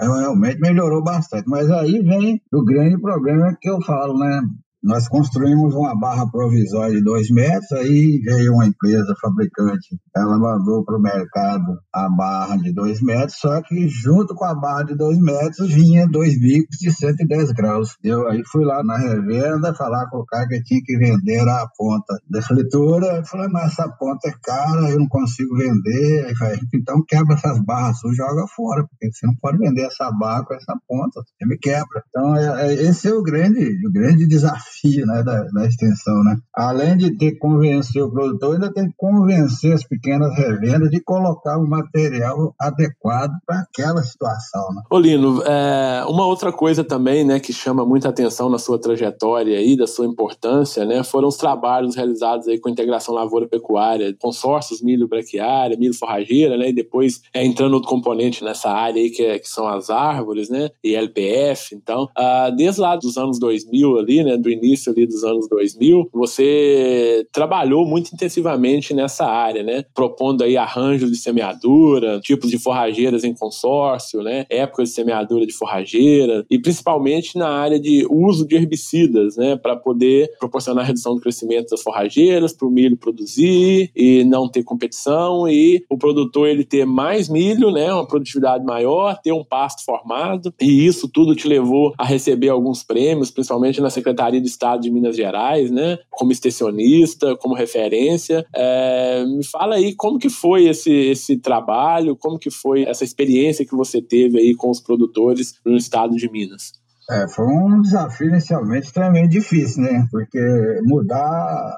realmente 0.01 0.61
melhorou 0.61 1.03
bastante. 1.03 1.49
Mas 1.49 1.71
aí 1.71 2.01
vem 2.01 2.41
o 2.53 2.65
grande 2.65 3.01
problema 3.01 3.57
que 3.61 3.69
eu 3.69 3.81
falo, 3.83 4.19
né? 4.19 4.43
Nós 4.83 5.07
construímos 5.09 5.75
uma 5.75 5.95
barra 5.95 6.27
provisória 6.31 6.97
de 6.97 7.05
dois 7.05 7.29
metros, 7.31 7.71
aí 7.73 8.19
veio 8.25 8.55
uma 8.55 8.65
empresa 8.65 9.15
fabricante, 9.21 10.01
ela 10.17 10.39
mandou 10.39 10.83
para 10.83 10.97
o 10.97 11.03
mercado 11.03 11.79
a 11.93 12.09
barra 12.09 12.57
de 12.57 12.73
dois 12.73 13.03
metros, 13.03 13.37
só 13.39 13.61
que 13.61 13.87
junto 13.89 14.35
com 14.35 14.47
a 14.47 14.55
barra 14.55 14.85
de 14.85 14.97
dois 14.97 15.19
metros 15.19 15.71
vinha 15.71 16.09
dois 16.09 16.41
bicos 16.41 16.79
de 16.79 16.91
110 16.91 17.53
graus. 17.53 17.95
Eu 18.03 18.27
aí 18.27 18.43
fui 18.51 18.65
lá 18.65 18.83
na 18.83 18.97
revenda 18.97 19.75
falar 19.75 20.09
com 20.09 20.17
o 20.19 20.25
cara 20.25 20.49
que 20.49 20.63
tinha 20.63 20.81
que 20.83 20.97
vender 20.97 21.47
a 21.47 21.67
ponta 21.77 22.19
da 22.31 22.41
fritura, 22.41 23.23
falei, 23.27 23.49
mas 23.49 23.73
essa 23.73 23.87
ponta 23.87 24.31
é 24.31 24.35
cara, 24.43 24.91
eu 24.91 24.99
não 24.99 25.09
consigo 25.09 25.59
vender, 25.59 26.25
aí 26.25 26.35
falei, 26.35 26.59
então 26.73 27.05
quebra 27.07 27.35
essas 27.35 27.63
barras 27.63 27.99
suas, 27.99 28.17
joga 28.17 28.47
fora, 28.47 28.87
porque 28.89 29.13
você 29.13 29.27
não 29.27 29.35
pode 29.43 29.59
vender 29.59 29.83
essa 29.83 30.11
barra 30.11 30.43
com 30.47 30.55
essa 30.55 30.75
ponta, 30.89 31.21
você 31.21 31.47
me 31.47 31.59
quebra. 31.59 32.03
Então 32.09 32.35
é, 32.35 32.69
é, 32.69 32.83
esse 32.85 33.09
é 33.09 33.15
o 33.15 33.23
grande, 33.23 33.87
o 33.87 33.93
grande 33.93 34.27
desafio 34.27 34.70
né, 35.07 35.23
da, 35.23 35.45
da, 35.45 35.67
extensão. 35.67 36.23
Né? 36.25 36.39
Além 36.55 36.97
de 36.97 37.17
ter 37.17 37.33
que 37.33 37.39
convencer 37.39 38.03
o 38.03 38.11
produtor, 38.11 38.55
ainda 38.55 38.73
tem 38.73 38.89
que 38.89 38.95
convencer 38.97 39.73
as 39.73 39.85
pequenas 39.85 40.35
revendas 40.37 40.91
de 40.91 41.01
colocar 41.01 41.59
o 41.59 41.69
material 41.69 42.55
adequado 42.59 43.33
para 43.47 43.61
aquela 43.61 44.03
situação. 44.03 44.63
Né? 44.75 44.83
Olino, 44.91 45.43
é, 45.43 46.05
uma 46.09 46.27
outra 46.27 46.53
coisa 46.53 46.85
também 46.85 47.25
né, 47.25 47.41
que 47.41 47.53
chama 47.53 47.85
muita 47.85 48.09
atenção 48.09 48.49
na 48.49 48.59
sua 48.59 48.79
trajetória 48.79 49.61
e 49.61 49.77
da 49.77 49.87
sua 49.87 50.07
importância 50.07 50.85
né, 50.85 51.03
foram 51.03 51.29
os 51.29 51.37
trabalhos 51.37 51.97
realizados 51.97 52.49
aí 52.49 52.59
com 52.59 52.69
a 52.69 52.73
integração 52.73 53.15
lavoura-pecuária, 53.15 54.15
consórcios 54.19 54.83
milho-braquiária, 54.83 55.77
milho-forrageira, 55.77 56.57
né, 56.57 56.71
e 56.71 56.73
depois 56.73 57.23
é, 57.35 57.45
entrando 57.45 57.75
outro 57.75 57.89
componente 57.89 58.45
nessa 58.45 58.71
área 58.71 59.01
aí 59.01 59.11
que, 59.11 59.23
é, 59.23 59.39
que 59.39 59.49
são 59.49 59.67
as 59.67 59.91
árvores, 59.91 60.49
né, 60.49 60.71
e 60.83 60.95
LPF. 60.95 61.75
Então, 61.75 62.09
ah, 62.17 62.51
desde 62.51 62.81
lá 62.81 62.97
dos 62.97 63.17
anos 63.17 63.39
2000 63.39 63.99
ali, 63.99 64.25
né, 64.25 64.37
do 64.37 64.51
início 64.61 64.93
ali 64.93 65.07
dos 65.07 65.25
anos 65.25 65.49
2000, 65.49 66.09
você 66.13 67.27
trabalhou 67.33 67.87
muito 67.87 68.13
intensivamente 68.15 68.95
nessa 68.95 69.27
área, 69.27 69.63
né? 69.63 69.85
Propondo 69.95 70.43
aí 70.43 70.57
arranjos 70.57 71.11
de 71.11 71.17
semeadura, 71.17 72.21
tipos 72.21 72.51
de 72.51 72.59
forrageiras 72.59 73.25
em 73.25 73.35
consórcio, 73.35 74.23
né? 74.23 74.47
Épocas 74.49 74.91
de 74.91 74.95
semeadura 74.95 75.47
de 75.47 75.53
forrageira 75.53 76.45
e 76.51 76.59
principalmente 76.59 77.37
na 77.37 77.49
área 77.49 77.79
de 77.79 78.07
uso 78.11 78.47
de 78.47 78.57
herbicidas, 78.57 79.37
né? 79.37 79.57
Para 79.57 79.77
poder 79.77 80.31
proporcionar 80.39 80.87
redução 80.87 81.15
do 81.15 81.21
crescimento 81.21 81.71
das 81.71 81.83
forrageiras, 81.83 82.53
para 82.53 82.67
o 82.67 82.71
milho 82.71 82.97
produzir 82.97 83.91
e 83.95 84.25
não 84.25 84.49
ter 84.49 84.63
competição 84.63 85.49
e 85.49 85.85
o 85.89 85.97
produtor 85.97 86.49
ele 86.49 86.65
ter 86.65 86.85
mais 86.85 87.29
milho, 87.29 87.71
né? 87.71 87.93
Uma 87.93 88.07
produtividade 88.07 88.65
maior, 88.65 89.19
ter 89.23 89.33
um 89.33 89.45
pasto 89.45 89.85
formado 89.85 90.53
e 90.61 90.87
isso 90.87 91.09
tudo 91.09 91.35
te 91.35 91.49
levou 91.49 91.95
a 91.99 92.05
receber 92.05 92.49
alguns 92.49 92.83
prêmios, 92.83 93.31
principalmente 93.31 93.81
na 93.81 93.91
Secretaria 93.91 94.41
de 94.41 94.47
Estado 94.51 94.83
de 94.83 94.91
Minas 94.91 95.17
Gerais, 95.17 95.71
né? 95.71 95.99
Como 96.11 96.33
extensionista, 96.33 97.37
como 97.37 97.55
referência. 97.55 98.45
É, 98.55 99.25
me 99.25 99.45
fala 99.45 99.77
aí 99.77 99.95
como 99.95 100.19
que 100.19 100.29
foi 100.29 100.67
esse, 100.69 100.93
esse 100.93 101.39
trabalho, 101.39 102.17
como 102.17 102.39
que 102.39 102.51
foi 102.51 102.85
essa 102.85 103.05
experiência 103.05 103.65
que 103.65 103.75
você 103.75 104.03
teve 104.03 104.39
aí 104.39 104.55
com 104.55 104.71
os 104.71 104.81
produtores 104.81 105.55
no 105.65 105.77
estado 105.77 106.17
de 106.17 106.31
Minas. 106.31 106.81
É, 107.11 107.27
foi 107.29 107.45
um 107.45 107.81
desafio 107.81 108.29
inicialmente 108.29 108.93
também 108.93 109.29
difícil, 109.29 109.83
né? 109.83 110.07
Porque 110.13 110.39
mudar 110.85 111.75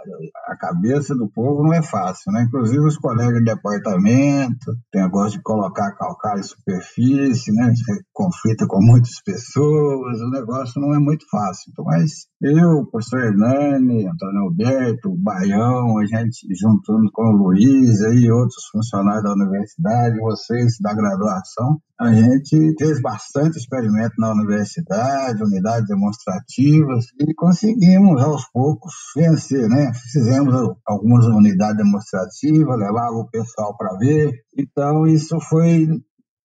a 0.46 0.56
cabeça 0.58 1.14
do 1.14 1.26
povo 1.26 1.62
não 1.62 1.72
é 1.72 1.82
fácil, 1.82 2.30
né? 2.32 2.42
Inclusive 2.42 2.80
os 2.80 2.98
colegas 2.98 3.38
de 3.38 3.44
departamento, 3.44 4.76
tem 4.92 5.02
negócio 5.02 5.38
de 5.38 5.42
colocar 5.42 5.92
calcário 5.92 6.40
em 6.40 6.42
superfície, 6.42 7.50
né? 7.50 7.72
Você 7.74 8.02
conflita 8.12 8.66
com 8.68 8.78
muitas 8.82 9.22
pessoas, 9.24 10.20
o 10.20 10.30
negócio 10.30 10.78
não 10.78 10.94
é 10.94 10.98
muito 10.98 11.24
fácil. 11.30 11.70
Então, 11.70 11.86
mas 11.86 12.26
eu, 12.42 12.84
professor 12.86 13.20
Hernani, 13.20 14.06
Antônio 14.06 14.42
Alberto, 14.42 15.16
Baião, 15.16 15.98
a 15.98 16.04
gente 16.04 16.46
juntando 16.54 17.10
com 17.12 17.22
o 17.22 17.36
Luiz 17.36 18.00
e 18.00 18.30
outros 18.30 18.66
funcionários 18.72 19.22
da 19.22 19.32
universidade, 19.32 20.18
vocês 20.18 20.76
da 20.80 20.92
graduação, 20.92 21.80
a 22.00 22.12
gente 22.12 22.74
fez 22.78 23.00
bastante 23.00 23.58
experimento 23.58 24.14
na 24.18 24.32
universidade, 24.32 25.42
unidades 25.42 25.86
demonstrativas, 25.86 27.06
e 27.20 27.32
conseguimos 27.32 28.20
aos 28.20 28.44
poucos 28.52 28.92
vencer, 29.14 29.68
né? 29.68 29.92
Fizemos 30.12 30.52
algumas 30.84 31.26
unidades 31.26 31.76
demonstrativas, 31.76 32.78
levava 32.78 33.14
o 33.14 33.30
pessoal 33.30 33.76
para 33.76 33.96
ver. 33.98 34.32
Então, 34.58 35.06
isso 35.06 35.38
foi 35.48 35.86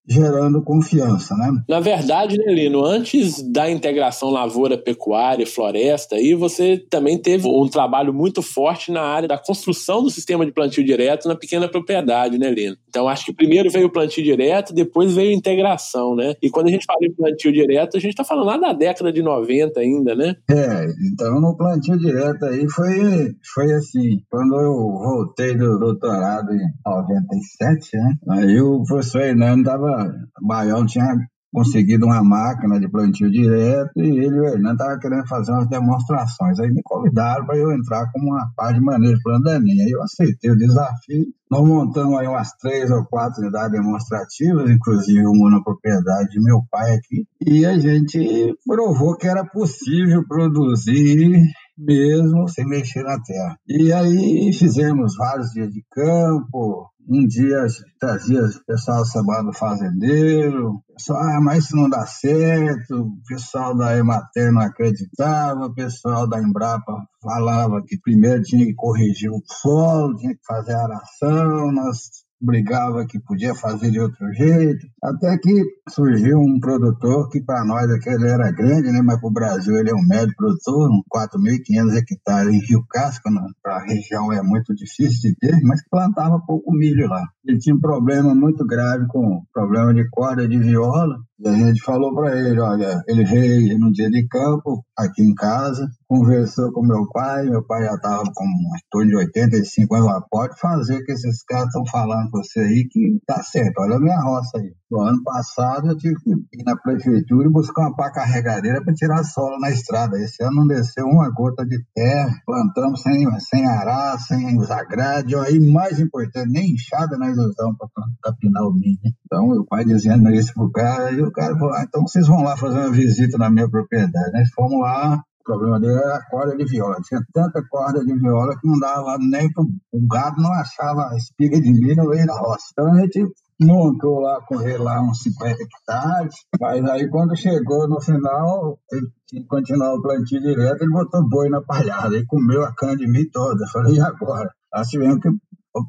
gerando 0.07 0.61
confiança, 0.61 1.35
né? 1.35 1.51
Na 1.67 1.79
verdade, 1.79 2.37
né, 2.37 2.53
Lino, 2.53 2.83
antes 2.85 3.41
da 3.41 3.69
integração 3.69 4.29
lavoura, 4.29 4.77
pecuária, 4.77 5.45
floresta, 5.45 6.15
aí 6.15 6.33
você 6.33 6.77
também 6.89 7.17
teve 7.17 7.47
um 7.47 7.67
trabalho 7.67 8.13
muito 8.13 8.41
forte 8.41 8.91
na 8.91 9.01
área 9.01 9.27
da 9.27 9.37
construção 9.37 10.01
do 10.01 10.09
sistema 10.09 10.45
de 10.45 10.51
plantio 10.51 10.83
direto 10.83 11.27
na 11.27 11.35
pequena 11.35 11.67
propriedade, 11.67 12.37
né, 12.37 12.49
Lino? 12.49 12.77
Então, 12.87 13.07
acho 13.07 13.25
que 13.25 13.33
primeiro 13.33 13.69
veio 13.69 13.87
o 13.87 13.91
plantio 13.91 14.23
direto, 14.23 14.73
depois 14.73 15.13
veio 15.13 15.31
a 15.31 15.37
integração, 15.37 16.15
né? 16.15 16.35
E 16.41 16.49
quando 16.49 16.67
a 16.67 16.71
gente 16.71 16.85
fala 16.85 16.99
em 17.03 17.13
plantio 17.13 17.51
direto, 17.51 17.97
a 17.97 17.99
gente 17.99 18.11
está 18.11 18.23
falando 18.23 18.47
lá 18.47 18.57
da 18.57 18.73
década 18.73 19.11
de 19.11 19.21
90 19.21 19.79
ainda, 19.79 20.15
né? 20.15 20.35
É, 20.49 20.85
então 21.11 21.41
no 21.41 21.55
plantio 21.57 21.97
direto 21.97 22.45
aí 22.45 22.67
foi, 22.69 23.35
foi 23.53 23.73
assim, 23.73 24.21
quando 24.29 24.55
eu 24.55 24.73
voltei 24.73 25.55
do 25.55 25.77
doutorado 25.77 26.53
em 26.53 26.59
97, 26.85 27.97
né? 27.97 28.15
Aí 28.29 28.61
o 28.61 28.83
professor 28.83 29.21
Hernando 29.21 29.59
estava 29.59 29.96
o 30.03 30.47
Baião 30.47 30.85
tinha 30.85 31.15
conseguido 31.51 32.05
uma 32.05 32.23
máquina 32.23 32.79
de 32.79 32.89
plantio 32.89 33.31
direto 33.31 33.91
e 33.97 34.09
ele 34.09 34.35
e 34.35 34.39
o 34.39 34.45
Hernando 34.45 34.73
estavam 34.73 34.99
querendo 34.99 35.27
fazer 35.27 35.51
umas 35.51 35.67
demonstrações. 35.67 36.59
Aí 36.59 36.71
me 36.71 36.81
convidaram 36.83 37.45
para 37.45 37.57
eu 37.57 37.71
entrar 37.71 38.11
como 38.11 38.31
uma 38.31 38.51
parte 38.55 38.75
de 38.75 38.85
manejo 38.85 39.21
plandaninha. 39.23 39.85
Aí 39.85 39.91
eu 39.91 40.03
aceitei 40.03 40.51
o 40.51 40.57
desafio. 40.57 41.25
Nós 41.49 41.65
montamos 41.65 42.19
aí 42.19 42.27
umas 42.27 42.51
três 42.61 42.91
ou 42.91 43.05
quatro 43.05 43.41
unidades 43.41 43.71
demonstrativas, 43.71 44.69
inclusive 44.69 45.25
uma 45.25 45.49
na 45.49 45.63
propriedade 45.63 46.29
de 46.29 46.43
meu 46.43 46.61
pai 46.69 46.95
aqui. 46.95 47.25
E 47.45 47.65
a 47.65 47.79
gente 47.79 48.55
provou 48.65 49.15
que 49.15 49.27
era 49.27 49.45
possível 49.45 50.23
produzir 50.27 51.41
mesmo 51.77 52.47
sem 52.47 52.65
mexer 52.65 53.03
na 53.03 53.21
terra. 53.21 53.57
E 53.67 53.91
aí 53.93 54.51
fizemos 54.53 55.15
vários 55.15 55.51
dias 55.51 55.71
de 55.71 55.83
campo, 55.91 56.89
um 57.09 57.25
dia 57.25 57.65
trazia 57.99 58.43
o 58.43 58.65
pessoal 58.65 59.05
chamado 59.05 59.53
fazendeiro, 59.53 60.83
pessoal, 60.93 61.21
ah, 61.21 61.41
mas 61.41 61.63
isso 61.63 61.75
não 61.75 61.89
dá 61.89 62.05
certo, 62.05 63.01
o 63.01 63.21
pessoal 63.25 63.75
da 63.75 63.97
Emater 63.97 64.51
não 64.51 64.61
acreditava, 64.61 65.67
o 65.67 65.73
pessoal 65.73 66.27
da 66.27 66.41
Embrapa 66.41 67.07
falava 67.21 67.81
que 67.85 67.97
primeiro 67.97 68.43
tinha 68.43 68.65
que 68.65 68.75
corrigir 68.75 69.31
o 69.31 69.41
solo, 69.45 70.17
tinha 70.17 70.33
que 70.33 70.45
fazer 70.45 70.73
a 70.73 70.83
aração, 70.83 71.71
nós 71.71 72.26
brigava 72.39 73.05
que 73.05 73.19
podia 73.19 73.55
fazer 73.55 73.91
de 73.91 73.99
outro 73.99 74.31
jeito, 74.33 74.87
até 75.03 75.37
que 75.37 75.63
surgiu 75.89 76.39
um 76.39 76.59
produtor 76.59 77.29
que 77.29 77.41
para 77.41 77.65
nós 77.65 77.89
aqui 77.89 78.09
ele 78.09 78.27
era 78.27 78.51
grande, 78.51 78.91
né, 78.91 79.01
mas 79.03 79.19
para 79.19 79.27
o 79.27 79.33
Brasil 79.33 79.75
ele 79.77 79.89
é 79.89 79.95
um 79.95 80.07
médio 80.07 80.35
produtor, 80.35 80.89
4.500 81.13 81.97
hectares 81.97 82.53
em 82.53 82.65
Rio 82.65 82.85
Casca, 82.89 83.29
para 83.61 83.77
a 83.77 83.83
região 83.83 84.31
é 84.31 84.41
muito 84.41 84.73
difícil 84.75 85.31
de 85.31 85.35
ter, 85.37 85.59
mas 85.63 85.81
plantava 85.89 86.39
pouco 86.45 86.71
milho 86.71 87.07
lá. 87.07 87.23
Ele 87.45 87.57
tinha 87.57 87.75
um 87.75 87.79
problema 87.79 88.33
muito 88.35 88.65
grave 88.65 89.07
com 89.07 89.43
problema 89.53 89.93
de 89.93 90.07
corda 90.09 90.47
de 90.47 90.57
viola, 90.57 91.17
e 91.39 91.47
a 91.47 91.53
gente 91.53 91.83
falou 91.83 92.15
para 92.15 92.35
ele, 92.35 92.59
olha, 92.59 93.03
ele 93.07 93.23
veio 93.23 93.77
no 93.77 93.91
dia 93.91 94.09
de 94.09 94.27
campo, 94.27 94.83
aqui 94.97 95.21
em 95.21 95.35
casa, 95.35 95.87
conversou 96.07 96.71
com 96.71 96.81
meu 96.81 97.07
pai, 97.11 97.45
meu 97.45 97.63
pai 97.63 97.85
já 97.85 97.93
estava 97.93 98.23
com 98.33 98.43
um 98.43 98.71
torno 98.89 99.11
de 99.11 99.17
85 99.17 99.95
anos, 99.95 100.23
pode 100.31 100.59
fazer 100.59 100.97
o 100.97 101.05
que 101.05 101.11
esses 101.11 101.43
caras 101.43 101.67
estão 101.67 101.85
falando 101.85 102.31
para 102.31 102.41
você 102.41 102.59
aí, 102.61 102.87
que 102.89 103.19
tá 103.25 103.43
certo, 103.43 103.79
olha 103.79 103.97
a 103.97 103.99
minha 103.99 104.19
roça 104.19 104.57
aí. 104.57 104.73
No 104.89 105.01
ano 105.01 105.21
passado 105.21 105.89
eu 105.89 105.97
tive 105.97 106.15
que 106.21 106.31
ir 106.31 106.63
na 106.63 106.75
prefeitura 106.77 107.47
e 107.47 107.51
buscar 107.51 107.81
uma 107.81 107.95
pá 107.95 108.09
carregadeira 108.09 108.81
para 108.81 108.93
tirar 108.93 109.21
solo 109.25 109.59
na 109.59 109.69
estrada. 109.69 110.17
Esse 110.17 110.41
ano 110.41 110.61
não 110.61 110.67
desceu 110.67 111.05
uma 111.05 111.29
gota 111.29 111.65
de 111.65 111.77
terra, 111.93 112.31
plantamos 112.45 113.01
sem, 113.01 113.27
sem 113.41 113.65
arar, 113.65 114.17
sem 114.19 114.57
usar 114.57 114.85
grade, 114.85 115.35
aí 115.35 115.59
mais 115.59 115.99
importante, 115.99 116.49
nem 116.49 116.71
enxada 116.71 117.17
nós 117.17 117.37
usamos 117.37 117.77
para 117.77 118.03
capinar 118.23 118.63
o 118.63 118.73
milho. 118.73 118.97
Então 119.25 119.49
o 119.49 119.65
pai 119.65 119.83
dizendo 119.83 120.29
isso 120.29 120.53
pro 120.53 120.71
cara, 120.71 121.11
e 121.11 121.26
o 121.27 121.31
cara 121.31 121.57
falou, 121.57 121.73
ah, 121.73 121.83
então 121.87 122.01
vocês 122.01 122.27
vão 122.27 122.43
lá 122.43 122.57
fazer 122.57 122.79
uma 122.79 122.91
visita 122.91 123.37
na 123.37 123.49
minha 123.49 123.69
propriedade. 123.69 124.31
Nós 124.33 124.49
fomos 124.53 124.79
lá, 124.79 125.15
o 125.15 125.43
problema 125.43 125.79
dele 125.79 125.93
era 125.93 126.15
a 126.17 126.29
corda 126.29 126.55
de 126.55 126.65
viola. 126.65 126.97
Tinha 127.03 127.21
tanta 127.33 127.63
corda 127.69 128.03
de 128.03 128.13
viola 128.19 128.57
que 128.59 128.67
não 128.67 128.79
dava 128.79 129.17
nem 129.19 129.51
para 129.51 129.63
o 129.63 130.07
gado 130.07 130.41
não 130.41 130.51
achava 130.53 131.09
a 131.09 131.15
espiga 131.15 131.59
de 131.59 131.71
milho 131.71 131.95
no 131.95 132.09
meio 132.09 132.25
da 132.25 132.37
roça. 132.37 132.65
Então 132.71 132.93
a 132.93 132.99
gente 132.99 133.25
montou 133.59 134.19
lá, 134.19 134.39
correr 134.41 134.77
lá 134.77 135.01
uns 135.01 135.21
50 135.23 135.57
hectares, 135.63 136.35
mas 136.59 136.85
aí 136.89 137.09
quando 137.09 137.35
chegou 137.35 137.87
no 137.87 137.99
final, 137.99 138.77
ele 138.91 139.07
tinha 139.27 139.41
que 139.41 139.47
continuar 139.47 139.95
o 139.95 140.01
plantio 140.01 140.39
direto, 140.39 140.83
ele 140.83 140.91
botou 140.91 141.27
boi 141.27 141.49
na 141.49 141.61
palhada 141.61 142.15
e 142.15 142.25
comeu 142.25 142.63
a 142.63 142.73
cana 142.73 142.95
de 142.95 143.07
milho 143.07 143.29
toda. 143.31 143.63
Eu 143.63 143.69
falei, 143.69 143.95
e 143.95 144.01
agora? 144.01 144.51
Nós 144.73 144.87
tivemos 144.89 145.19
que 145.19 145.29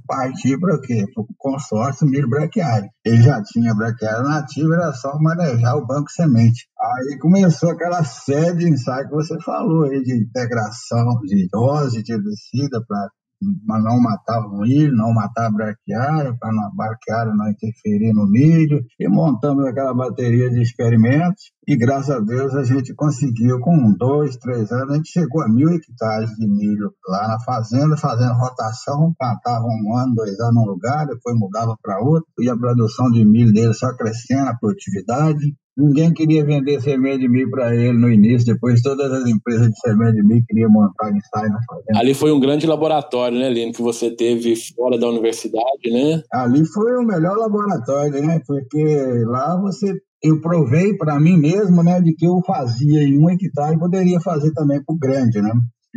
partir 0.07 0.59
para 0.59 0.81
quê? 0.81 1.05
Para 1.15 1.23
o 1.23 1.27
consórcio 1.37 2.07
milho 2.07 2.29
braquiário. 2.29 2.89
Ele 3.05 3.23
já 3.23 3.43
tinha 3.43 3.75
braquiário 3.75 4.29
nativo, 4.29 4.75
era 4.75 4.93
só 4.93 5.19
manejar 5.19 5.77
o 5.77 5.87
banco 5.87 6.11
semente. 6.11 6.69
Aí 6.81 7.19
começou 7.19 7.71
aquela 7.71 8.05
série 8.05 8.59
de 8.59 8.71
ensaios 8.71 9.09
que 9.09 9.15
você 9.15 9.41
falou 9.41 9.85
aí, 9.85 10.03
de 10.03 10.17
integração 10.17 11.21
de 11.23 11.49
dose 11.51 12.03
de 12.03 12.13
herbicida 12.13 12.85
para 12.87 13.11
não 13.41 14.01
matava 14.01 14.47
o 14.47 14.61
milho, 14.61 14.97
não 14.97 15.13
matava 15.13 15.49
a 15.49 15.53
braquiária, 15.53 16.37
para 16.39 16.51
a 16.51 16.71
braquiária 16.75 17.33
não 17.35 17.49
interferir 17.49 18.13
no 18.13 18.27
milho, 18.27 18.83
e 18.99 19.09
montamos 19.09 19.65
aquela 19.65 19.95
bateria 19.95 20.51
de 20.51 20.61
experimentos, 20.61 21.53
e 21.67 21.77
graças 21.77 22.11
a 22.11 22.21
Deus 22.21 22.55
a 22.55 22.65
gente 22.65 22.95
conseguiu, 22.95 23.61
com 23.61 23.93
dois, 23.93 24.37
três 24.37 24.73
anos, 24.73 24.91
a 24.91 24.97
gente 24.97 25.11
chegou 25.11 25.43
a 25.43 25.49
mil 25.49 25.69
hectares 25.71 26.31
de 26.31 26.49
milho 26.49 26.93
lá 27.07 27.29
na 27.29 27.41
fazenda, 27.41 27.97
fazendo 27.97 28.35
rotação, 28.35 29.15
plantava 29.19 29.67
um 29.67 29.97
ano, 29.97 30.15
dois 30.15 30.39
anos 30.41 30.55
num 30.55 30.65
lugar, 30.65 31.07
depois 31.07 31.37
mudava 31.39 31.77
para 31.83 32.01
outro, 32.01 32.29
e 32.41 32.49
a 32.49 32.57
produção 32.57 33.11
de 33.11 33.25
milho 33.25 33.53
dele 33.53 33.75
só 33.75 33.95
crescendo, 33.95 34.49
a 34.49 34.57
produtividade, 34.57 35.55
Ninguém 35.79 36.13
queria 36.13 36.45
vender 36.45 36.81
semente 36.81 37.21
de 37.21 37.29
milho 37.29 37.49
para 37.51 37.73
ele 37.73 37.97
no 37.97 38.11
início, 38.11 38.53
depois 38.53 38.83
todas 38.83 39.13
as 39.13 39.29
empresas 39.29 39.69
de 39.69 39.81
semente 39.81 40.17
de 40.17 40.27
milho 40.27 40.45
queriam 40.49 40.71
montar 40.71 41.09
ensaio 41.11 41.51
na 41.51 41.61
fazenda. 41.69 42.01
Ali 42.01 42.15
foi 42.15 42.33
um 42.33 42.41
grande 42.41 42.67
laboratório, 42.67 43.39
né, 43.39 43.49
Lino, 43.49 43.73
que 43.73 43.81
você 43.81 44.11
teve 44.11 44.57
fora 44.75 44.99
da 44.99 45.09
universidade, 45.09 45.89
né? 45.89 46.21
Ali 46.33 46.67
foi 46.67 46.97
o 46.97 47.07
melhor 47.07 47.37
laboratório, 47.37 48.21
né? 48.27 48.41
Porque 48.45 48.85
lá 49.27 49.57
você 49.61 49.95
eu 50.21 50.41
provei 50.41 50.97
para 50.97 51.21
mim 51.21 51.37
mesmo, 51.37 51.81
né, 51.83 52.01
de 52.01 52.13
que 52.13 52.27
eu 52.27 52.43
fazia 52.45 53.05
em 53.05 53.17
um 53.17 53.31
hectare 53.31 53.79
poderia 53.79 54.21
fazer 54.21 54.53
também 54.53 54.83
para 54.83 54.93
o 54.93 54.99
grande, 54.99 55.41
né? 55.41 55.53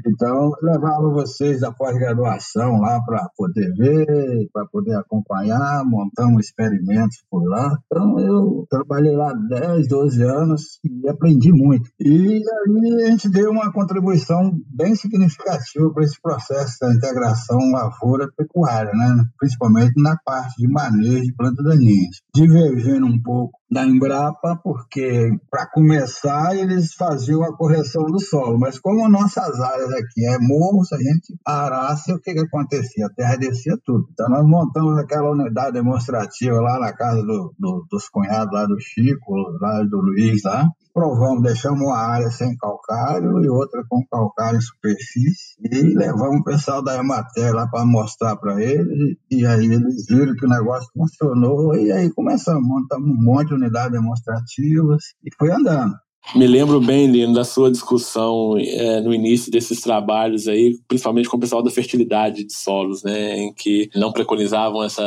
Então, 0.05 0.51
levava 0.61 1.09
vocês 1.09 1.59
da 1.59 1.71
pós-graduação 1.71 2.79
lá 2.79 3.01
para 3.03 3.29
poder 3.35 3.73
ver, 3.73 4.49
para 4.53 4.65
poder 4.65 4.95
acompanhar, 4.95 5.83
montamos 5.85 6.45
experimentos 6.45 7.23
por 7.29 7.43
lá. 7.47 7.77
Então, 7.85 8.19
eu 8.19 8.65
trabalhei 8.69 9.15
lá 9.15 9.33
10, 9.33 9.87
12 9.87 10.23
anos 10.23 10.79
e 10.83 11.09
aprendi 11.09 11.51
muito. 11.51 11.89
E 11.99 12.41
aí 12.41 13.03
a 13.03 13.09
gente 13.11 13.29
deu 13.29 13.51
uma 13.51 13.71
contribuição 13.71 14.51
bem 14.67 14.95
significativa 14.95 15.91
para 15.93 16.03
esse 16.03 16.19
processo 16.21 16.77
da 16.81 16.93
integração 16.93 17.59
lavoura-pecuária, 17.71 18.91
né? 18.93 19.25
principalmente 19.37 20.01
na 20.01 20.17
parte 20.25 20.55
de 20.57 20.67
manejo 20.67 21.23
de 21.23 21.33
plantas 21.33 21.65
daninhas. 21.65 22.21
Divergindo 22.33 23.05
um 23.05 23.21
pouco 23.21 23.59
da 23.69 23.85
Embrapa, 23.85 24.57
porque, 24.63 25.29
para 25.49 25.69
começar, 25.69 26.55
eles 26.55 26.93
faziam 26.93 27.43
a 27.43 27.55
correção 27.55 28.05
do 28.05 28.21
solo, 28.21 28.57
mas 28.57 28.79
como 28.79 29.09
nossas 29.09 29.59
áreas 29.59 29.91
aqui 29.91 30.25
é 30.25 30.37
morro, 30.39 30.85
se 30.85 30.95
a 30.95 30.97
gente 30.97 31.35
arasse, 31.45 32.13
o 32.13 32.19
que, 32.21 32.33
que 32.33 32.39
acontecia? 32.39 33.07
A 33.07 33.13
terra 33.13 33.35
descia 33.35 33.77
tudo. 33.85 34.07
Então, 34.13 34.29
nós 34.29 34.45
montamos 34.45 34.97
aquela 34.97 35.31
unidade 35.31 35.73
demonstrativa 35.73 36.61
lá 36.61 36.79
na 36.79 36.93
casa 36.93 37.21
do, 37.21 37.53
do, 37.59 37.85
dos 37.91 38.07
cunhados 38.07 38.53
lá 38.53 38.65
do 38.65 38.79
Chico, 38.79 39.33
lá 39.59 39.83
do 39.83 39.99
Luiz, 39.99 40.43
lá, 40.43 40.69
provamos, 40.93 41.43
deixamos 41.43 41.81
uma 41.81 41.97
área 41.97 42.29
sem 42.29 42.55
calcário 42.57 43.43
e 43.43 43.49
outra 43.49 43.83
com 43.87 44.05
calcário 44.05 44.57
em 44.57 44.61
superfície 44.61 45.55
e 45.59 45.81
levamos 45.95 46.41
o 46.41 46.43
pessoal 46.43 46.83
da 46.83 46.97
Emater 46.97 47.53
lá 47.53 47.67
para 47.67 47.85
mostrar 47.85 48.35
para 48.35 48.61
eles 48.61 49.17
e 49.29 49.45
aí 49.45 49.65
eles 49.65 50.05
viram 50.07 50.35
que 50.35 50.45
o 50.45 50.49
negócio 50.49 50.89
funcionou 50.93 51.75
e 51.75 51.91
aí 51.91 52.11
começamos, 52.13 52.67
montamos 52.67 53.09
um 53.09 53.23
monte 53.23 53.49
de 53.49 53.55
unidades 53.55 53.91
demonstrativas 53.91 55.03
e 55.23 55.29
foi 55.37 55.51
andando. 55.51 55.95
Me 56.35 56.47
lembro 56.47 56.79
bem, 56.79 57.07
Lino, 57.07 57.33
da 57.33 57.43
sua 57.43 57.69
discussão 57.69 58.55
é, 58.57 59.01
no 59.01 59.13
início 59.13 59.51
desses 59.51 59.81
trabalhos 59.81 60.47
aí, 60.47 60.77
principalmente 60.87 61.27
com 61.27 61.35
o 61.35 61.39
pessoal 61.39 61.61
da 61.61 61.69
fertilidade 61.69 62.45
de 62.45 62.53
solos, 62.53 63.03
né, 63.03 63.37
em 63.37 63.53
que 63.53 63.89
não 63.93 64.13
preconizavam 64.13 64.81
essa 64.81 65.03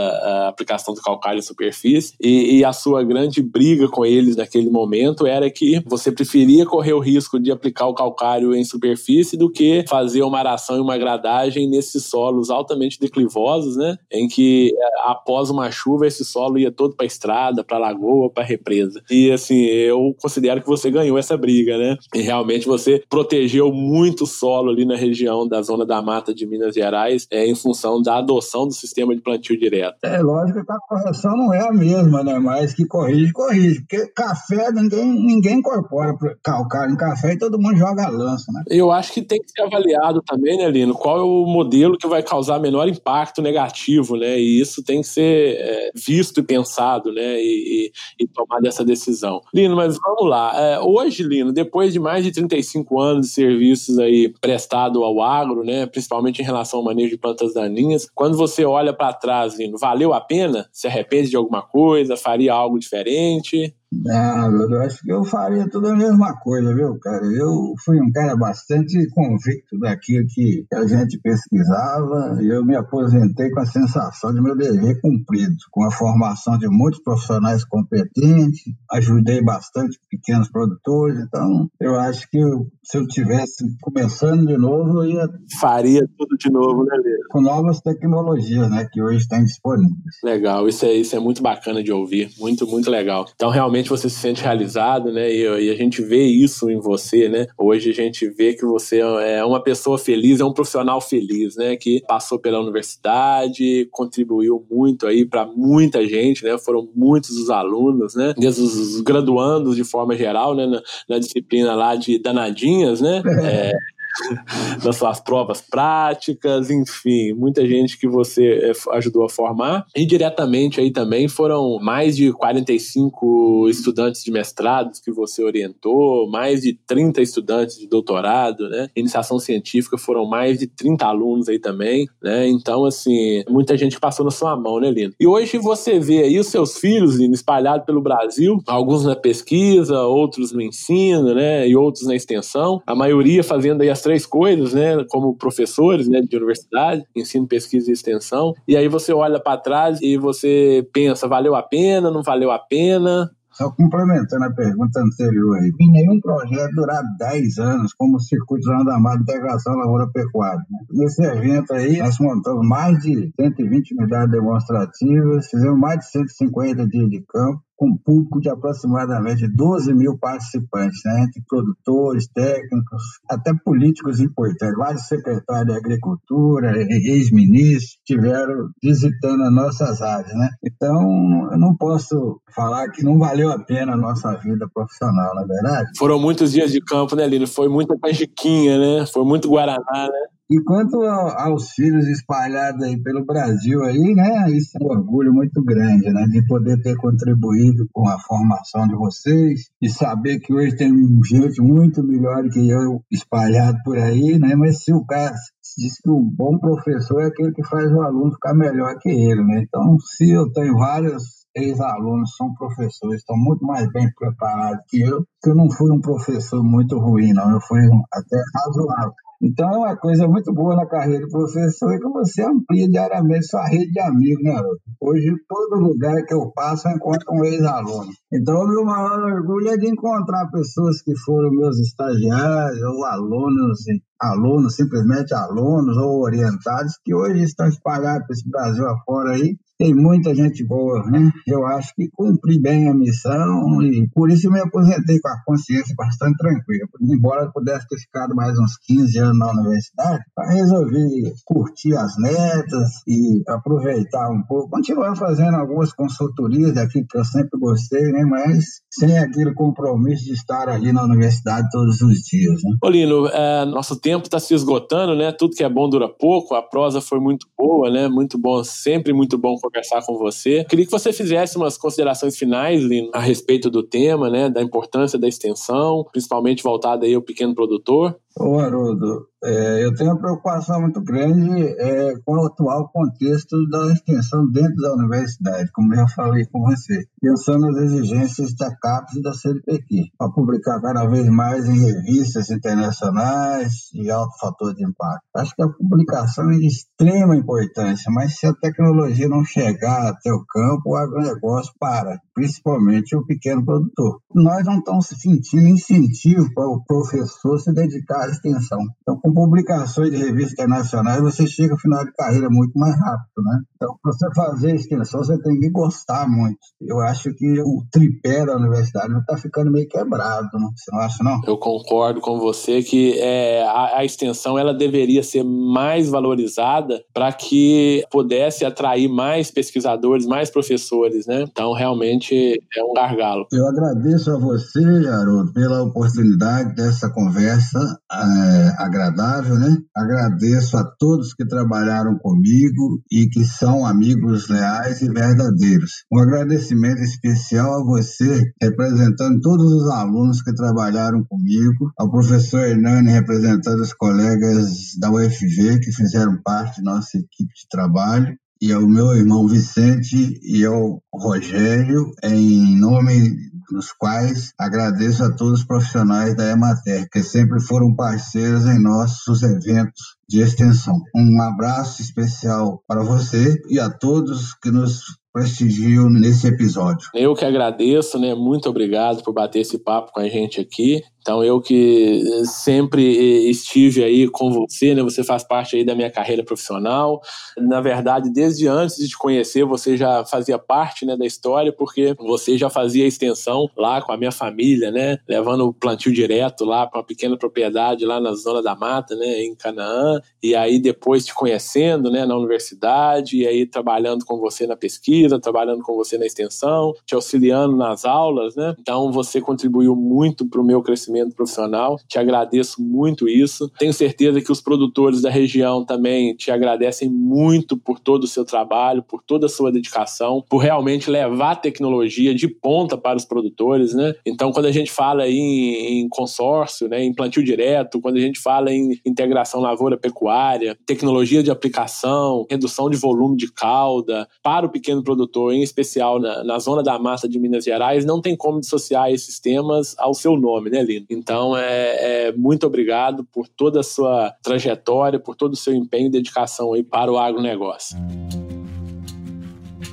aplicação 0.48 0.92
do 0.92 1.00
calcário 1.00 1.38
em 1.38 1.42
superfície, 1.42 2.14
e, 2.20 2.58
e, 2.58 2.64
a 2.64 2.74
sua 2.74 3.02
grande 3.02 3.42
briga 3.42 3.88
com 3.88 4.04
eles 4.04 4.36
naquele 4.36 4.68
momento 4.68 5.26
era 5.26 5.50
que 5.50 5.82
você 5.86 6.12
preferia 6.12 6.66
correr 6.66 6.92
o 6.92 7.00
risco 7.00 7.40
de 7.40 7.50
aplicar 7.50 7.86
o 7.86 7.94
calcário 7.94 8.54
em 8.54 8.64
superfície 8.64 9.36
do 9.36 9.50
que 9.50 9.84
fazer 9.88 10.22
uma 10.22 10.38
aração 10.38 10.76
e 10.76 10.80
uma 10.80 10.98
gradagem 10.98 11.68
nesses 11.68 12.04
solos 12.04 12.50
altamente 12.50 13.00
declivosos, 13.00 13.76
né, 13.76 13.96
em 14.12 14.28
que 14.28 14.74
é, 14.76 15.10
após 15.10 15.48
uma 15.48 15.70
chuva 15.70 16.06
esse 16.06 16.24
solo 16.24 16.58
ia 16.58 16.70
todo 16.70 16.94
para 16.94 17.06
a 17.06 17.08
estrada, 17.08 17.64
para 17.64 17.78
a 17.78 17.80
lagoa, 17.80 18.28
para 18.28 18.42
a 18.42 18.46
represa. 18.46 19.02
E 19.10 19.30
assim, 19.32 19.64
eu 19.64 20.14
considero 20.20 20.60
que 20.60 20.68
você 20.68 20.90
ganhou 20.90 21.03
ganhou 21.04 21.18
essa 21.18 21.36
briga, 21.36 21.76
né? 21.76 21.96
E 22.14 22.22
realmente 22.22 22.66
você 22.66 23.02
protegeu 23.08 23.72
muito 23.72 24.24
o 24.24 24.26
solo 24.26 24.70
ali 24.70 24.84
na 24.84 24.96
região 24.96 25.46
da 25.46 25.60
zona 25.62 25.84
da 25.84 26.00
mata 26.00 26.34
de 26.34 26.46
Minas 26.46 26.74
Gerais 26.74 27.26
é, 27.30 27.46
em 27.46 27.54
função 27.54 28.00
da 28.00 28.18
adoção 28.18 28.66
do 28.66 28.72
sistema 28.72 29.14
de 29.14 29.20
plantio 29.20 29.58
direto. 29.58 29.98
É 30.02 30.20
lógico 30.20 30.64
que 30.64 30.72
a 30.72 30.78
correção 30.88 31.36
não 31.36 31.52
é 31.52 31.68
a 31.68 31.72
mesma, 31.72 32.22
né? 32.22 32.38
Mas 32.38 32.74
que 32.74 32.86
corrige, 32.86 33.32
corrige. 33.32 33.80
Porque 33.80 34.06
café, 34.08 34.72
ninguém, 34.72 35.04
ninguém 35.04 35.58
incorpora 35.58 36.14
calcário 36.42 36.94
em 36.94 36.96
café 36.96 37.34
e 37.34 37.38
todo 37.38 37.58
mundo 37.58 37.76
joga 37.76 38.08
lança, 38.08 38.50
né? 38.52 38.62
Eu 38.68 38.90
acho 38.90 39.12
que 39.12 39.22
tem 39.22 39.38
que 39.38 39.50
ser 39.50 39.62
avaliado 39.62 40.22
também, 40.22 40.56
né, 40.56 40.70
Lino? 40.70 40.94
Qual 40.94 41.18
é 41.18 41.22
o 41.22 41.46
modelo 41.46 41.98
que 41.98 42.06
vai 42.06 42.22
causar 42.22 42.58
menor 42.58 42.88
impacto 42.88 43.42
negativo, 43.42 44.16
né? 44.16 44.38
E 44.38 44.60
isso 44.60 44.82
tem 44.82 45.02
que 45.02 45.08
ser 45.08 45.56
é, 45.58 45.90
visto 45.94 46.40
e 46.40 46.42
pensado, 46.42 47.12
né? 47.12 47.36
E, 47.38 47.90
e, 48.18 48.24
e 48.24 48.28
tomar 48.28 48.64
essa 48.64 48.84
decisão. 48.84 49.40
Lino, 49.52 49.76
mas 49.76 49.98
vamos 49.98 50.28
lá. 50.28 50.52
É, 50.54 50.80
hoje, 50.94 51.22
Lino, 51.22 51.52
depois 51.52 51.92
de 51.92 51.98
mais 51.98 52.24
de 52.24 52.32
35 52.32 53.00
anos 53.00 53.26
de 53.26 53.32
serviços 53.32 53.98
aí 53.98 54.32
prestado 54.40 55.02
ao 55.02 55.20
agro, 55.20 55.64
né, 55.64 55.86
principalmente 55.86 56.40
em 56.40 56.44
relação 56.44 56.78
ao 56.80 56.84
manejo 56.84 57.10
de 57.10 57.18
plantas 57.18 57.54
daninhas, 57.54 58.08
quando 58.14 58.36
você 58.36 58.64
olha 58.64 58.92
para 58.92 59.12
trás, 59.12 59.58
Lino, 59.58 59.78
valeu 59.78 60.12
a 60.12 60.20
pena? 60.20 60.68
Se 60.72 60.86
arrepende 60.86 61.30
de 61.30 61.36
alguma 61.36 61.62
coisa? 61.62 62.16
Faria 62.16 62.52
algo 62.52 62.78
diferente? 62.78 63.74
Não, 64.02 64.70
eu 64.70 64.82
acho 64.82 65.02
que 65.02 65.12
eu 65.12 65.24
faria 65.24 65.68
tudo 65.68 65.88
a 65.88 65.96
mesma 65.96 66.34
coisa, 66.40 66.74
viu, 66.74 66.98
cara? 66.98 67.24
Eu 67.26 67.74
fui 67.84 68.00
um 68.00 68.10
cara 68.10 68.36
bastante 68.36 69.08
convicto 69.10 69.78
daquilo 69.78 70.26
que 70.28 70.66
a 70.72 70.86
gente 70.86 71.18
pesquisava 71.20 72.38
e 72.42 72.48
eu 72.48 72.64
me 72.64 72.76
aposentei 72.76 73.50
com 73.50 73.60
a 73.60 73.66
sensação 73.66 74.32
de 74.32 74.40
meu 74.40 74.56
dever 74.56 75.00
cumprido, 75.00 75.54
com 75.70 75.84
a 75.84 75.90
formação 75.90 76.58
de 76.58 76.68
muitos 76.68 77.02
profissionais 77.02 77.64
competentes, 77.64 78.62
ajudei 78.92 79.42
bastante 79.42 79.98
pequenos 80.10 80.50
produtores, 80.50 81.18
então 81.20 81.68
eu 81.80 81.94
acho 81.96 82.28
que 82.30 82.38
eu, 82.38 82.66
se 82.82 82.98
eu 82.98 83.06
tivesse 83.06 83.64
começando 83.80 84.46
de 84.46 84.56
novo, 84.56 85.02
eu 85.02 85.10
ia... 85.10 85.28
Faria 85.60 86.06
tudo 86.18 86.36
de 86.36 86.50
novo, 86.50 86.84
né, 86.84 86.96
Lê? 86.96 87.18
Com 87.30 87.40
novas 87.40 87.80
tecnologias, 87.80 88.70
né, 88.70 88.86
que 88.92 89.02
hoje 89.02 89.18
estão 89.18 89.42
disponíveis. 89.42 89.94
Legal, 90.22 90.68
isso 90.68 90.84
é, 90.84 90.92
isso 90.94 91.14
é 91.16 91.18
muito 91.18 91.42
bacana 91.42 91.82
de 91.82 91.92
ouvir, 91.92 92.30
muito, 92.38 92.66
muito 92.66 92.90
legal. 92.90 93.26
Então, 93.34 93.50
realmente, 93.50 93.83
realmente 93.84 93.90
você 93.90 94.08
se 94.08 94.16
sente 94.16 94.42
realizado, 94.42 95.12
né? 95.12 95.30
E, 95.30 95.42
e, 95.42 95.70
a 95.70 95.74
gente 95.74 96.02
vê 96.02 96.24
isso 96.24 96.70
em 96.70 96.80
você, 96.80 97.28
né? 97.28 97.46
Hoje 97.58 97.90
a 97.90 97.92
gente 97.92 98.28
vê 98.28 98.54
que 98.54 98.64
você 98.64 99.00
é 99.00 99.44
uma 99.44 99.62
pessoa 99.62 99.98
feliz, 99.98 100.40
é 100.40 100.44
um 100.44 100.52
profissional 100.52 101.00
feliz, 101.00 101.56
né? 101.56 101.76
Que 101.76 102.02
passou 102.06 102.38
pela 102.38 102.60
universidade, 102.60 103.86
contribuiu 103.90 104.64
muito 104.70 105.06
aí 105.06 105.24
para 105.26 105.46
muita 105.46 106.06
gente, 106.06 106.44
né? 106.44 106.56
Foram 106.58 106.88
muitos 106.94 107.30
os 107.30 107.50
alunos, 107.50 108.14
né? 108.14 108.34
Desde 108.36 108.62
os 108.62 109.00
graduandos 109.02 109.76
de 109.76 109.84
forma 109.84 110.16
geral, 110.16 110.54
né? 110.54 110.66
Na, 110.66 110.82
na 111.08 111.18
disciplina 111.18 111.74
lá 111.74 111.94
de 111.94 112.18
danadinhas, 112.18 113.00
né? 113.00 113.22
É, 113.44 113.72
nas 114.84 114.96
suas 114.96 115.20
provas 115.20 115.60
práticas, 115.60 116.70
enfim, 116.70 117.32
muita 117.32 117.66
gente 117.66 117.98
que 117.98 118.06
você 118.06 118.70
é, 118.70 118.96
ajudou 118.96 119.24
a 119.24 119.28
formar. 119.28 119.86
E 119.94 120.06
diretamente 120.06 120.80
aí 120.80 120.90
também 120.90 121.28
foram 121.28 121.78
mais 121.80 122.16
de 122.16 122.32
45 122.32 123.68
estudantes 123.68 124.22
de 124.22 124.30
mestrados 124.30 125.00
que 125.00 125.10
você 125.10 125.42
orientou, 125.42 126.28
mais 126.30 126.62
de 126.62 126.74
30 126.86 127.22
estudantes 127.22 127.78
de 127.78 127.86
doutorado, 127.86 128.68
né? 128.68 128.88
Iniciação 128.96 129.38
científica 129.38 129.98
foram 129.98 130.26
mais 130.26 130.58
de 130.58 130.66
30 130.66 131.06
alunos 131.06 131.48
aí 131.48 131.58
também, 131.58 132.06
né? 132.22 132.48
Então, 132.48 132.84
assim, 132.84 133.42
muita 133.48 133.76
gente 133.76 133.98
passou 133.98 134.24
na 134.24 134.30
sua 134.30 134.56
mão, 134.56 134.80
né, 134.80 134.90
Lino? 134.90 135.12
E 135.18 135.26
hoje 135.26 135.58
você 135.58 135.98
vê 135.98 136.22
aí 136.22 136.38
os 136.38 136.46
seus 136.46 136.78
filhos, 136.78 137.16
Lino, 137.16 137.34
espalhados 137.34 137.86
pelo 137.86 138.00
Brasil, 138.00 138.58
alguns 138.66 139.04
na 139.04 139.16
pesquisa, 139.16 140.02
outros 140.02 140.52
no 140.52 140.62
ensino, 140.62 141.34
né? 141.34 141.68
E 141.68 141.76
outros 141.76 142.06
na 142.06 142.14
extensão, 142.14 142.82
a 142.86 142.94
maioria 142.94 143.42
fazendo 143.42 143.82
aí 143.82 143.90
as 143.90 144.03
três 144.04 144.26
coisas, 144.26 144.74
né, 144.74 145.02
como 145.08 145.34
professores, 145.34 146.06
né, 146.06 146.20
de 146.20 146.36
universidade, 146.36 147.02
ensino, 147.16 147.48
pesquisa 147.48 147.90
e 147.90 147.94
extensão. 147.94 148.52
E 148.68 148.76
aí 148.76 148.86
você 148.86 149.14
olha 149.14 149.40
para 149.40 149.58
trás 149.58 149.98
e 150.02 150.18
você 150.18 150.86
pensa, 150.92 151.26
valeu 151.26 151.54
a 151.54 151.62
pena, 151.62 152.10
não 152.10 152.22
valeu 152.22 152.50
a 152.50 152.58
pena? 152.58 153.30
Só 153.50 153.70
complementando 153.70 154.44
a 154.44 154.52
pergunta 154.52 155.00
anterior 155.00 155.56
aí, 155.56 155.72
em 155.80 155.90
nenhum 155.90 156.20
projeto 156.20 156.74
durar 156.74 157.02
10 157.18 157.58
anos, 157.58 157.94
como 157.94 158.16
o 158.16 158.20
Circuito 158.20 158.64
Zona 158.64 158.84
da 158.84 158.98
Mata 158.98 159.22
Integração 159.22 159.76
Lavoura 159.76 160.10
Pecuária. 160.12 160.58
Né? 160.68 160.78
Nesse 160.90 161.22
evento 161.22 161.72
aí, 161.72 161.98
nós 161.98 162.18
montamos 162.18 162.68
mais 162.68 162.98
de 162.98 163.30
120 163.40 163.94
unidades 163.94 164.32
demonstrativas, 164.32 165.46
fizemos 165.46 165.78
mais 165.78 166.00
de 166.00 166.10
150 166.10 166.88
dias 166.88 167.08
de 167.08 167.24
campo, 167.28 167.62
com 167.76 167.96
público 167.96 168.40
de 168.40 168.48
aproximadamente 168.48 169.48
12 169.48 169.92
mil 169.94 170.18
participantes, 170.18 171.00
né, 171.04 171.24
entre 171.24 171.42
produtores, 171.48 172.28
técnicos, 172.28 173.02
até 173.28 173.52
políticos 173.64 174.20
importantes. 174.20 174.76
Vários 174.76 175.06
secretários 175.06 175.72
de 175.72 175.78
Agricultura, 175.78 176.72
ex-ministros, 176.76 177.96
estiveram 177.98 178.70
visitando 178.82 179.42
as 179.42 179.52
nossas 179.52 180.00
áreas. 180.02 180.34
Né? 180.34 180.48
Então, 180.64 181.48
eu 181.52 181.58
não 181.58 181.74
posso 181.76 182.40
falar 182.54 182.88
que 182.90 183.02
não 183.02 183.18
valeu 183.18 183.50
a 183.50 183.58
pena 183.58 183.94
a 183.94 183.96
nossa 183.96 184.32
vida 184.38 184.68
profissional, 184.72 185.34
na 185.34 185.42
é 185.42 185.46
verdade. 185.46 185.90
Foram 185.98 186.18
muitos 186.18 186.52
dias 186.52 186.70
de 186.70 186.80
campo, 186.80 187.16
né, 187.16 187.26
Lino? 187.26 187.46
Foi 187.46 187.68
muita 187.68 187.96
canjiquinha, 187.98 188.78
né? 188.78 189.06
Foi 189.06 189.24
muito 189.24 189.48
Guaraná, 189.48 189.78
né? 189.92 190.33
E 190.54 190.62
quanto 190.62 191.02
aos 191.02 191.70
filhos 191.70 192.06
espalhados 192.06 192.80
aí 192.80 192.96
pelo 193.02 193.24
Brasil 193.24 193.82
aí, 193.82 194.14
né, 194.14 194.48
isso 194.52 194.78
é 194.80 194.84
um 194.84 194.86
orgulho 194.86 195.34
muito 195.34 195.60
grande, 195.64 196.12
né, 196.12 196.28
de 196.30 196.46
poder 196.46 196.80
ter 196.80 196.94
contribuído 196.94 197.88
com 197.92 198.08
a 198.08 198.20
formação 198.20 198.86
de 198.86 198.94
vocês 198.94 199.68
e 199.82 199.90
saber 199.90 200.38
que 200.38 200.54
hoje 200.54 200.76
tem 200.76 200.92
gente 201.24 201.60
muito 201.60 202.04
melhor 202.04 202.48
que 202.50 202.70
eu 202.70 203.02
espalhado 203.10 203.78
por 203.84 203.98
aí, 203.98 204.38
né, 204.38 204.54
mas 204.54 204.84
se 204.84 204.92
o 204.92 205.04
cara 205.04 205.34
diz 205.76 206.00
que 206.00 206.08
o 206.08 206.20
bom 206.20 206.56
professor 206.56 207.22
é 207.22 207.26
aquele 207.26 207.50
que 207.50 207.64
faz 207.64 207.90
o 207.90 208.02
aluno 208.02 208.34
ficar 208.34 208.54
melhor 208.54 208.96
que 209.00 209.08
ele, 209.08 209.42
né, 209.42 209.64
então 209.66 209.98
se 209.98 210.30
eu 210.30 210.52
tenho 210.52 210.78
vários 210.78 211.44
ex-alunos 211.56 212.36
são 212.36 212.54
professores, 212.54 213.18
estão 213.18 213.36
muito 213.36 213.64
mais 213.64 213.90
bem 213.92 214.08
preparados 214.16 214.84
que 214.88 215.00
eu, 215.00 215.24
que 215.42 215.50
eu 215.50 215.56
não 215.56 215.68
fui 215.68 215.90
um 215.90 216.00
professor 216.00 216.62
muito 216.62 216.96
ruim, 216.96 217.32
não, 217.32 217.50
eu 217.50 217.60
fui 217.60 217.80
um, 217.88 218.02
até 218.12 218.40
razoável. 218.54 219.23
Então 219.42 219.68
é 219.70 219.78
uma 219.78 219.96
coisa 219.96 220.26
muito 220.26 220.52
boa 220.52 220.76
na 220.76 220.86
carreira 220.86 221.24
de 221.24 221.30
professor 221.30 221.92
é 221.92 221.98
que 221.98 222.08
você 222.08 222.42
amplia 222.42 222.88
diariamente 222.88 223.46
sua 223.46 223.66
rede 223.66 223.92
de 223.92 224.00
amigos, 224.00 224.42
né, 224.42 224.60
Hoje, 225.00 225.34
todo 225.48 225.82
lugar 225.82 226.24
que 226.24 226.32
eu 226.32 226.50
passo, 226.52 226.88
eu 226.88 226.96
encontro 226.96 227.26
um 227.32 227.44
ex-aluno. 227.44 228.10
Então, 228.32 228.54
o 228.54 228.68
meu 228.68 228.84
maior 228.84 229.20
orgulho 229.20 229.68
é 229.68 229.76
de 229.76 229.86
encontrar 229.86 230.50
pessoas 230.50 231.02
que 231.02 231.14
foram 231.18 231.50
meus 231.50 231.78
estagiários 231.78 232.82
ou 232.82 233.04
alunos 233.04 233.84
alunos, 234.20 234.76
simplesmente 234.76 235.34
alunos 235.34 235.96
ou 235.98 236.22
orientados, 236.22 236.98
que 237.04 237.14
hoje 237.14 237.42
estão 237.42 237.68
espalhados 237.68 238.26
por 238.26 238.32
esse 238.32 238.48
Brasil 238.48 238.86
afora 238.88 239.32
aí. 239.32 239.56
Tem 239.76 239.92
muita 239.92 240.34
gente 240.34 240.64
boa, 240.64 241.04
né? 241.10 241.30
Eu 241.46 241.66
acho 241.66 241.92
que 241.96 242.08
cumpri 242.12 242.60
bem 242.60 242.88
a 242.88 242.94
missão 242.94 243.82
e 243.82 244.08
por 244.14 244.30
isso 244.30 244.50
me 244.50 244.60
aposentei 244.60 245.18
com 245.20 245.28
a 245.28 245.42
consciência 245.44 245.94
bastante 245.96 246.36
tranquila. 246.38 246.86
Embora 247.00 247.50
pudesse 247.52 247.88
ter 247.88 247.98
ficado 247.98 248.36
mais 248.36 248.56
uns 248.58 248.76
15 248.86 249.18
anos 249.18 249.38
na 249.38 249.50
universidade, 249.50 250.22
resolvi 250.48 251.32
curtir 251.44 251.96
as 251.96 252.16
metas 252.16 252.88
e 253.06 253.42
aproveitar 253.48 254.30
um 254.30 254.42
pouco. 254.42 254.70
Continuar 254.70 255.16
fazendo 255.16 255.56
algumas 255.56 255.92
consultorias 255.92 256.74
daqui 256.74 257.04
que 257.04 257.18
eu 257.18 257.24
sempre 257.24 257.58
gostei, 257.58 258.12
né? 258.12 258.24
Mas 258.24 258.64
sem 258.90 259.18
aquele 259.18 259.52
compromisso 259.54 260.24
de 260.24 260.34
estar 260.34 260.68
ali 260.68 260.92
na 260.92 261.02
universidade 261.02 261.68
todos 261.72 262.00
os 262.00 262.18
dias. 262.20 262.62
Né? 262.62 262.76
Olino, 262.82 263.26
é, 263.26 263.64
nosso 263.64 263.98
tempo 263.98 264.26
está 264.26 264.38
se 264.38 264.54
esgotando, 264.54 265.16
né? 265.16 265.32
Tudo 265.32 265.56
que 265.56 265.64
é 265.64 265.68
bom 265.68 265.88
dura 265.88 266.08
pouco. 266.08 266.54
A 266.54 266.62
prosa 266.62 267.00
foi 267.00 267.18
muito 267.18 267.46
boa, 267.58 267.90
né? 267.90 268.08
Muito 268.08 268.38
bom, 268.38 268.62
sempre 268.62 269.12
muito 269.12 269.36
bom 269.36 269.56
conversar 269.64 270.04
com 270.04 270.18
você. 270.18 270.64
Queria 270.64 270.84
que 270.84 270.90
você 270.90 271.12
fizesse 271.12 271.56
umas 271.56 271.78
considerações 271.78 272.36
finais, 272.36 272.82
Lino, 272.82 273.10
a 273.14 273.20
respeito 273.20 273.70
do 273.70 273.82
tema, 273.82 274.28
né? 274.28 274.50
Da 274.50 274.62
importância 274.62 275.18
da 275.18 275.26
extensão, 275.26 276.04
principalmente 276.12 276.62
voltada 276.62 277.06
aí 277.06 277.14
ao 277.14 277.22
pequeno 277.22 277.54
produtor. 277.54 278.18
Ô, 278.36 278.58
Haroldo, 278.58 279.28
é, 279.44 279.84
eu 279.84 279.94
tenho 279.94 280.10
uma 280.10 280.18
preocupação 280.18 280.80
muito 280.80 281.00
grande 281.00 281.62
é, 281.78 282.14
com 282.24 282.34
o 282.34 282.46
atual 282.46 282.88
contexto 282.88 283.68
da 283.68 283.92
extensão 283.92 284.50
dentro 284.50 284.74
da 284.74 284.92
universidade, 284.94 285.70
como 285.70 285.94
já 285.94 286.08
falei 286.08 286.44
com 286.46 286.62
você, 286.62 287.06
pensando 287.20 287.70
nas 287.70 287.76
exigências 287.76 288.52
da 288.56 288.74
CAPES 288.74 289.16
e 289.16 289.22
da 289.22 289.32
CNPq, 289.34 290.10
para 290.18 290.32
publicar 290.32 290.80
cada 290.80 291.06
vez 291.06 291.28
mais 291.28 291.68
em 291.68 291.78
revistas 291.78 292.50
internacionais 292.50 293.90
de 293.92 294.10
alto 294.10 294.36
fator 294.40 294.74
de 294.74 294.84
impacto. 294.84 295.22
Acho 295.36 295.54
que 295.54 295.62
a 295.62 295.68
publicação 295.68 296.50
é 296.50 296.56
de 296.56 296.66
extrema 296.66 297.36
importância, 297.36 298.10
mas 298.10 298.36
se 298.36 298.46
a 298.48 298.54
tecnologia 298.54 299.28
não 299.28 299.44
chegar 299.44 300.08
até 300.08 300.32
o 300.32 300.44
campo, 300.44 300.90
o 300.90 300.96
agronegócio 300.96 301.72
para, 301.78 302.18
principalmente 302.34 303.16
o 303.16 303.24
pequeno 303.24 303.64
produtor. 303.64 304.20
Nós 304.34 304.64
não 304.64 304.78
estamos 304.78 305.06
sentindo 305.06 305.68
incentivo 305.68 306.52
para 306.54 306.68
o 306.68 306.84
professor 306.84 307.58
se 307.58 307.72
dedicar 307.72 308.24
à 308.24 308.28
extensão. 308.28 308.80
Então, 309.02 309.18
com 309.20 309.32
publicações 309.32 310.10
de 310.10 310.16
revistas 310.16 310.52
internacionais, 310.52 311.20
você 311.20 311.46
chega 311.46 311.74
ao 311.74 311.78
final 311.78 312.04
de 312.04 312.12
carreira 312.12 312.48
muito 312.50 312.78
mais 312.78 312.98
rápido, 312.98 313.42
né? 313.42 313.60
Então, 313.76 313.96
para 314.02 314.12
você 314.12 314.34
fazer 314.34 314.74
extensão, 314.74 315.22
você 315.22 315.40
tem 315.40 315.58
que 315.58 315.70
gostar 315.70 316.28
muito. 316.28 316.58
Eu 316.80 317.00
acho 317.00 317.32
que 317.34 317.60
o 317.60 317.84
tripé 317.90 318.44
da 318.44 318.56
universidade 318.56 319.16
está 319.18 319.36
ficando 319.36 319.70
meio 319.70 319.88
quebrado, 319.88 320.48
não? 320.54 320.70
você 320.74 320.90
não 320.90 321.00
acha, 321.00 321.22
não? 321.22 321.40
Eu 321.46 321.56
concordo 321.58 322.20
com 322.20 322.38
você 322.38 322.82
que 322.82 323.18
é, 323.18 323.62
a, 323.62 323.98
a 323.98 324.04
extensão 324.04 324.58
ela 324.58 324.74
deveria 324.74 325.22
ser 325.22 325.44
mais 325.44 326.08
valorizada 326.08 327.02
para 327.12 327.32
que 327.32 328.04
pudesse 328.10 328.64
atrair 328.64 329.08
mais 329.08 329.50
pesquisadores, 329.50 330.26
mais 330.26 330.50
professores, 330.50 331.26
né? 331.26 331.44
Então, 331.48 331.72
realmente 331.72 332.23
é 332.32 332.84
um 332.84 332.94
gargalo. 332.94 333.46
Eu 333.52 333.66
agradeço 333.66 334.30
a 334.30 334.38
você, 334.38 334.80
Haroldo, 335.08 335.52
pela 335.52 335.82
oportunidade 335.82 336.74
dessa 336.74 337.10
conversa 337.10 337.78
é, 338.12 338.82
agradável 338.82 339.54
né? 339.58 339.76
Agradeço 339.96 340.76
a 340.76 340.84
todos 340.84 341.34
que 341.34 341.46
trabalharam 341.46 342.16
comigo 342.18 343.02
e 343.10 343.26
que 343.28 343.44
são 343.44 343.86
amigos 343.86 344.48
leais 344.48 345.02
e 345.02 345.08
verdadeiros. 345.08 346.04
Um 346.12 346.18
agradecimento 346.18 347.00
especial 347.00 347.80
a 347.80 347.84
você, 347.84 348.52
representando 348.60 349.40
todos 349.40 349.72
os 349.72 349.90
alunos 349.90 350.42
que 350.42 350.54
trabalharam 350.54 351.24
comigo, 351.24 351.92
ao 351.98 352.10
professor 352.10 352.60
Hernani, 352.60 353.10
representando 353.10 353.80
os 353.80 353.92
colegas 353.92 354.96
da 354.98 355.10
UFV 355.10 355.80
que 355.80 355.92
fizeram 355.92 356.40
parte 356.42 356.82
da 356.82 356.94
nossa 356.94 357.18
equipe 357.18 357.52
de 357.54 357.68
trabalho, 357.70 358.36
e 358.64 358.72
ao 358.72 358.80
meu 358.80 359.14
irmão 359.14 359.46
Vicente 359.46 360.40
e 360.42 360.64
ao 360.64 361.02
Rogério, 361.12 362.10
em 362.24 362.80
nome 362.80 363.36
nos 363.70 363.92
quais 363.92 364.54
agradeço 364.58 365.22
a 365.22 365.30
todos 365.36 365.60
os 365.60 365.66
profissionais 365.66 366.34
da 366.34 366.50
Emater, 366.50 367.06
que 367.12 367.22
sempre 367.22 367.60
foram 367.60 367.94
parceiros 367.94 368.64
em 368.64 368.82
nossos 368.82 369.42
eventos 369.42 370.16
de 370.26 370.40
extensão. 370.40 370.98
Um 371.14 371.42
abraço 371.42 372.00
especial 372.00 372.82
para 372.88 373.02
você 373.02 373.60
e 373.68 373.78
a 373.78 373.90
todos 373.90 374.54
que 374.54 374.70
nos 374.70 375.02
prestigiam 375.30 376.08
nesse 376.08 376.46
episódio. 376.46 377.10
Eu 377.12 377.34
que 377.34 377.44
agradeço, 377.44 378.18
né? 378.18 378.34
Muito 378.34 378.70
obrigado 378.70 379.22
por 379.22 379.34
bater 379.34 379.60
esse 379.60 379.78
papo 379.78 380.10
com 380.10 380.20
a 380.20 380.28
gente 380.28 380.58
aqui. 380.58 381.02
Então, 381.24 381.42
eu 381.42 381.58
que 381.58 382.22
sempre 382.44 383.02
estive 383.48 384.04
aí 384.04 384.28
com 384.28 384.50
você, 384.52 384.94
né? 384.94 385.02
Você 385.02 385.24
faz 385.24 385.42
parte 385.42 385.74
aí 385.74 385.82
da 385.82 385.94
minha 385.94 386.10
carreira 386.10 386.44
profissional. 386.44 387.18
Na 387.56 387.80
verdade, 387.80 388.30
desde 388.30 388.68
antes 388.68 388.96
de 388.96 389.08
te 389.08 389.16
conhecer, 389.16 389.64
você 389.64 389.96
já 389.96 390.22
fazia 390.26 390.58
parte, 390.58 391.06
né, 391.06 391.16
da 391.16 391.24
história, 391.24 391.72
porque 391.72 392.14
você 392.18 392.58
já 392.58 392.68
fazia 392.68 393.06
extensão 393.06 393.70
lá 393.74 394.02
com 394.02 394.12
a 394.12 394.18
minha 394.18 394.30
família, 394.30 394.90
né? 394.90 395.16
Levando 395.26 395.66
o 395.66 395.72
plantio 395.72 396.12
direto 396.12 396.62
lá 396.62 396.86
para 396.86 396.98
uma 397.00 397.06
pequena 397.06 397.38
propriedade 397.38 398.04
lá 398.04 398.20
na 398.20 398.34
zona 398.34 398.62
da 398.62 398.76
mata, 398.76 399.16
né, 399.16 399.44
em 399.44 399.54
Canaã. 399.54 400.20
E 400.42 400.54
aí 400.54 400.78
depois 400.78 401.24
te 401.24 401.34
conhecendo, 401.34 402.10
né, 402.10 402.26
na 402.26 402.36
universidade, 402.36 403.38
e 403.38 403.46
aí 403.46 403.64
trabalhando 403.64 404.26
com 404.26 404.36
você 404.38 404.66
na 404.66 404.76
pesquisa, 404.76 405.40
trabalhando 405.40 405.82
com 405.82 405.96
você 405.96 406.18
na 406.18 406.26
extensão, 406.26 406.92
te 407.06 407.14
auxiliando 407.14 407.74
nas 407.74 408.04
aulas, 408.04 408.54
né? 408.54 408.74
Então, 408.78 409.10
você 409.10 409.40
contribuiu 409.40 409.96
muito 409.96 410.46
para 410.46 410.60
o 410.60 410.64
meu 410.64 410.82
crescimento 410.82 411.13
crescimento 411.14 411.34
profissional. 411.34 411.96
Te 412.08 412.18
agradeço 412.18 412.82
muito 412.82 413.28
isso. 413.28 413.70
Tenho 413.78 413.92
certeza 413.92 414.40
que 414.40 414.50
os 414.50 414.60
produtores 414.60 415.22
da 415.22 415.30
região 415.30 415.84
também 415.84 416.34
te 416.34 416.50
agradecem 416.50 417.08
muito 417.08 417.76
por 417.76 418.00
todo 418.00 418.24
o 418.24 418.26
seu 418.26 418.44
trabalho, 418.44 419.02
por 419.02 419.22
toda 419.22 419.46
a 419.46 419.48
sua 419.48 419.70
dedicação, 419.70 420.44
por 420.48 420.58
realmente 420.58 421.10
levar 421.10 421.56
tecnologia 421.56 422.34
de 422.34 422.48
ponta 422.48 422.98
para 422.98 423.16
os 423.16 423.24
produtores, 423.24 423.94
né? 423.94 424.14
Então, 424.26 424.52
quando 424.52 424.66
a 424.66 424.72
gente 424.72 424.90
fala 424.90 425.28
em, 425.28 426.00
em 426.00 426.08
consórcio, 426.08 426.88
né, 426.88 427.02
em 427.02 427.14
plantio 427.14 427.44
direto, 427.44 428.00
quando 428.00 428.16
a 428.16 428.20
gente 428.20 428.40
fala 428.40 428.72
em 428.72 429.00
integração 429.04 429.60
lavoura-pecuária, 429.60 430.76
tecnologia 430.86 431.42
de 431.42 431.50
aplicação, 431.50 432.46
redução 432.50 432.90
de 432.90 432.96
volume 432.96 433.36
de 433.36 433.52
cauda 433.52 434.28
para 434.42 434.66
o 434.66 434.68
pequeno 434.68 435.02
produtor, 435.02 435.52
em 435.52 435.62
especial 435.62 436.18
na, 436.18 436.42
na 436.42 436.58
zona 436.58 436.82
da 436.82 436.98
massa 436.98 437.28
de 437.28 437.38
Minas 437.38 437.64
Gerais, 437.64 438.04
não 438.04 438.20
tem 438.20 438.36
como 438.36 438.60
dissociar 438.60 439.10
esses 439.10 439.38
temas 439.38 439.94
ao 439.98 440.14
seu 440.14 440.36
nome, 440.36 440.70
né, 440.70 440.82
Lino? 440.82 441.03
Então, 441.08 441.56
é, 441.56 442.26
é, 442.26 442.32
muito 442.32 442.66
obrigado 442.66 443.24
por 443.24 443.48
toda 443.48 443.80
a 443.80 443.82
sua 443.82 444.34
trajetória, 444.42 445.18
por 445.18 445.36
todo 445.36 445.52
o 445.52 445.56
seu 445.56 445.74
empenho 445.74 446.06
e 446.06 446.10
dedicação 446.10 446.72
aí 446.72 446.82
para 446.82 447.10
o 447.10 447.18
agronegócio. 447.18 447.96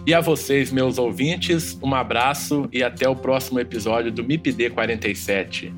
E 0.05 0.13
a 0.13 0.21
vocês, 0.21 0.71
meus 0.71 0.97
ouvintes, 0.97 1.77
um 1.81 1.93
abraço 1.93 2.67
e 2.71 2.83
até 2.83 3.07
o 3.07 3.15
próximo 3.15 3.59
episódio 3.59 4.11
do 4.11 4.23
MIPD 4.23 4.71
47. 4.71 5.71